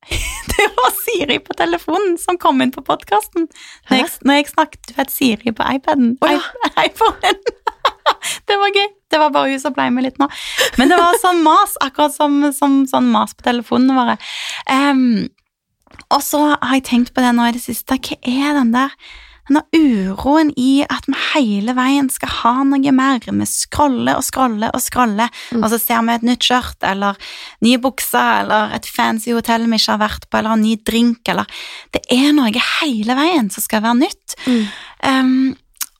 Det 0.58 0.66
var 0.74 0.94
Siri 0.96 1.38
på 1.44 1.54
telefonen 1.54 2.16
som 2.18 2.38
kom 2.40 2.62
inn 2.64 2.72
på 2.74 2.82
podkasten. 2.82 3.46
Når, 3.90 4.08
når 4.26 4.40
jeg 4.40 4.48
snakket, 4.50 4.80
du 4.88 4.94
vet 4.96 5.12
Siri 5.12 5.52
på 5.54 5.66
iPaden. 5.76 6.16
Oh, 6.24 6.32
ja. 6.32 6.40
IPhonen. 6.86 7.38
det 8.48 8.58
var 8.58 8.74
gøy. 8.74 8.88
Det 9.08 9.20
var 9.22 9.32
bare 9.34 9.52
hun 9.52 9.62
som 9.62 9.76
ble 9.76 9.88
med 9.94 10.08
litt 10.08 10.18
nå. 10.20 10.28
Men 10.80 10.90
det 10.90 10.98
var 11.00 11.20
sånn 11.22 11.44
mas, 11.44 11.76
akkurat 11.84 12.16
som, 12.16 12.40
som 12.56 12.80
sånn 12.90 13.12
mas 13.12 13.36
på 13.36 13.46
telefonene 13.46 13.96
våre. 13.96 14.18
Um, 14.66 15.28
og 16.08 16.20
så 16.24 16.42
har 16.56 16.76
jeg 16.76 16.86
tenkt 16.88 17.14
på 17.14 17.24
det 17.24 17.32
nå 17.36 17.48
i 17.48 17.54
det 17.56 17.62
siste. 17.62 17.96
Hva 17.96 18.18
er 18.18 18.58
den 18.58 18.74
der 18.74 18.94
denne 19.48 19.62
uroen 19.74 20.52
i 20.56 20.82
at 20.88 21.06
vi 21.08 21.16
hele 21.34 21.74
veien 21.76 22.08
skal 22.12 22.28
ha 22.42 22.52
noe 22.68 22.92
mer. 22.94 23.18
Vi 23.24 23.46
scroller 23.48 24.16
og 24.18 24.24
scroller 24.26 24.70
og 24.74 24.80
scroller, 24.84 25.28
Mm. 25.52 25.62
og 25.64 25.70
så 25.70 25.78
ser 25.80 26.02
vi 26.04 26.14
et 26.14 26.22
nytt 26.22 26.44
skjørt 26.44 26.82
eller 26.84 27.16
nye 27.64 27.78
bukser 27.78 28.42
eller 28.42 28.74
et 28.74 28.86
fancy 28.86 29.32
hotell 29.32 29.64
vi 29.66 29.76
ikke 29.78 29.96
har 29.96 30.02
vært 30.08 30.28
på, 30.30 30.38
eller 30.38 30.52
en 30.52 30.62
ny 30.62 30.76
drink, 30.84 31.20
eller 31.28 31.46
Det 31.92 32.02
er 32.10 32.32
noe 32.32 32.52
hele 32.80 33.14
veien 33.16 33.50
som 33.50 33.62
skal 33.62 33.82
være 33.82 33.98
nytt. 33.98 34.36
Mm. 34.46 34.66
Um, 35.04 35.56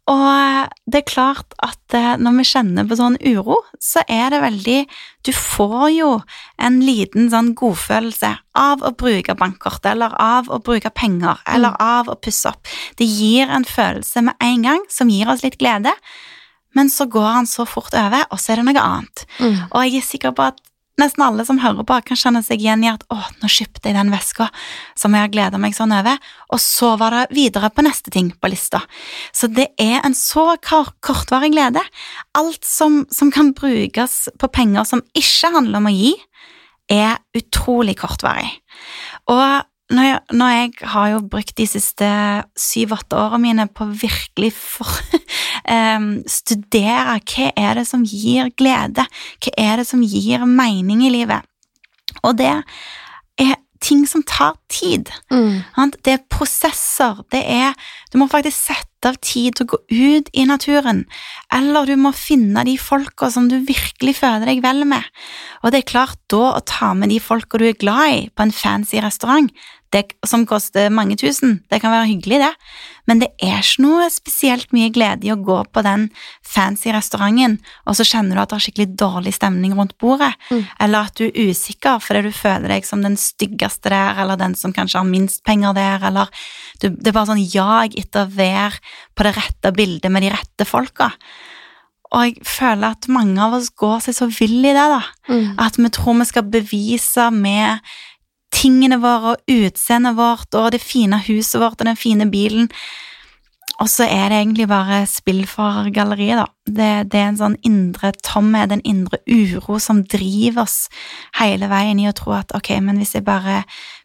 og 0.08 0.72
det 0.88 1.02
er 1.02 1.10
klart 1.10 1.52
at 1.64 1.96
eh, 1.96 2.14
når 2.16 2.38
vi 2.38 2.46
kjenner 2.48 2.86
på 2.88 2.96
sånn 2.96 3.18
uro, 3.20 3.58
så 3.82 4.00
er 4.08 4.32
det 4.32 4.40
veldig 4.40 4.78
Du 5.26 5.32
får 5.36 5.88
jo 5.92 6.10
en 6.64 6.78
liten 6.80 7.28
sånn 7.32 7.52
godfølelse 7.58 8.30
av 8.56 8.84
å 8.86 8.94
bruke 8.96 9.36
bankkort, 9.36 9.84
eller 9.86 10.14
av 10.22 10.48
å 10.48 10.60
bruke 10.64 10.90
penger, 10.94 11.42
eller 11.44 11.76
av 11.82 12.08
å 12.08 12.16
pusse 12.16 12.48
opp. 12.48 12.70
Det 12.96 13.04
gir 13.04 13.52
en 13.52 13.68
følelse 13.68 14.24
med 14.30 14.40
en 14.40 14.64
gang 14.64 14.86
som 14.88 15.12
gir 15.12 15.28
oss 15.28 15.44
litt 15.44 15.58
glede, 15.60 15.92
men 16.76 16.88
så 16.92 17.08
går 17.10 17.28
han 17.34 17.50
så 17.50 17.66
fort 17.68 17.92
over, 17.96 18.24
og 18.32 18.40
så 18.40 18.54
er 18.54 18.62
det 18.62 18.68
noe 18.70 18.86
annet. 18.86 19.26
Mm. 19.42 19.60
Og 19.68 19.84
jeg 19.84 20.00
er 20.00 20.08
sikker 20.08 20.34
på 20.36 20.48
at 20.48 20.62
nesten 21.00 21.24
alle 21.24 21.44
som 21.46 21.60
hører 21.62 21.86
på, 21.86 21.98
kan 22.08 22.18
kjenne 22.18 22.42
seg 22.44 22.62
igjen 22.62 22.84
i 22.84 22.90
at 22.90 23.04
å, 23.12 23.18
nå 23.40 23.50
kjøpte 23.50 23.90
jeg 23.90 23.96
den 23.96 24.12
veska 24.12 24.48
som 24.98 25.14
jeg 25.14 25.26
har 25.26 25.32
gleda 25.32 25.60
meg 25.62 25.76
sånn 25.76 25.94
over, 25.94 26.18
og 26.52 26.62
så 26.62 26.94
var 27.00 27.14
det 27.14 27.38
videre 27.38 27.70
på 27.74 27.84
neste 27.86 28.12
ting 28.14 28.30
på 28.34 28.50
lista. 28.50 28.82
Så 29.32 29.50
det 29.52 29.70
er 29.80 30.00
en 30.02 30.16
så 30.18 30.50
kortvarig 30.64 31.52
glede. 31.54 31.82
Alt 32.38 32.66
som, 32.66 33.04
som 33.14 33.32
kan 33.34 33.54
brukes 33.56 34.26
på 34.38 34.50
penger 34.52 34.88
som 34.88 35.04
ikke 35.16 35.52
handler 35.54 35.82
om 35.82 35.90
å 35.90 35.94
gi, 35.94 36.14
er 36.88 37.18
utrolig 37.36 37.98
kortvarig. 38.00 38.48
Og 39.28 39.44
når 39.88 40.04
jeg, 40.04 40.18
når 40.36 40.48
jeg 40.52 40.72
har 40.92 41.08
jo 41.14 41.20
brukt 41.32 41.54
de 41.56 41.66
siste 41.68 42.08
syv-åtte 42.60 43.16
årene 43.16 43.40
mine 43.46 43.64
på 43.72 43.86
virkelig 43.88 44.50
for, 44.52 44.90
um, 45.64 46.10
studere 46.38 47.16
hva 47.22 47.48
er 47.56 47.80
det 47.80 47.86
som 47.88 48.04
gir 48.04 48.52
glede, 48.58 49.06
hva 49.44 49.54
er 49.56 49.80
det 49.80 49.86
som 49.88 50.04
gir 50.04 50.44
mening 50.44 51.06
i 51.06 51.14
livet. 51.14 51.48
Og 52.22 52.36
det 52.36 52.52
er 52.52 53.56
ting 53.80 54.04
som 54.06 54.22
tar 54.26 54.56
tid. 54.70 55.10
Mm. 55.32 55.62
Det 56.02 56.14
er 56.14 56.26
prosesser. 56.30 57.22
Det 57.30 57.42
er 57.44 57.74
Du 58.12 58.18
må 58.18 58.28
faktisk 58.30 58.56
sette 58.56 59.10
av 59.10 59.18
tid 59.22 59.54
til 59.54 59.66
å 59.66 59.70
gå 59.74 59.78
ut 59.92 60.30
i 60.32 60.44
naturen. 60.48 61.04
Eller 61.54 61.86
du 61.86 61.94
må 62.00 62.12
finne 62.16 62.64
de 62.66 62.76
folka 62.80 63.30
som 63.30 63.48
du 63.50 63.58
virkelig 63.68 64.16
føler 64.18 64.48
deg 64.48 64.62
vel 64.64 64.84
med. 64.88 65.04
Og 65.62 65.72
det 65.72 65.82
er 65.82 65.90
klart, 65.92 66.18
da 66.32 66.56
å 66.56 66.64
ta 66.66 66.94
med 66.98 67.12
de 67.12 67.20
folka 67.22 67.60
du 67.60 67.68
er 67.68 67.78
glad 67.78 68.14
i, 68.14 68.22
på 68.32 68.46
en 68.46 68.54
fancy 68.54 68.98
restaurant, 69.04 69.52
det, 69.94 70.04
som 70.26 70.44
koster 70.46 70.90
mange 70.92 71.16
tusen. 71.16 71.58
Det 71.70 71.80
kan 71.80 71.92
være 71.94 72.10
hyggelig, 72.10 72.38
det, 72.42 72.50
men 73.08 73.22
det 73.22 73.28
er 73.40 73.62
ikke 73.62 73.82
noe 73.86 74.08
spesielt 74.12 74.72
mye 74.76 74.90
glede 74.92 75.24
i 75.24 75.32
å 75.32 75.38
gå 75.40 75.56
på 75.72 75.82
den 75.86 76.08
fancy 76.44 76.92
restauranten, 76.92 77.58
og 77.88 77.96
så 77.96 78.04
kjenner 78.04 78.36
du 78.36 78.42
at 78.42 78.52
det 78.52 78.58
er 78.58 78.64
skikkelig 78.66 78.88
dårlig 79.00 79.34
stemning 79.38 79.74
rundt 79.78 79.96
bordet, 79.98 80.34
Mm. 80.50 80.64
eller 80.80 81.08
at 81.08 81.14
du 81.16 81.24
er 81.28 81.50
usikker 81.50 82.00
fordi 82.00 82.22
du 82.28 82.32
føler 82.32 82.68
deg 82.68 82.84
som 82.84 83.02
den 83.02 83.16
styggeste 83.16 83.88
der, 83.90 84.16
eller 84.20 84.36
den 84.36 84.54
som 84.54 84.72
kanskje 84.72 84.98
har 85.00 85.08
minst 85.08 85.44
penger 85.44 85.72
der, 85.74 86.04
eller 86.08 86.26
du, 86.80 86.88
det 86.90 87.08
er 87.08 87.16
bare 87.16 87.32
sånn 87.32 87.44
jag 87.52 87.96
etter 87.98 88.24
å 88.26 88.32
være 88.32 88.80
på 89.16 89.24
det 89.24 89.36
rette 89.36 89.72
bildet 89.76 90.12
med 90.12 90.22
de 90.22 90.30
rette 90.36 90.64
folka. 90.68 91.12
Og 92.08 92.22
jeg 92.24 92.38
føler 92.48 92.94
at 92.94 93.04
mange 93.12 93.36
av 93.36 93.52
oss 93.58 93.68
går 93.76 93.98
seg 94.00 94.14
så 94.16 94.28
vill 94.32 94.62
i 94.64 94.72
det, 94.72 94.84
da. 94.88 95.02
Mm. 95.28 95.58
At 95.60 95.76
vi 95.76 95.90
tror 95.92 96.16
vi 96.16 96.24
skal 96.30 96.46
bevise 96.48 97.26
med 97.34 97.84
tingene 98.54 98.98
våre 99.02 99.34
og 99.34 99.52
utseendet 99.52 100.16
vårt 100.18 100.56
og 100.58 100.72
det 100.74 100.80
fine 100.82 101.20
huset 101.28 101.60
vårt 101.60 101.78
og 101.80 101.88
den 101.88 102.00
fine 102.00 102.28
bilen. 102.30 102.70
Og 103.78 103.86
så 103.86 104.08
er 104.10 104.32
det 104.32 104.40
egentlig 104.40 104.66
bare 104.70 105.04
spill 105.06 105.44
for 105.46 105.86
galleriet, 105.94 106.40
da. 106.40 106.46
Det, 106.66 106.88
det 107.12 107.20
er 107.20 107.28
en 107.30 107.38
sånn 107.38 107.54
indre 107.66 108.10
tomhet, 108.26 108.72
en 108.74 108.82
indre 108.82 109.20
uro 109.30 109.78
som 109.82 110.02
driver 110.02 110.64
oss 110.64 110.88
hele 111.38 111.68
veien 111.70 112.00
i 112.02 112.08
å 112.10 112.14
tro 112.16 112.34
at 112.34 112.50
ok, 112.58 112.72
men 112.82 112.98
hvis 112.98 113.14
jeg 113.14 113.26
bare 113.28 113.60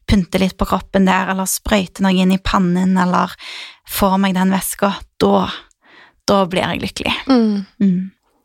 pynter 0.10 0.43
litt 0.43 0.60
på 0.60 0.67
kroppen 0.69 1.08
der, 1.10 1.32
eller 1.34 1.49
sprøyter 1.49 2.06
noe 2.06 2.13
inn 2.13 2.36
i 2.36 2.41
pannen, 2.43 2.93
eller 3.01 3.34
får 3.89 4.19
meg 4.21 4.38
den 4.38 4.53
veska, 4.53 4.91
da, 5.23 5.47
da 6.29 6.43
blir 6.49 6.67
jeg 6.67 6.84
lykkelig. 6.86 7.15
Mm. 7.32 7.65
Mm. 7.82 7.97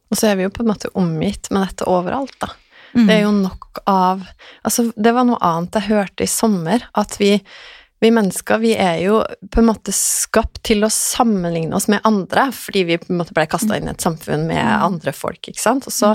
Og 0.09 0.17
så 0.17 0.31
er 0.31 0.41
vi 0.41 0.49
jo 0.49 0.55
på 0.55 0.65
en 0.65 0.73
måte 0.73 0.95
omgitt 0.97 1.53
med 1.53 1.67
dette 1.67 1.91
overalt, 1.93 2.39
da. 2.41 2.55
Mm. 2.99 3.07
Det 3.07 3.15
er 3.15 3.25
jo 3.25 3.33
nok 3.37 3.83
av 3.89 4.25
Altså, 4.67 4.89
det 4.97 5.13
var 5.15 5.27
noe 5.29 5.39
annet 5.45 5.77
jeg 5.79 5.89
hørte 5.93 6.27
i 6.27 6.31
sommer, 6.31 6.83
at 6.99 7.15
vi, 7.21 7.37
vi 8.01 8.11
mennesker, 8.15 8.61
vi 8.63 8.75
er 8.79 9.01
jo 9.03 9.19
på 9.51 9.59
en 9.59 9.69
måte 9.71 9.93
skapt 9.95 10.61
til 10.69 10.87
å 10.87 10.91
sammenligne 10.93 11.75
oss 11.75 11.89
med 11.91 12.05
andre, 12.07 12.49
fordi 12.55 12.85
vi 12.87 12.99
på 13.01 13.11
en 13.11 13.19
måte 13.19 13.35
ble 13.35 13.47
kasta 13.51 13.79
inn 13.79 13.89
i 13.89 13.93
et 13.93 14.05
samfunn 14.05 14.47
med 14.47 14.61
Mm. 14.63 14.85
andre 14.87 15.13
folk, 15.13 15.41
ikke 15.49 15.61
sant? 15.61 15.89
Så, 15.93 16.13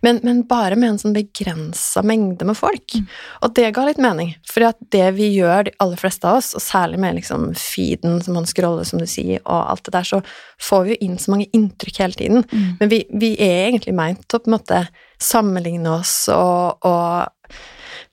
men, 0.00 0.20
men 0.24 0.42
bare 0.48 0.78
med 0.80 0.94
en 0.94 0.98
sånn 1.02 1.16
begrensa 1.16 2.02
mengde 2.06 2.48
med 2.48 2.56
folk. 2.56 2.96
Mm. 2.96 3.06
Og 3.42 3.54
det 3.58 3.68
ga 3.76 3.84
litt 3.84 4.00
mening, 4.00 4.34
For 4.48 4.72
det 4.90 5.04
vi 5.18 5.28
gjør, 5.34 5.66
de 5.68 5.76
aller 5.82 6.00
fleste 6.00 6.24
av 6.28 6.40
oss, 6.40 6.54
og 6.56 6.64
særlig 6.64 7.00
med 7.02 7.18
liksom 7.20 7.50
feeden 7.54 8.22
som 8.24 8.34
man 8.38 8.48
scroller, 8.48 8.84
som 8.88 9.02
du 9.02 9.06
sier, 9.06 9.40
og 9.44 9.70
alt 9.74 9.84
det 9.84 9.92
der, 9.92 10.08
så 10.08 10.22
får 10.62 10.84
vi 10.84 10.94
jo 10.94 11.02
inn 11.08 11.18
så 11.18 11.34
mange 11.34 11.50
inntrykk 11.52 12.00
hele 12.00 12.16
tiden. 12.16 12.44
Mm. 12.50 12.76
Men 12.80 12.92
vi, 12.92 13.04
vi 13.12 13.34
er 13.36 13.68
egentlig 13.68 13.96
meint 13.96 14.24
til 14.24 14.40
å 14.40 14.44
på 14.44 14.52
en 14.52 14.56
måte 14.56 14.84
sammenligne 15.20 15.98
oss 16.00 16.28
og, 16.32 16.84
og 16.84 17.26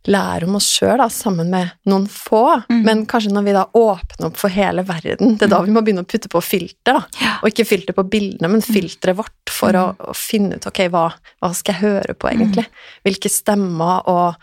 lære 0.09 0.47
om 0.49 0.57
oss 0.59 0.65
sjøl 0.77 0.99
sammen 1.13 1.47
med 1.53 1.69
noen 1.87 2.07
få. 2.11 2.41
Mm. 2.69 2.81
Men 2.83 3.03
kanskje 3.07 3.31
når 3.31 3.45
vi 3.45 3.53
da 3.55 3.61
åpner 3.79 4.27
opp 4.27 4.39
for 4.41 4.51
hele 4.51 4.83
verden, 4.87 5.37
det 5.39 5.47
er 5.47 5.53
da 5.53 5.61
vi 5.63 5.71
må 5.71 5.83
begynne 5.85 6.03
å 6.03 6.09
putte 6.09 6.27
på 6.31 6.41
filter. 6.43 6.97
da. 6.99 7.03
Ja. 7.21 7.35
Og 7.41 7.51
ikke 7.53 7.65
filter 7.69 7.95
på 7.95 8.03
bildene, 8.11 8.49
men 8.51 8.61
filteret 8.65 9.15
vårt 9.19 9.53
for 9.53 9.71
å, 9.79 9.85
å 10.11 10.15
finne 10.17 10.57
ut 10.59 10.67
ok, 10.67 10.81
hva, 10.91 11.05
hva 11.39 11.53
skal 11.55 11.75
jeg 11.77 11.83
høre 11.85 12.13
på 12.19 12.27
egentlig? 12.33 12.65
Hvilke 13.07 13.31
stemmer 13.31 14.03
og, 14.11 14.35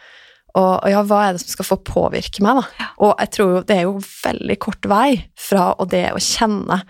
og, 0.56 0.88
ja, 0.90 1.02
hva 1.06 1.20
er 1.28 1.36
det 1.36 1.42
som 1.44 1.52
skal 1.52 1.68
få 1.68 1.80
påvirke 1.86 2.42
meg, 2.42 2.62
da? 2.62 2.88
Og 3.04 3.12
jeg 3.20 3.30
tror 3.36 3.52
jo 3.58 3.64
det 3.68 3.76
er 3.76 3.84
jo 3.86 3.98
veldig 4.00 4.56
kort 4.64 4.88
vei 4.90 5.10
fra 5.38 5.74
og 5.76 5.90
det 5.92 6.06
å 6.16 6.22
kjenne 6.24 6.80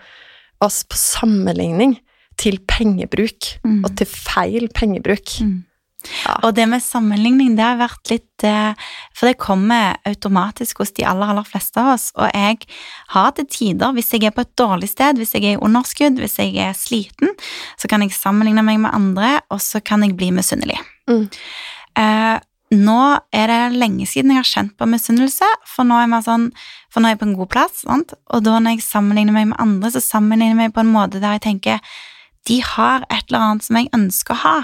oss 0.61 0.83
på 0.87 0.97
sammenligning 0.97 1.97
til 2.41 2.57
pengebruk, 2.69 3.57
Mm. 3.65 3.83
og 3.85 3.91
til 3.99 4.07
feil 4.09 4.67
pengebruk. 4.73 5.35
Mm. 5.43 5.59
Ja. 6.25 6.35
Og 6.47 6.55
det 6.57 6.67
med 6.71 6.83
sammenligning, 6.83 7.55
det 7.57 7.65
har 7.65 7.79
vært 7.79 8.11
litt 8.11 8.45
eh, 8.47 8.73
For 9.17 9.29
det 9.29 9.39
kommer 9.41 9.97
automatisk 10.07 10.81
hos 10.83 10.93
de 10.97 11.05
aller, 11.07 11.33
aller 11.33 11.47
fleste 11.47 11.81
av 11.81 11.93
oss. 11.95 12.09
Og 12.17 12.29
jeg 12.33 12.61
har 13.15 13.33
til 13.37 13.49
tider, 13.51 13.95
hvis 13.97 14.13
jeg 14.15 14.27
er 14.29 14.35
på 14.35 14.45
et 14.45 14.53
dårlig 14.59 14.91
sted, 14.91 15.19
hvis 15.21 15.35
jeg 15.37 15.47
er 15.47 15.57
i 15.57 15.63
underskudd, 15.63 16.21
hvis 16.21 16.39
jeg 16.41 16.55
er 16.61 16.77
sliten, 16.77 17.35
så 17.79 17.91
kan 17.91 18.05
jeg 18.05 18.15
sammenligne 18.17 18.65
meg 18.65 18.79
med 18.83 18.95
andre, 18.95 19.39
og 19.53 19.61
så 19.63 19.83
kan 19.83 20.05
jeg 20.05 20.17
bli 20.19 20.31
misunnelig. 20.35 20.79
Mm. 21.09 21.27
Eh, 21.99 22.37
nå 22.71 23.01
er 23.35 23.51
det 23.51 23.79
lenge 23.81 24.05
siden 24.07 24.31
jeg 24.31 24.39
har 24.39 24.47
kjent 24.47 24.77
på 24.79 24.87
misunnelse, 24.87 25.47
for 25.67 25.87
nå 25.87 25.97
er 25.99 26.07
jeg, 26.07 26.23
sånn, 26.29 26.47
for 26.91 27.03
nå 27.03 27.09
er 27.09 27.17
jeg 27.17 27.21
på 27.23 27.27
en 27.27 27.37
god 27.41 27.51
plass. 27.51 27.83
Sant? 27.83 28.15
Og 28.31 28.45
da 28.47 28.57
når 28.59 28.77
jeg 28.77 28.87
sammenligner 28.87 29.35
meg 29.35 29.51
med 29.51 29.59
andre, 29.59 29.91
så 29.91 30.03
sammenligner 30.03 30.55
jeg 30.55 30.61
meg 30.61 30.75
på 30.77 30.85
en 30.85 30.93
måte 30.93 31.19
der 31.19 31.35
jeg 31.35 31.45
tenker 31.49 31.83
de 32.49 32.61
har 32.65 33.03
et 33.11 33.27
eller 33.29 33.43
annet 33.45 33.65
som 33.65 33.77
jeg 33.77 33.91
ønsker 33.93 34.33
å 34.33 34.41
ha. 34.41 34.55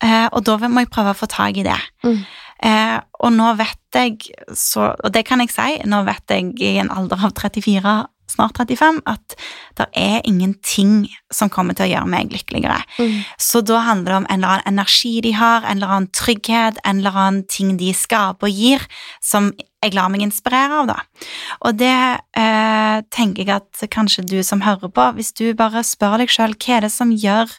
Eh, 0.00 0.28
og 0.32 0.44
da 0.46 0.56
må 0.68 0.84
jeg 0.84 0.92
prøve 0.92 1.12
å 1.12 1.18
få 1.18 1.28
tak 1.30 1.58
i 1.60 1.66
det. 1.66 1.78
Mm. 2.06 2.22
Eh, 2.70 2.96
og 3.24 3.34
nå 3.36 3.52
vet 3.60 3.96
jeg, 3.96 4.30
så, 4.56 4.92
og 4.96 5.12
det 5.14 5.26
kan 5.28 5.42
jeg 5.44 5.52
si, 5.52 5.76
nå 5.88 6.04
vet 6.08 6.32
jeg 6.32 6.54
i 6.60 6.78
en 6.80 6.92
alder 6.92 7.28
av 7.28 7.36
34, 7.36 7.94
snart 8.30 8.60
35, 8.60 9.00
at 9.10 9.34
det 9.78 9.86
er 9.98 10.20
ingenting 10.28 11.08
som 11.34 11.50
kommer 11.52 11.74
til 11.74 11.88
å 11.88 11.90
gjøre 11.90 12.10
meg 12.12 12.34
lykkeligere. 12.34 12.78
Mm. 13.00 13.16
Så 13.40 13.62
da 13.66 13.80
handler 13.88 14.12
det 14.12 14.18
om 14.20 14.28
en 14.28 14.38
eller 14.38 14.52
annen 14.54 14.74
energi 14.74 15.16
de 15.24 15.34
har, 15.34 15.64
en 15.64 15.80
eller 15.80 15.96
annen 15.96 16.12
trygghet, 16.14 16.78
en 16.84 17.02
eller 17.02 17.18
annen 17.24 17.42
ting 17.50 17.74
de 17.80 17.90
skaper 17.96 18.50
og 18.50 18.62
gir, 18.62 18.86
som 19.24 19.50
jeg 19.80 19.96
lar 19.96 20.12
meg 20.12 20.26
inspirere 20.26 20.82
av, 20.82 20.90
da. 20.92 21.26
Og 21.66 21.78
det 21.80 21.96
eh, 22.38 22.98
tenker 23.12 23.46
jeg 23.46 23.56
at 23.56 23.86
kanskje 23.92 24.26
du 24.28 24.38
som 24.46 24.62
hører 24.66 24.92
på, 24.92 25.08
hvis 25.16 25.32
du 25.36 25.48
bare 25.58 25.82
spør 25.86 26.20
deg 26.20 26.32
sjøl 26.32 26.54
hva 26.54 26.76
er 26.76 26.86
det 26.86 26.92
som 26.94 27.14
gjør 27.16 27.56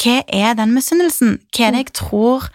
Hva 0.00 0.20
er 0.26 0.56
den 0.56 0.72
misunnelsen? 0.76 1.38
Hva 1.52 1.68
er 1.68 1.74
det 1.74 1.84
jeg 1.84 1.92
tror 2.00 2.48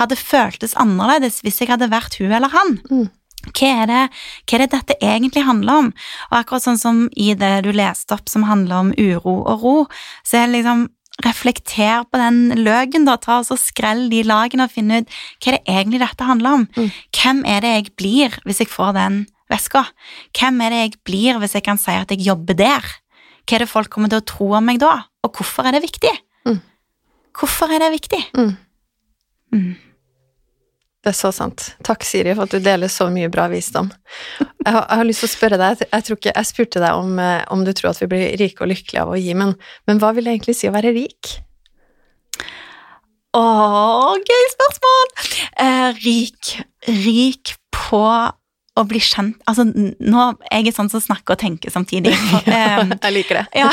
hadde 0.00 0.18
føltes 0.18 0.76
annerledes 0.80 1.40
hvis 1.44 1.62
jeg 1.62 1.72
hadde 1.72 1.90
vært 1.92 2.20
hun 2.20 2.32
eller 2.32 2.52
han? 2.52 2.76
Mm. 2.90 3.08
Hva 3.56 3.68
er, 3.72 3.88
det, 3.88 4.00
hva 4.44 4.56
er 4.56 4.62
det 4.66 4.72
dette 4.74 4.96
egentlig 5.00 5.46
handler 5.46 5.84
om? 5.86 5.90
Og 6.28 6.38
akkurat 6.42 6.66
sånn 6.66 6.80
som 6.80 7.04
i 7.16 7.32
det 7.38 7.62
du 7.64 7.70
leste 7.72 8.12
opp 8.12 8.28
som 8.28 8.44
handler 8.48 8.84
om 8.84 8.90
uro 9.00 9.38
og 9.40 9.64
ro, 9.64 9.76
så 10.28 10.42
er 10.42 10.48
det 10.48 10.58
liksom 10.58 10.88
reflekter 11.24 12.04
på 12.08 12.20
den 12.20 12.62
løken, 12.64 13.04
da, 13.08 13.16
ta 13.20 13.40
og 13.40 13.48
så 13.48 13.56
skrell 13.60 14.06
de 14.12 14.22
lagene 14.28 14.66
og 14.66 14.72
finne 14.72 15.02
ut 15.02 15.10
hva 15.40 15.52
er 15.52 15.56
det 15.56 15.62
egentlig 15.72 16.00
dette 16.04 16.28
handler 16.28 16.60
om. 16.60 16.66
Mm. 16.76 16.88
Hvem 17.16 17.44
er 17.48 17.64
det 17.64 17.74
jeg 17.74 17.92
blir 18.00 18.40
hvis 18.44 18.62
jeg 18.64 18.72
får 18.72 18.94
den 18.96 19.20
veska? 19.52 19.86
Hvem 20.36 20.64
er 20.64 20.74
det 20.74 20.82
jeg 20.84 20.96
blir 21.08 21.40
hvis 21.42 21.56
jeg 21.56 21.66
kan 21.66 21.80
si 21.80 21.96
at 21.96 22.12
jeg 22.12 22.24
jobber 22.28 22.56
der? 22.60 22.92
Hva 23.44 23.56
er 23.56 23.64
det 23.64 23.72
folk 23.72 23.92
kommer 23.92 24.12
til 24.12 24.20
å 24.20 24.28
tro 24.28 24.52
om 24.60 24.68
meg 24.68 24.80
da? 24.82 24.98
Og 25.24 25.36
hvorfor 25.36 25.68
er 25.68 25.76
det 25.76 25.84
viktig? 25.88 26.12
Hvorfor 27.36 27.72
er 27.72 27.82
det 27.82 27.92
viktig? 27.94 28.20
Mm. 28.36 28.52
Mm. 29.54 29.70
Det 31.00 31.14
er 31.14 31.16
så 31.16 31.30
sant. 31.32 31.70
Takk, 31.86 32.04
Siri, 32.04 32.34
for 32.36 32.44
at 32.44 32.52
du 32.52 32.60
deler 32.60 32.90
så 32.92 33.06
mye 33.12 33.30
bra 33.32 33.46
visdom. 33.48 33.88
Jeg 34.40 34.68
har, 34.68 34.82
jeg 34.84 34.98
har 35.00 35.06
lyst 35.08 35.24
til 35.24 35.30
å 35.30 35.32
spørre 35.32 35.60
deg, 35.60 35.84
jeg, 35.86 36.04
tror 36.06 36.18
ikke, 36.18 36.34
jeg 36.34 36.48
spurte 36.50 36.82
deg 36.82 36.98
om, 37.00 37.14
eh, 37.24 37.44
om 37.54 37.62
du 37.64 37.72
tror 37.76 37.94
at 37.94 38.02
vi 38.02 38.10
blir 38.10 38.34
rike 38.40 38.66
og 38.66 38.68
lykkelige 38.68 39.06
av 39.06 39.14
å 39.14 39.20
gi, 39.20 39.32
men, 39.38 39.54
men 39.88 40.02
hva 40.02 40.12
vil 40.16 40.28
det 40.28 40.34
egentlig 40.34 40.58
si 40.58 40.68
å 40.68 40.74
være 40.74 40.92
rik? 40.96 41.38
Å, 43.38 43.44
gøy 44.18 44.44
spørsmål! 44.56 45.08
Eh, 45.64 46.02
rik. 46.04 46.52
Rik 46.90 47.54
på 47.72 48.02
å 48.80 48.84
bli 48.88 49.00
kjent 49.02 49.40
Altså, 49.50 49.66
nå 49.66 50.24
er 50.50 50.64
jeg 50.64 50.74
sånn 50.76 50.90
som 50.92 51.02
snakker 51.02 51.36
og 51.36 51.42
tenker 51.42 51.72
samtidig. 51.72 52.12
Eh, 52.50 52.92
jeg 52.92 53.14
liker 53.14 53.40
det. 53.40 53.46
ja. 53.56 53.70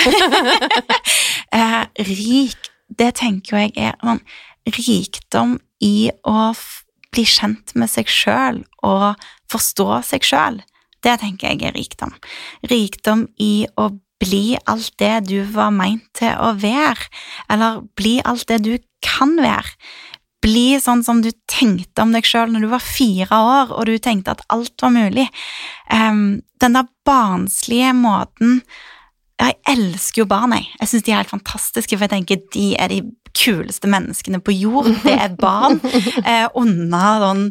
eh, 1.58 1.84
rik, 2.08 2.72
det 2.88 3.14
tenker 3.20 3.66
jeg 3.66 3.74
er 3.90 3.98
man, 4.06 4.22
rikdom 4.68 5.58
i 5.84 6.10
å 6.28 6.52
bli 7.14 7.24
kjent 7.28 7.74
med 7.76 7.92
seg 7.92 8.10
sjøl 8.12 8.64
og 8.86 9.28
forstå 9.52 9.88
seg 10.06 10.26
sjøl. 10.28 10.60
Det 11.04 11.20
tenker 11.22 11.54
jeg 11.54 11.70
er 11.70 11.78
rikdom. 11.78 12.14
Rikdom 12.68 13.28
i 13.40 13.68
å 13.80 13.92
bli 14.22 14.58
alt 14.66 14.94
det 15.00 15.16
du 15.30 15.40
var 15.54 15.72
meint 15.76 16.06
til 16.18 16.34
å 16.42 16.54
være, 16.58 17.10
eller 17.54 17.84
bli 17.98 18.18
alt 18.26 18.48
det 18.50 18.64
du 18.66 18.76
kan 19.06 19.36
være. 19.40 19.78
Bli 20.44 20.78
sånn 20.82 21.04
som 21.06 21.22
du 21.24 21.32
tenkte 21.50 22.04
om 22.04 22.14
deg 22.14 22.26
sjøl 22.28 22.52
når 22.54 22.66
du 22.66 22.70
var 22.72 22.84
fire 22.84 23.40
år 23.42 23.74
og 23.74 23.88
du 23.90 23.98
tenkte 24.02 24.36
at 24.36 24.46
alt 24.54 24.76
var 24.84 24.94
mulig. 24.94 25.26
Em, 25.94 26.42
den 26.62 26.78
der 26.78 26.90
barnslige 27.08 27.94
måten 27.98 28.62
Jeg 29.38 29.54
elsker 29.70 30.24
jo 30.24 30.26
barn, 30.32 30.56
jeg. 30.58 30.66
Jeg 30.82 30.90
syns 30.90 31.04
de 31.06 31.12
er 31.14 31.20
helt 31.22 31.30
fantastiske, 31.30 31.94
for 31.98 32.08
jeg 32.08 32.14
tenker 32.16 32.40
de 32.56 32.68
er 32.82 32.90
de 32.90 33.02
kuleste 33.38 33.86
menneskene 33.86 34.40
på 34.42 34.50
jord, 34.56 34.88
det 35.04 35.14
er 35.14 35.36
barn 35.38 35.76
eh, 36.26 36.48
under 36.58 37.20
sånn 37.22 37.44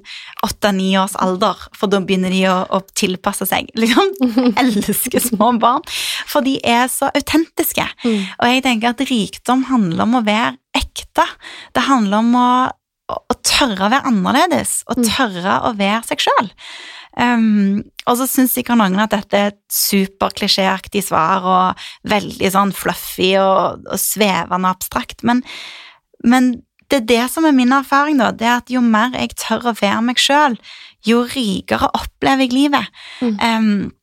åtte-ni 0.42 0.88
års 0.98 1.14
alder, 1.22 1.60
for 1.78 1.86
da 1.92 2.00
begynner 2.02 2.32
de 2.34 2.40
å, 2.50 2.56
å 2.74 2.80
tilpasse 2.98 3.46
seg. 3.46 3.70
Liksom, 3.78 4.10
elsker 4.64 5.22
små 5.22 5.52
barn, 5.62 5.86
for 6.26 6.42
de 6.42 6.56
er 6.66 6.90
så 6.90 7.12
autentiske. 7.14 7.86
Mm. 8.02 8.18
Og 8.40 8.50
jeg 8.50 8.66
tenker 8.66 8.90
at 8.90 9.06
rikdom 9.06 9.62
handler 9.70 10.08
om 10.08 10.18
å 10.18 10.24
være 10.26 10.56
ekte. 10.74 11.28
Det 11.76 11.86
handler 11.86 12.18
om 12.24 12.34
å, 12.40 12.50
å, 13.14 13.22
å 13.30 13.38
tørre 13.46 13.86
å 13.86 13.92
være 13.94 14.10
annerledes, 14.10 14.80
og 14.90 14.98
Mm. 14.98 15.06
tørre 15.12 15.60
å 15.70 15.74
være 15.78 16.02
seg 16.10 16.26
sjøl. 16.26 16.50
Um, 17.16 17.80
og 18.04 18.18
så 18.20 18.26
syns 18.28 18.52
sikkert 18.52 18.76
noen 18.76 19.00
at 19.00 19.14
dette 19.14 19.38
er 19.38 19.50
et 19.54 19.60
superklisjéaktig 19.72 21.00
svar 21.06 21.46
og 21.48 21.86
veldig 22.10 22.50
sånn 22.52 22.74
fluffy 22.76 23.32
og, 23.40 23.86
og 23.88 24.00
svevende 24.00 24.72
abstrakt, 24.74 25.24
men, 25.26 25.40
men 26.24 26.52
det 26.90 27.00
er 27.00 27.06
det 27.08 27.22
som 27.32 27.46
er 27.48 27.56
min 27.56 27.74
erfaring, 27.74 28.20
da. 28.20 28.30
Det 28.30 28.46
er 28.46 28.60
at 28.60 28.70
jo 28.70 28.82
mer 28.84 29.16
jeg 29.16 29.34
tør 29.40 29.72
å 29.72 29.76
være 29.80 30.02
meg 30.06 30.20
sjøl, 30.22 30.54
jo 31.06 31.24
rikere 31.32 31.88
opplever 31.98 32.46
jeg 32.46 32.54
livet. 32.54 32.92
Mm. 33.24 33.38
Um, 33.42 33.94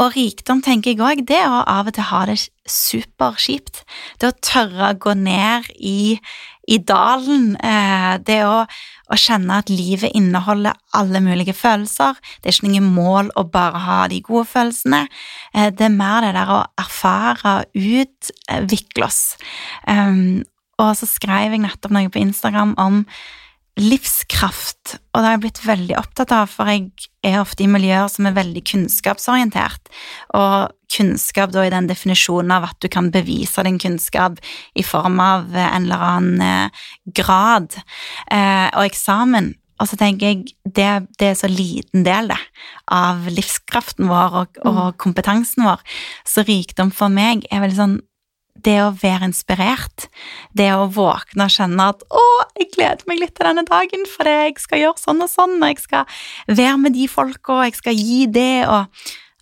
og 0.00 0.14
rikdom, 0.16 0.62
tenker 0.64 0.94
jeg 0.94 1.02
òg, 1.04 1.22
det 1.28 1.36
er 1.42 1.52
å 1.52 1.60
av 1.68 1.90
og 1.90 1.94
til 1.96 2.08
ha 2.08 2.22
det 2.30 2.38
superkjipt. 2.70 3.82
Det 4.20 4.30
å 4.30 4.38
tørre 4.42 4.90
å 4.90 4.98
gå 4.98 5.14
ned 5.18 5.68
i, 5.76 6.16
i 6.70 6.78
dalen. 6.78 7.54
Eh, 7.56 8.14
det 8.24 8.40
å, 8.46 8.62
å 8.64 9.18
kjenne 9.18 9.60
at 9.60 9.72
livet 9.72 10.14
inneholder 10.16 10.76
alle 10.96 11.22
mulige 11.24 11.56
følelser. 11.56 12.18
Det 12.40 12.50
er 12.50 12.58
ikke 12.58 12.72
noe 12.72 12.94
mål 12.94 13.30
å 13.40 13.46
bare 13.52 13.84
ha 13.84 14.00
de 14.10 14.22
gode 14.24 14.48
følelsene. 14.52 15.04
Eh, 15.52 15.70
det 15.74 15.88
er 15.88 15.94
mer 15.94 16.24
det 16.26 16.34
der 16.38 16.52
å 16.56 16.64
erfare, 16.80 17.56
utvikle 17.74 19.08
oss. 19.08 19.22
Um, 19.88 20.42
og 20.82 20.94
så 20.98 21.06
skrev 21.06 21.54
jeg 21.54 21.62
nettopp 21.62 21.94
noe 21.94 22.10
på 22.10 22.22
Instagram 22.22 22.74
om 22.80 23.04
livskraft, 23.80 24.98
og 25.10 25.18
det 25.18 25.26
har 25.26 25.32
jeg 25.34 25.42
blitt 25.42 25.60
veldig 25.66 25.96
opptatt 25.98 26.32
av, 26.34 26.50
for 26.52 26.70
jeg 26.70 27.08
er 27.26 27.40
ofte 27.40 27.64
i 27.64 27.70
miljøer 27.70 28.06
som 28.12 28.28
er 28.28 28.36
veldig 28.36 28.62
kunnskapsorientert, 28.70 29.90
og 30.38 30.74
kunnskap 30.94 31.50
da 31.54 31.64
i 31.66 31.72
den 31.74 31.88
definisjonen 31.90 32.54
av 32.54 32.68
at 32.68 32.78
du 32.84 32.86
kan 32.92 33.10
bevise 33.14 33.64
din 33.66 33.80
kunnskap 33.82 34.38
i 34.78 34.84
form 34.86 35.18
av 35.22 35.50
en 35.50 35.88
eller 35.88 36.06
annen 36.06 36.44
eh, 36.44 36.86
grad 37.18 37.74
eh, 38.30 38.70
og 38.70 38.84
eksamen. 38.86 39.54
Og 39.82 39.90
så 39.90 39.98
tenker 39.98 40.30
jeg 40.30 40.54
det, 40.62 40.90
det 41.18 41.32
er 41.32 41.38
så 41.38 41.50
liten 41.50 42.06
del 42.06 42.30
det, 42.30 42.38
av 42.94 43.26
livskraften 43.26 44.06
vår 44.06 44.38
og, 44.44 44.60
og 44.70 44.84
kompetansen 45.02 45.66
vår. 45.66 45.82
Så 46.22 46.46
rikdom 46.46 46.94
for 46.94 47.10
meg 47.10 47.42
er 47.50 47.64
veldig 47.64 47.80
sånn 47.80 47.98
det 48.54 48.76
å 48.84 48.92
være 48.94 49.28
inspirert, 49.28 50.06
det 50.54 50.70
å 50.74 50.86
våkne 50.92 51.48
og 51.48 51.54
kjenne 51.54 51.88
at 51.90 52.02
'Å, 52.06 52.24
jeg 52.58 52.70
gleder 52.76 53.04
meg 53.06 53.18
litt 53.18 53.34
til 53.34 53.46
denne 53.46 53.66
dagen, 53.66 54.06
for 54.06 54.24
jeg 54.24 54.58
skal 54.58 54.78
gjøre 54.78 55.02
sånn 55.02 55.22
og 55.22 55.30
sånn', 55.30 55.58
og 55.60 55.68
jeg 55.68 55.82
skal 55.82 56.04
være 56.48 56.78
med 56.78 56.92
de 56.94 57.08
folka, 57.08 57.52
og 57.52 57.64
jeg 57.64 57.74
skal 57.74 57.94
gi 57.94 58.26
det, 58.26 58.66
og 58.68 58.86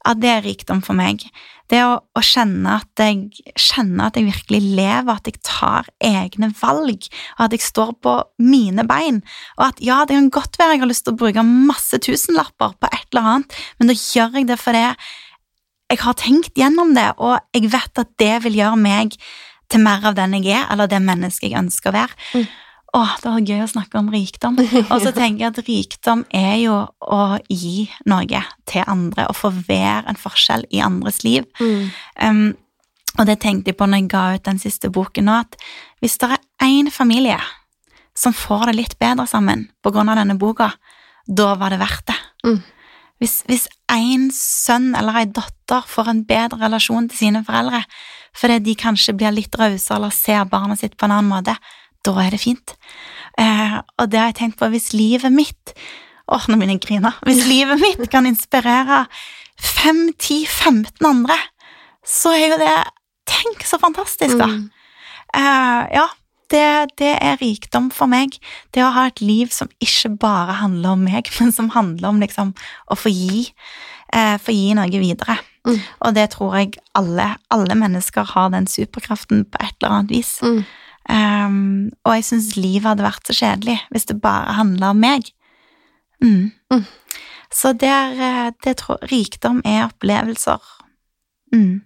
ja, 0.05 0.15
det 0.15 0.29
er 0.29 0.43
rikdom 0.43 0.83
for 0.83 0.95
meg. 0.99 1.23
Det 1.71 1.81
å, 1.87 2.01
å 2.03 2.21
kjenne, 2.21 2.81
at 2.83 3.01
jeg, 3.01 3.31
kjenne 3.57 4.09
at 4.09 4.17
jeg 4.19 4.27
virkelig 4.27 4.61
lever, 4.77 5.13
at 5.15 5.29
jeg 5.29 5.41
tar 5.47 5.87
egne 6.01 6.51
valg, 6.61 7.07
og 7.39 7.45
at 7.47 7.53
jeg 7.53 7.65
står 7.65 7.93
på 8.03 8.17
mine 8.43 8.85
bein. 8.85 9.23
Og 9.59 9.69
at 9.71 9.81
ja, 9.81 10.03
det 10.05 10.19
kan 10.19 10.33
godt 10.35 10.59
være 10.59 10.77
jeg 10.77 10.81
har 10.81 10.91
lyst 10.91 11.07
til 11.07 11.15
å 11.15 11.21
bruke 11.23 11.45
masse 11.47 12.01
tusenlapper 12.03 12.75
på 12.81 12.91
et 12.91 13.07
eller 13.13 13.29
annet, 13.35 13.61
men 13.79 13.93
da 13.93 13.95
gjør 13.95 14.41
jeg 14.41 14.51
det 14.51 14.59
fordi 14.61 14.85
jeg 15.93 16.01
har 16.03 16.17
tenkt 16.19 16.57
gjennom 16.59 16.95
det, 16.97 17.11
og 17.21 17.39
jeg 17.55 17.71
vet 17.73 18.01
at 18.01 18.11
det 18.21 18.35
vil 18.47 18.59
gjøre 18.63 18.81
meg 18.81 19.17
til 19.73 19.85
mer 19.85 20.05
av 20.09 20.17
den 20.17 20.37
jeg 20.39 20.53
er, 20.57 20.67
eller 20.73 20.91
det 20.91 21.01
mennesket 21.05 21.51
jeg 21.51 21.61
ønsker 21.61 21.93
å 21.93 21.97
være. 21.97 22.19
Mm. 22.37 22.47
Åh, 22.93 23.13
det 23.23 23.31
var 23.31 23.47
gøy 23.49 23.63
å 23.65 23.71
snakke 23.71 24.01
om 24.01 24.11
rikdom. 24.13 24.59
Og 24.61 24.99
så 25.01 25.13
tenker 25.17 25.47
jeg 25.47 25.53
at 25.53 25.61
rikdom 25.69 26.25
er 26.37 26.59
jo 26.61 26.75
å 27.01 27.21
gi 27.49 27.87
noe 28.09 28.43
til 28.69 28.85
andre, 28.85 29.29
og 29.29 29.39
få 29.39 29.53
være 29.55 30.13
en 30.13 30.21
forskjell 30.21 30.67
i 30.73 30.83
andres 30.85 31.23
liv. 31.25 31.49
Mm. 31.61 31.89
Um, 32.21 32.45
og 33.21 33.29
det 33.29 33.41
tenkte 33.45 33.73
jeg 33.73 33.79
på 33.81 33.89
når 33.89 34.05
jeg 34.05 34.13
ga 34.13 34.27
ut 34.37 34.45
den 34.49 34.61
siste 34.61 34.93
boken 34.93 35.29
nå, 35.29 35.41
at 35.45 35.57
hvis 36.05 36.19
det 36.21 36.35
er 36.35 36.69
én 36.69 36.89
familie 36.93 37.41
som 38.17 38.37
får 38.37 38.71
det 38.71 38.77
litt 38.77 38.99
bedre 39.01 39.25
sammen 39.29 39.67
på 39.85 39.93
grunn 39.93 40.13
av 40.13 40.21
denne 40.21 40.37
boka, 40.41 40.71
da 41.25 41.53
var 41.61 41.73
det 41.73 41.81
verdt 41.81 42.09
det. 42.09 42.19
Mm. 42.45 42.61
Hvis, 43.23 43.37
hvis 43.47 43.69
en 43.95 44.29
sønn 44.35 44.93
eller 44.99 45.23
ei 45.23 45.29
datter 45.29 45.87
får 45.89 46.11
en 46.13 46.25
bedre 46.29 46.61
relasjon 46.65 47.09
til 47.11 47.25
sine 47.27 47.45
foreldre 47.47 47.85
fordi 48.37 48.59
de 48.65 48.75
kanskje 48.81 49.13
blir 49.17 49.35
litt 49.37 49.57
rause 49.61 49.93
eller 49.93 50.13
ser 50.17 50.47
barnet 50.49 50.81
sitt 50.81 50.95
på 50.97 51.05
en 51.05 51.13
annen 51.19 51.29
måte, 51.29 51.53
da 52.01 52.15
er 52.23 52.33
det 52.33 52.41
fint. 52.41 52.73
Eh, 53.37 53.75
og 54.01 54.09
det 54.09 54.21
har 54.21 54.31
jeg 54.31 54.39
tenkt 54.39 54.59
på 54.61 54.71
hvis 54.73 54.93
livet 54.97 55.33
mitt 55.33 55.77
Åh, 56.33 56.45
nå 56.49 56.55
begynner 56.57 56.79
jeg 56.79 56.81
å 56.81 56.87
grine. 56.87 57.11
Hvis 57.27 57.43
livet 57.51 57.81
mitt 57.83 58.07
kan 58.09 58.25
inspirere 58.29 59.03
5-10-15 59.61 61.05
andre, 61.05 61.37
så 62.07 62.33
er 62.37 62.55
jo 62.55 62.61
det 62.63 62.75
Tenk 63.29 63.63
så 63.65 63.79
fantastisk, 63.81 64.35
da. 64.39 64.49
Mm. 64.51 64.65
Eh, 65.39 65.83
ja, 65.95 66.07
det, 66.53 66.97
det 67.01 67.15
er 67.19 67.41
rikdom 67.41 67.91
for 67.95 68.11
meg. 68.11 68.37
Det 68.75 68.85
å 68.85 68.93
ha 68.95 69.09
et 69.11 69.23
liv 69.25 69.53
som 69.55 69.71
ikke 69.83 70.15
bare 70.23 70.59
handler 70.61 70.97
om 70.97 71.07
meg, 71.07 71.31
men 71.41 71.55
som 71.55 71.73
handler 71.75 72.13
om 72.13 72.21
liksom 72.23 72.55
å 72.93 72.99
få 72.99 73.13
gi, 73.13 73.49
eh, 74.15 74.37
få 74.43 74.55
gi 74.55 74.77
noe 74.79 75.03
videre. 75.03 75.39
Mm. 75.67 75.79
Og 75.79 76.15
det 76.17 76.29
tror 76.35 76.57
jeg 76.59 76.79
alle, 76.99 77.35
alle 77.55 77.77
mennesker 77.79 78.33
har 78.35 78.51
den 78.55 78.67
superkraften 78.71 79.45
på 79.51 79.61
et 79.63 79.77
eller 79.79 79.99
annet 79.99 80.17
vis. 80.17 80.39
Mm. 80.43 80.65
Um, 81.03 81.61
og 82.07 82.15
jeg 82.15 82.27
syns 82.29 82.53
livet 82.55 82.87
hadde 82.87 83.03
vært 83.03 83.27
så 83.27 83.35
kjedelig 83.35 83.75
hvis 83.91 84.07
det 84.07 84.21
bare 84.23 84.55
handla 84.59 84.93
om 84.95 85.01
meg. 85.03 85.33
Mm. 86.23 86.53
Mm. 86.71 86.85
Så 87.53 87.73
det 87.77 87.91
er, 87.91 88.13
eh, 88.17 88.51
det 88.65 88.77
tror, 88.81 89.03
rikdom 89.11 89.61
er 89.67 89.89
opplevelser. 89.89 90.63
Mm. 91.53 91.83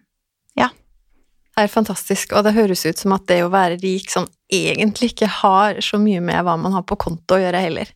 Er 1.57 1.71
fantastisk, 1.73 2.35
og 2.37 2.45
det 2.45 2.53
høres 2.57 2.85
ut 2.85 3.01
som 3.01 3.15
at 3.17 3.25
det 3.31 3.41
å 3.45 3.53
være 3.53 3.79
rik 3.81 4.11
sånn 4.13 4.29
egentlig 4.53 5.15
ikke 5.15 5.31
har 5.41 5.81
så 5.85 5.99
mye 6.01 6.21
med 6.21 6.45
hva 6.45 6.59
man 6.61 6.77
har 6.77 6.85
på 6.87 6.99
konto 7.01 7.39
å 7.39 7.41
gjøre 7.41 7.63
heller. 7.65 7.89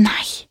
Nei. 0.00 0.46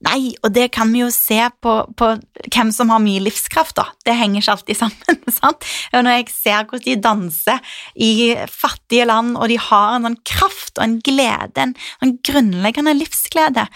Nei, 0.00 0.30
og 0.40 0.54
det 0.56 0.70
kan 0.72 0.88
vi 0.94 1.02
jo 1.02 1.10
se 1.12 1.36
på, 1.60 1.72
på 1.98 2.06
hvem 2.46 2.70
som 2.72 2.88
har 2.92 3.02
mye 3.04 3.20
livskraft, 3.20 3.74
da. 3.76 3.90
Det 4.06 4.14
henger 4.16 4.40
ikke 4.40 4.54
alltid 4.54 4.78
sammen. 4.84 5.18
sant? 5.34 5.66
Og 5.92 6.06
når 6.06 6.16
jeg 6.16 6.30
ser 6.32 6.62
hvordan 6.70 6.86
de 6.86 6.96
danser 7.04 7.74
i 8.00 8.12
fattige 8.48 9.08
land, 9.10 9.34
og 9.36 9.50
de 9.52 9.58
har 9.60 9.98
en 9.98 10.08
sånn 10.08 10.20
kraft 10.30 10.78
og 10.78 10.86
en 10.86 10.96
glede, 11.04 11.66
en, 11.66 11.74
en 12.00 12.14
grunnleggende 12.24 12.96
livsglede, 12.96 13.66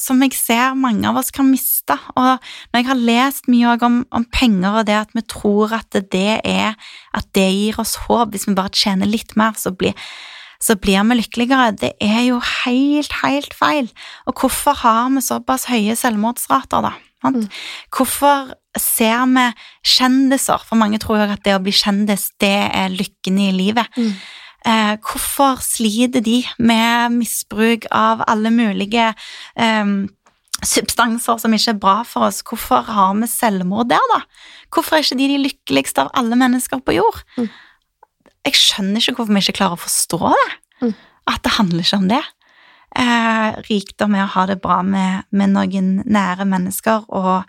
som 0.00 0.20
jeg 0.24 0.34
ser 0.36 0.74
mange 0.76 1.08
av 1.08 1.16
oss 1.20 1.32
kan 1.34 1.48
miste. 1.48 1.96
Og 2.14 2.36
når 2.72 2.80
jeg 2.80 2.88
har 2.90 3.00
lest 3.00 3.48
mye 3.48 3.74
om, 3.86 4.02
om 4.12 4.26
penger 4.32 4.80
og 4.80 4.86
det 4.90 4.98
at 4.98 5.16
vi 5.16 5.24
tror 5.30 5.72
at 5.78 5.96
det 6.12 6.40
er 6.44 6.74
at 7.14 7.28
det 7.36 7.48
gir 7.48 7.80
oss 7.80 7.96
håp, 8.04 8.34
hvis 8.34 8.48
vi 8.48 8.56
bare 8.58 8.74
tjener 8.74 9.08
litt 9.08 9.36
mer, 9.40 9.56
så 9.56 9.72
blir 9.72 9.96
så 10.64 10.76
blir 10.80 11.02
vi 11.10 11.18
lykkeligere. 11.18 11.74
Det 11.76 11.92
er 12.00 12.22
jo 12.30 12.38
helt, 12.64 13.12
helt 13.20 13.54
feil. 13.56 13.90
Og 14.24 14.40
hvorfor 14.40 14.78
har 14.80 15.10
vi 15.12 15.20
såpass 15.20 15.66
høye 15.68 15.96
selvmordsrater, 15.98 16.86
da? 16.86 16.94
Mm. 17.24 17.48
Hvorfor 17.92 18.54
ser 18.78 19.26
vi 19.32 19.44
kjendiser? 19.84 20.64
For 20.64 20.80
mange 20.80 21.00
tror 21.02 21.20
jo 21.20 21.28
at 21.34 21.44
det 21.44 21.56
å 21.56 21.62
bli 21.64 21.74
kjendis, 21.74 22.30
det 22.40 22.56
er 22.70 22.92
lykken 22.92 23.40
i 23.44 23.50
livet. 23.52 23.88
Mm. 23.96 24.14
Eh, 24.64 24.94
hvorfor 25.04 25.60
sliter 25.60 26.22
de 26.24 26.40
med 26.58 27.12
misbruk 27.18 27.84
av 27.92 28.22
alle 28.28 28.48
mulige 28.54 29.10
eh, 29.60 29.90
substanser 30.64 31.40
som 31.42 31.56
ikke 31.56 31.74
er 31.74 31.82
bra 31.82 31.96
for 32.08 32.28
oss? 32.30 32.40
Hvorfor 32.48 32.86
har 32.88 33.12
vi 33.20 33.28
selvmord 33.28 33.90
der, 33.92 34.06
da? 34.14 34.22
Hvorfor 34.72 34.96
er 34.96 35.04
ikke 35.04 35.20
de 35.20 35.28
de 35.34 35.42
lykkeligste 35.42 36.06
av 36.06 36.14
alle 36.16 36.38
mennesker 36.40 36.80
på 36.80 36.96
jord? 36.96 37.20
Mm. 37.36 37.50
Jeg 38.44 38.60
skjønner 38.60 39.00
ikke 39.00 39.18
hvorfor 39.20 39.36
vi 39.36 39.44
ikke 39.44 39.58
klarer 39.60 39.76
å 39.76 39.84
forstå 39.84 40.32
det. 40.32 40.48
Mm. 40.80 40.96
At 41.32 41.44
det 41.44 41.54
handler 41.58 41.84
ikke 41.84 42.00
om 42.00 42.08
det. 42.10 42.24
Eh, 42.94 43.60
rikdom 43.68 44.14
er 44.14 44.26
å 44.26 44.32
ha 44.36 44.44
det 44.46 44.60
bra 44.62 44.80
med, 44.86 45.26
med 45.34 45.50
noen 45.52 45.96
nære 46.06 46.46
mennesker 46.46 47.08
og, 47.08 47.42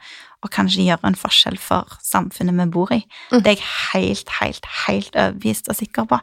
og 0.46 0.54
kanskje 0.54 0.86
gjøre 0.86 1.10
en 1.10 1.18
forskjell 1.18 1.58
for 1.62 1.98
samfunnet 2.06 2.58
vi 2.60 2.68
bor 2.74 2.94
i. 2.94 3.02
Mm. 3.32 3.42
Det 3.42 3.52
er 3.52 3.58
jeg 3.58 3.70
helt, 3.96 4.34
helt, 4.40 4.70
helt 4.86 5.18
overbevist 5.18 5.70
og 5.72 5.80
sikker 5.80 6.08
på. 6.12 6.20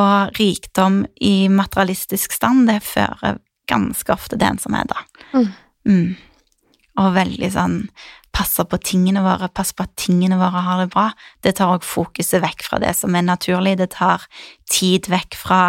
Og 0.00 0.40
rikdom 0.40 1.04
i 1.22 1.48
materialistisk 1.52 2.34
stand, 2.34 2.66
det 2.70 2.80
fører 2.86 3.38
ganske 3.70 4.12
ofte 4.12 4.36
til 4.36 4.48
ensomhet, 4.48 4.90
da. 4.90 5.30
Mm. 5.32 5.48
Mm. 5.88 6.10
Og 7.00 7.16
veldig 7.16 7.50
sånn 7.54 7.80
passe 8.34 8.64
på 8.66 8.78
tingene 8.82 9.22
våre, 9.22 9.48
passe 9.54 9.76
på 9.76 9.86
at 9.86 9.94
tingene 10.00 10.38
våre 10.40 10.64
har 10.66 10.82
det 10.82 10.90
bra. 10.94 11.08
Det 11.44 11.54
tar 11.58 11.70
også 11.76 11.92
fokuset 11.92 12.42
vekk 12.42 12.66
fra 12.66 12.80
det 12.82 12.90
som 12.98 13.14
er 13.14 13.26
naturlig. 13.26 13.76
Det 13.78 13.92
tar 13.94 14.26
tid 14.70 15.06
vekk 15.12 15.38
fra, 15.38 15.60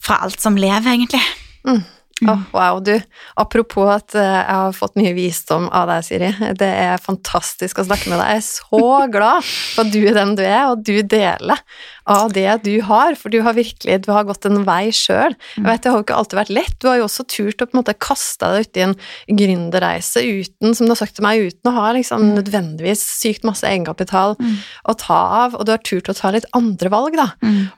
fra 0.00 0.22
alt 0.24 0.40
som 0.40 0.56
lever, 0.56 0.88
egentlig. 0.94 1.20
Mm. 1.68 1.82
Åh, 2.22 2.42
wow, 2.52 2.78
du. 2.84 2.94
Apropos 3.34 3.88
at 3.90 4.14
eh, 4.14 4.22
jeg 4.22 4.54
har 4.54 4.76
fått 4.76 4.94
mye 4.98 5.14
visdom 5.16 5.66
av 5.74 5.90
deg, 5.90 6.04
Siri. 6.06 6.30
Det 6.54 6.68
er 6.68 7.02
fantastisk 7.02 7.80
å 7.82 7.86
snakke 7.88 8.12
med 8.12 8.20
deg. 8.20 8.36
Jeg 8.36 8.42
er 8.42 8.46
så 8.46 8.82
glad 9.10 9.48
for 9.48 9.82
at 9.82 9.90
du 9.90 9.98
er 10.04 10.14
den 10.20 10.36
du 10.38 10.44
er, 10.46 10.68
og 10.70 10.84
du 10.86 10.94
deler. 11.02 11.64
Av 12.10 12.32
det 12.36 12.48
du 12.64 12.74
har, 12.84 13.14
for 13.16 13.32
du 13.32 13.40
har 13.44 13.56
virkelig 13.56 14.00
du 14.04 14.10
har 14.12 14.26
gått 14.28 14.44
en 14.48 14.64
vei 14.66 14.90
sjøl. 14.94 15.36
Jeg 15.56 15.64
vet, 15.64 15.82
Det 15.82 15.90
har 15.90 15.98
jo 15.98 16.04
ikke 16.04 16.18
alltid 16.18 16.38
vært 16.38 16.52
lett. 16.52 16.76
Du 16.80 16.88
har 16.88 16.98
jo 17.00 17.06
også 17.06 17.24
turt 17.28 17.62
å 17.62 17.66
på 17.66 17.76
en 17.76 17.80
måte 17.80 17.94
kaste 17.96 18.50
deg 18.52 18.66
ut 18.66 18.76
i 18.76 18.84
en 18.84 18.94
gründerreise 19.40 20.24
uten, 20.24 20.74
som 20.74 20.86
du 20.86 20.92
har 20.92 21.00
sagt 21.00 21.16
til 21.16 21.24
meg, 21.24 21.40
uten 21.40 21.70
å 21.70 21.76
ha 21.78 21.92
liksom 21.96 22.34
nødvendigvis 22.34 23.00
sykt 23.00 23.44
masse 23.48 23.64
egenkapital 23.68 24.36
å 24.84 24.96
ta 25.00 25.20
av, 25.44 25.56
og 25.56 25.64
du 25.64 25.72
har 25.72 25.82
turt 25.84 26.08
å 26.12 26.16
ta 26.16 26.30
litt 26.34 26.48
andre 26.52 26.92
valg, 26.92 27.16
da. 27.16 27.30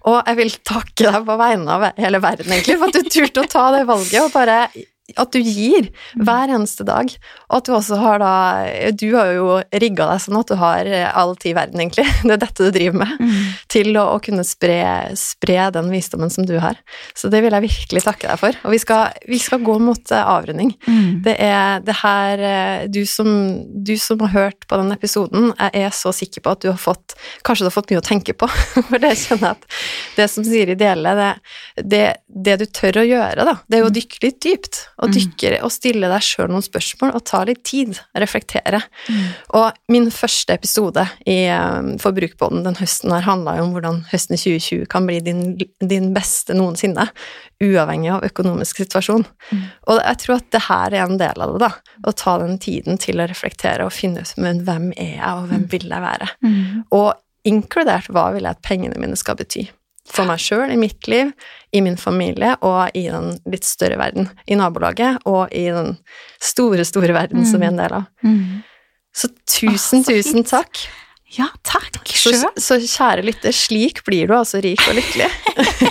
Og 0.06 0.18
jeg 0.26 0.36
vil 0.40 0.56
takke 0.64 1.06
deg 1.06 1.22
på 1.26 1.38
vegne 1.38 1.78
av 1.78 1.88
hele 1.96 2.20
verden, 2.22 2.50
egentlig, 2.52 2.78
for 2.78 2.90
at 2.90 2.98
du 2.98 3.10
turte 3.10 3.40
å 3.46 3.50
ta 3.50 3.70
det 3.76 3.86
valget 3.86 4.22
og 4.24 4.32
bare 4.34 4.68
at 5.14 5.32
du 5.32 5.38
gir 5.38 5.90
hver 6.18 6.50
eneste 6.50 6.86
dag, 6.86 7.12
og 7.46 7.58
at 7.60 7.68
du 7.68 7.74
også 7.76 7.98
har 8.00 8.18
da 8.22 8.32
Du 8.96 9.08
har 9.14 9.30
jo 9.36 9.46
rigga 9.70 10.08
deg 10.10 10.22
sånn 10.24 10.38
at 10.40 10.50
du 10.50 10.56
har 10.58 10.88
all 11.12 11.36
tid 11.38 11.52
i 11.52 11.56
verden, 11.58 11.82
egentlig. 11.84 12.06
Det 12.26 12.34
er 12.34 12.42
dette 12.42 12.66
du 12.66 12.74
driver 12.74 13.00
med. 13.04 13.12
Mm. 13.20 13.36
Til 13.70 13.92
å, 14.00 14.06
å 14.16 14.20
kunne 14.22 14.44
spre, 14.46 14.80
spre 15.18 15.68
den 15.74 15.92
visdommen 15.92 16.32
som 16.32 16.46
du 16.48 16.56
har. 16.62 16.78
Så 17.14 17.30
det 17.32 17.42
vil 17.44 17.54
jeg 17.54 17.66
virkelig 17.68 18.02
takke 18.06 18.28
deg 18.30 18.40
for. 18.40 18.58
Og 18.66 18.74
vi 18.74 18.80
skal, 18.82 19.14
vi 19.28 19.38
skal 19.42 19.62
gå 19.64 19.76
mot 19.82 20.12
eh, 20.12 20.32
avrunding. 20.34 20.72
Mm. 20.88 21.22
Det 21.26 21.36
er 21.42 21.84
det 21.86 21.96
her 22.02 22.44
eh, 22.50 22.86
du 22.90 23.02
som, 23.08 23.30
du 23.86 23.94
som 24.00 24.22
har 24.26 24.34
hørt 24.34 24.66
på 24.68 24.80
den 24.80 24.92
episoden, 24.94 25.52
jeg 25.56 25.86
er 25.86 25.94
så 25.94 26.12
sikker 26.14 26.44
på 26.44 26.56
at 26.56 26.64
du 26.64 26.70
har 26.72 26.80
fått 26.80 27.14
Kanskje 27.46 27.64
du 27.64 27.68
har 27.68 27.74
fått 27.74 27.90
mye 27.92 28.00
å 28.00 28.04
tenke 28.04 28.34
på, 28.36 28.48
for 28.88 29.02
det 29.02 29.12
kjenner 29.18 29.52
jeg 29.52 29.56
at 29.56 29.66
det 30.16 30.26
som 30.30 30.44
sier 30.46 30.70
i 30.72 30.76
dele, 30.78 31.12
det, 31.16 31.30
det, 31.84 32.04
det 32.26 32.56
du 32.60 32.66
tør 32.66 33.00
å 33.02 33.06
gjøre, 33.06 33.46
da, 33.48 33.54
det 33.66 33.78
er 33.78 33.84
jo 33.84 33.90
å 33.90 33.94
dykke 33.94 34.22
litt 34.24 34.38
dypt. 34.44 34.80
Og 35.04 35.12
dykke 35.12 35.58
og 35.60 35.72
stille 35.74 36.08
deg 36.08 36.24
sjøl 36.24 36.48
noen 36.48 36.64
spørsmål 36.64 37.16
og 37.18 37.24
ta 37.28 37.42
litt 37.44 37.60
tid. 37.68 37.98
Reflektere. 38.16 38.80
Og 39.58 39.76
min 39.92 40.08
første 40.14 40.56
episode 40.56 41.04
i 41.28 41.36
um, 41.52 41.90
Forbrukerpodden 42.00 42.64
den 42.64 42.78
høsten 42.80 43.12
her 43.12 43.26
handla 43.26 43.58
jo 43.58 43.66
om 43.66 43.74
hvordan 43.76 44.00
høsten 44.12 44.40
2020 44.40 44.86
kan 44.92 45.08
bli 45.08 45.20
din, 45.24 45.42
din 45.84 46.08
beste 46.16 46.56
noensinne, 46.56 47.10
uavhengig 47.60 48.14
av 48.14 48.24
økonomisk 48.30 48.80
situasjon. 48.84 49.26
Og 49.90 50.00
jeg 50.00 50.22
tror 50.24 50.38
at 50.38 50.50
det 50.56 50.64
her 50.70 50.96
er 50.96 51.04
en 51.04 51.20
del 51.20 51.44
av 51.44 51.54
det, 51.54 51.68
da. 51.68 51.70
Å 52.08 52.16
ta 52.16 52.38
den 52.40 52.56
tiden 52.62 53.00
til 53.02 53.20
å 53.20 53.28
reflektere 53.28 53.84
og 53.84 53.94
finne 53.94 54.24
ut 54.24 54.36
men 54.40 54.62
hvem 54.66 54.90
er 54.96 55.16
jeg, 55.16 55.32
og 55.32 55.48
hvem 55.50 55.64
vil 55.72 55.88
jeg 55.90 56.04
være? 56.04 56.28
Og 56.96 57.08
inkludert 57.48 58.10
hva 58.12 58.30
vil 58.34 58.46
jeg 58.46 58.56
at 58.56 58.64
pengene 58.66 59.00
mine 59.00 59.18
skal 59.18 59.38
bety? 59.38 59.68
For 60.06 60.28
meg 60.28 60.38
sjøl, 60.38 60.70
i 60.70 60.78
mitt 60.78 61.08
liv, 61.10 61.32
i 61.76 61.82
min 61.84 61.98
familie 62.00 62.54
og 62.64 62.94
i 62.96 63.06
den 63.12 63.34
litt 63.52 63.66
større 63.68 63.98
verden. 64.00 64.30
I 64.48 64.56
nabolaget 64.58 65.20
og 65.28 65.52
i 65.52 65.66
den 65.74 65.94
store, 66.42 66.84
store 66.88 67.12
verden 67.16 67.44
som 67.48 67.60
vi 67.60 67.68
er 67.68 67.74
en 67.74 67.82
del 67.84 67.98
av. 68.00 68.06
Mm. 68.24 68.62
Så 69.16 69.28
tusen, 69.48 70.00
Åh, 70.02 70.06
så 70.08 70.12
tusen 70.12 70.40
fint. 70.42 70.50
takk. 70.54 70.86
Ja, 71.36 71.48
takk 71.66 72.06
Så, 72.06 72.30
sjøl. 72.30 72.44
så 72.62 72.76
kjære 72.80 73.24
lytter, 73.26 73.52
slik 73.52 73.98
blir 74.06 74.28
du 74.30 74.34
altså 74.36 74.60
rik 74.62 74.80
og 74.88 74.94
lykkelig. 74.96 75.26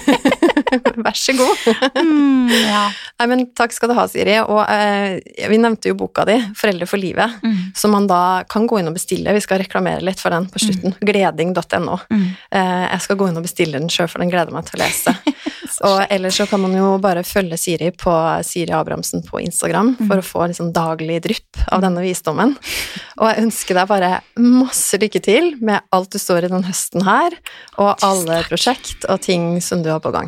Vær 1.05 1.17
så 1.17 1.33
god. 1.37 1.65
Mm, 1.99 2.47
ja. 2.49 2.85
Nei, 3.19 3.27
men 3.29 3.43
takk 3.57 3.73
skal 3.75 3.91
du 3.91 3.95
ha, 3.97 4.05
Siri. 4.09 4.37
Og 4.43 4.61
eh, 4.63 5.19
vi 5.51 5.59
nevnte 5.61 5.91
jo 5.91 5.97
boka 5.99 6.23
di, 6.27 6.37
'Foreldre 6.55 6.87
for 6.89 6.97
livet', 7.01 7.35
Mm. 7.43 7.75
som 7.75 7.91
man 7.91 8.07
da 8.07 8.43
kan 8.49 8.65
gå 8.67 8.79
inn 8.79 8.87
og 8.87 8.95
bestille. 8.95 9.33
Vi 9.35 9.41
skal 9.43 9.59
reklamere 9.59 10.01
litt 10.01 10.19
for 10.23 10.29
den 10.33 10.47
på 10.49 10.59
slutten. 10.63 10.95
Gleding.no. 11.03 11.99
Mm. 12.09 12.25
Eh, 12.51 12.85
jeg 12.95 13.01
skal 13.01 13.15
gå 13.19 13.27
inn 13.29 13.37
og 13.37 13.43
bestille 13.45 13.77
den 13.79 13.89
sjøl, 13.91 14.07
for 14.09 14.19
den 14.23 14.31
gleder 14.31 14.51
meg 14.55 14.65
til 14.65 14.79
å 14.79 14.83
lese. 14.85 15.15
og 15.83 16.05
ellers 16.13 16.37
så 16.39 16.45
kan 16.49 16.61
man 16.63 16.75
jo 16.77 16.93
bare 17.03 17.25
følge 17.27 17.57
Siri 17.59 17.91
på 17.91 18.13
Siri 18.47 18.71
Abrahamsen 18.75 19.23
på 19.27 19.41
Instagram 19.43 19.95
for 20.05 20.21
å 20.21 20.25
få 20.25 20.47
liksom 20.51 20.71
daglig 20.75 21.21
drypp 21.25 21.61
av 21.75 21.83
denne 21.83 22.03
visdommen. 22.05 22.55
Og 23.19 23.29
jeg 23.29 23.45
ønsker 23.45 23.79
deg 23.79 23.91
bare 23.91 24.11
masse 24.39 24.99
lykke 24.99 25.21
til 25.23 25.53
med 25.63 25.85
alt 25.95 26.11
du 26.11 26.19
står 26.19 26.47
i 26.47 26.51
den 26.51 26.65
høsten 26.67 27.05
her, 27.07 27.35
og 27.79 28.03
alle 28.03 28.41
prosjekt 28.49 29.07
og 29.07 29.21
ting 29.23 29.55
som 29.63 29.83
du 29.85 29.91
har 29.93 30.03
på 30.03 30.11
gang. 30.15 30.27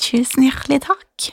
Tusen 0.00 0.46
hjertelig 0.48 0.80
takk. 0.88 1.32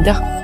rien. 0.00 0.35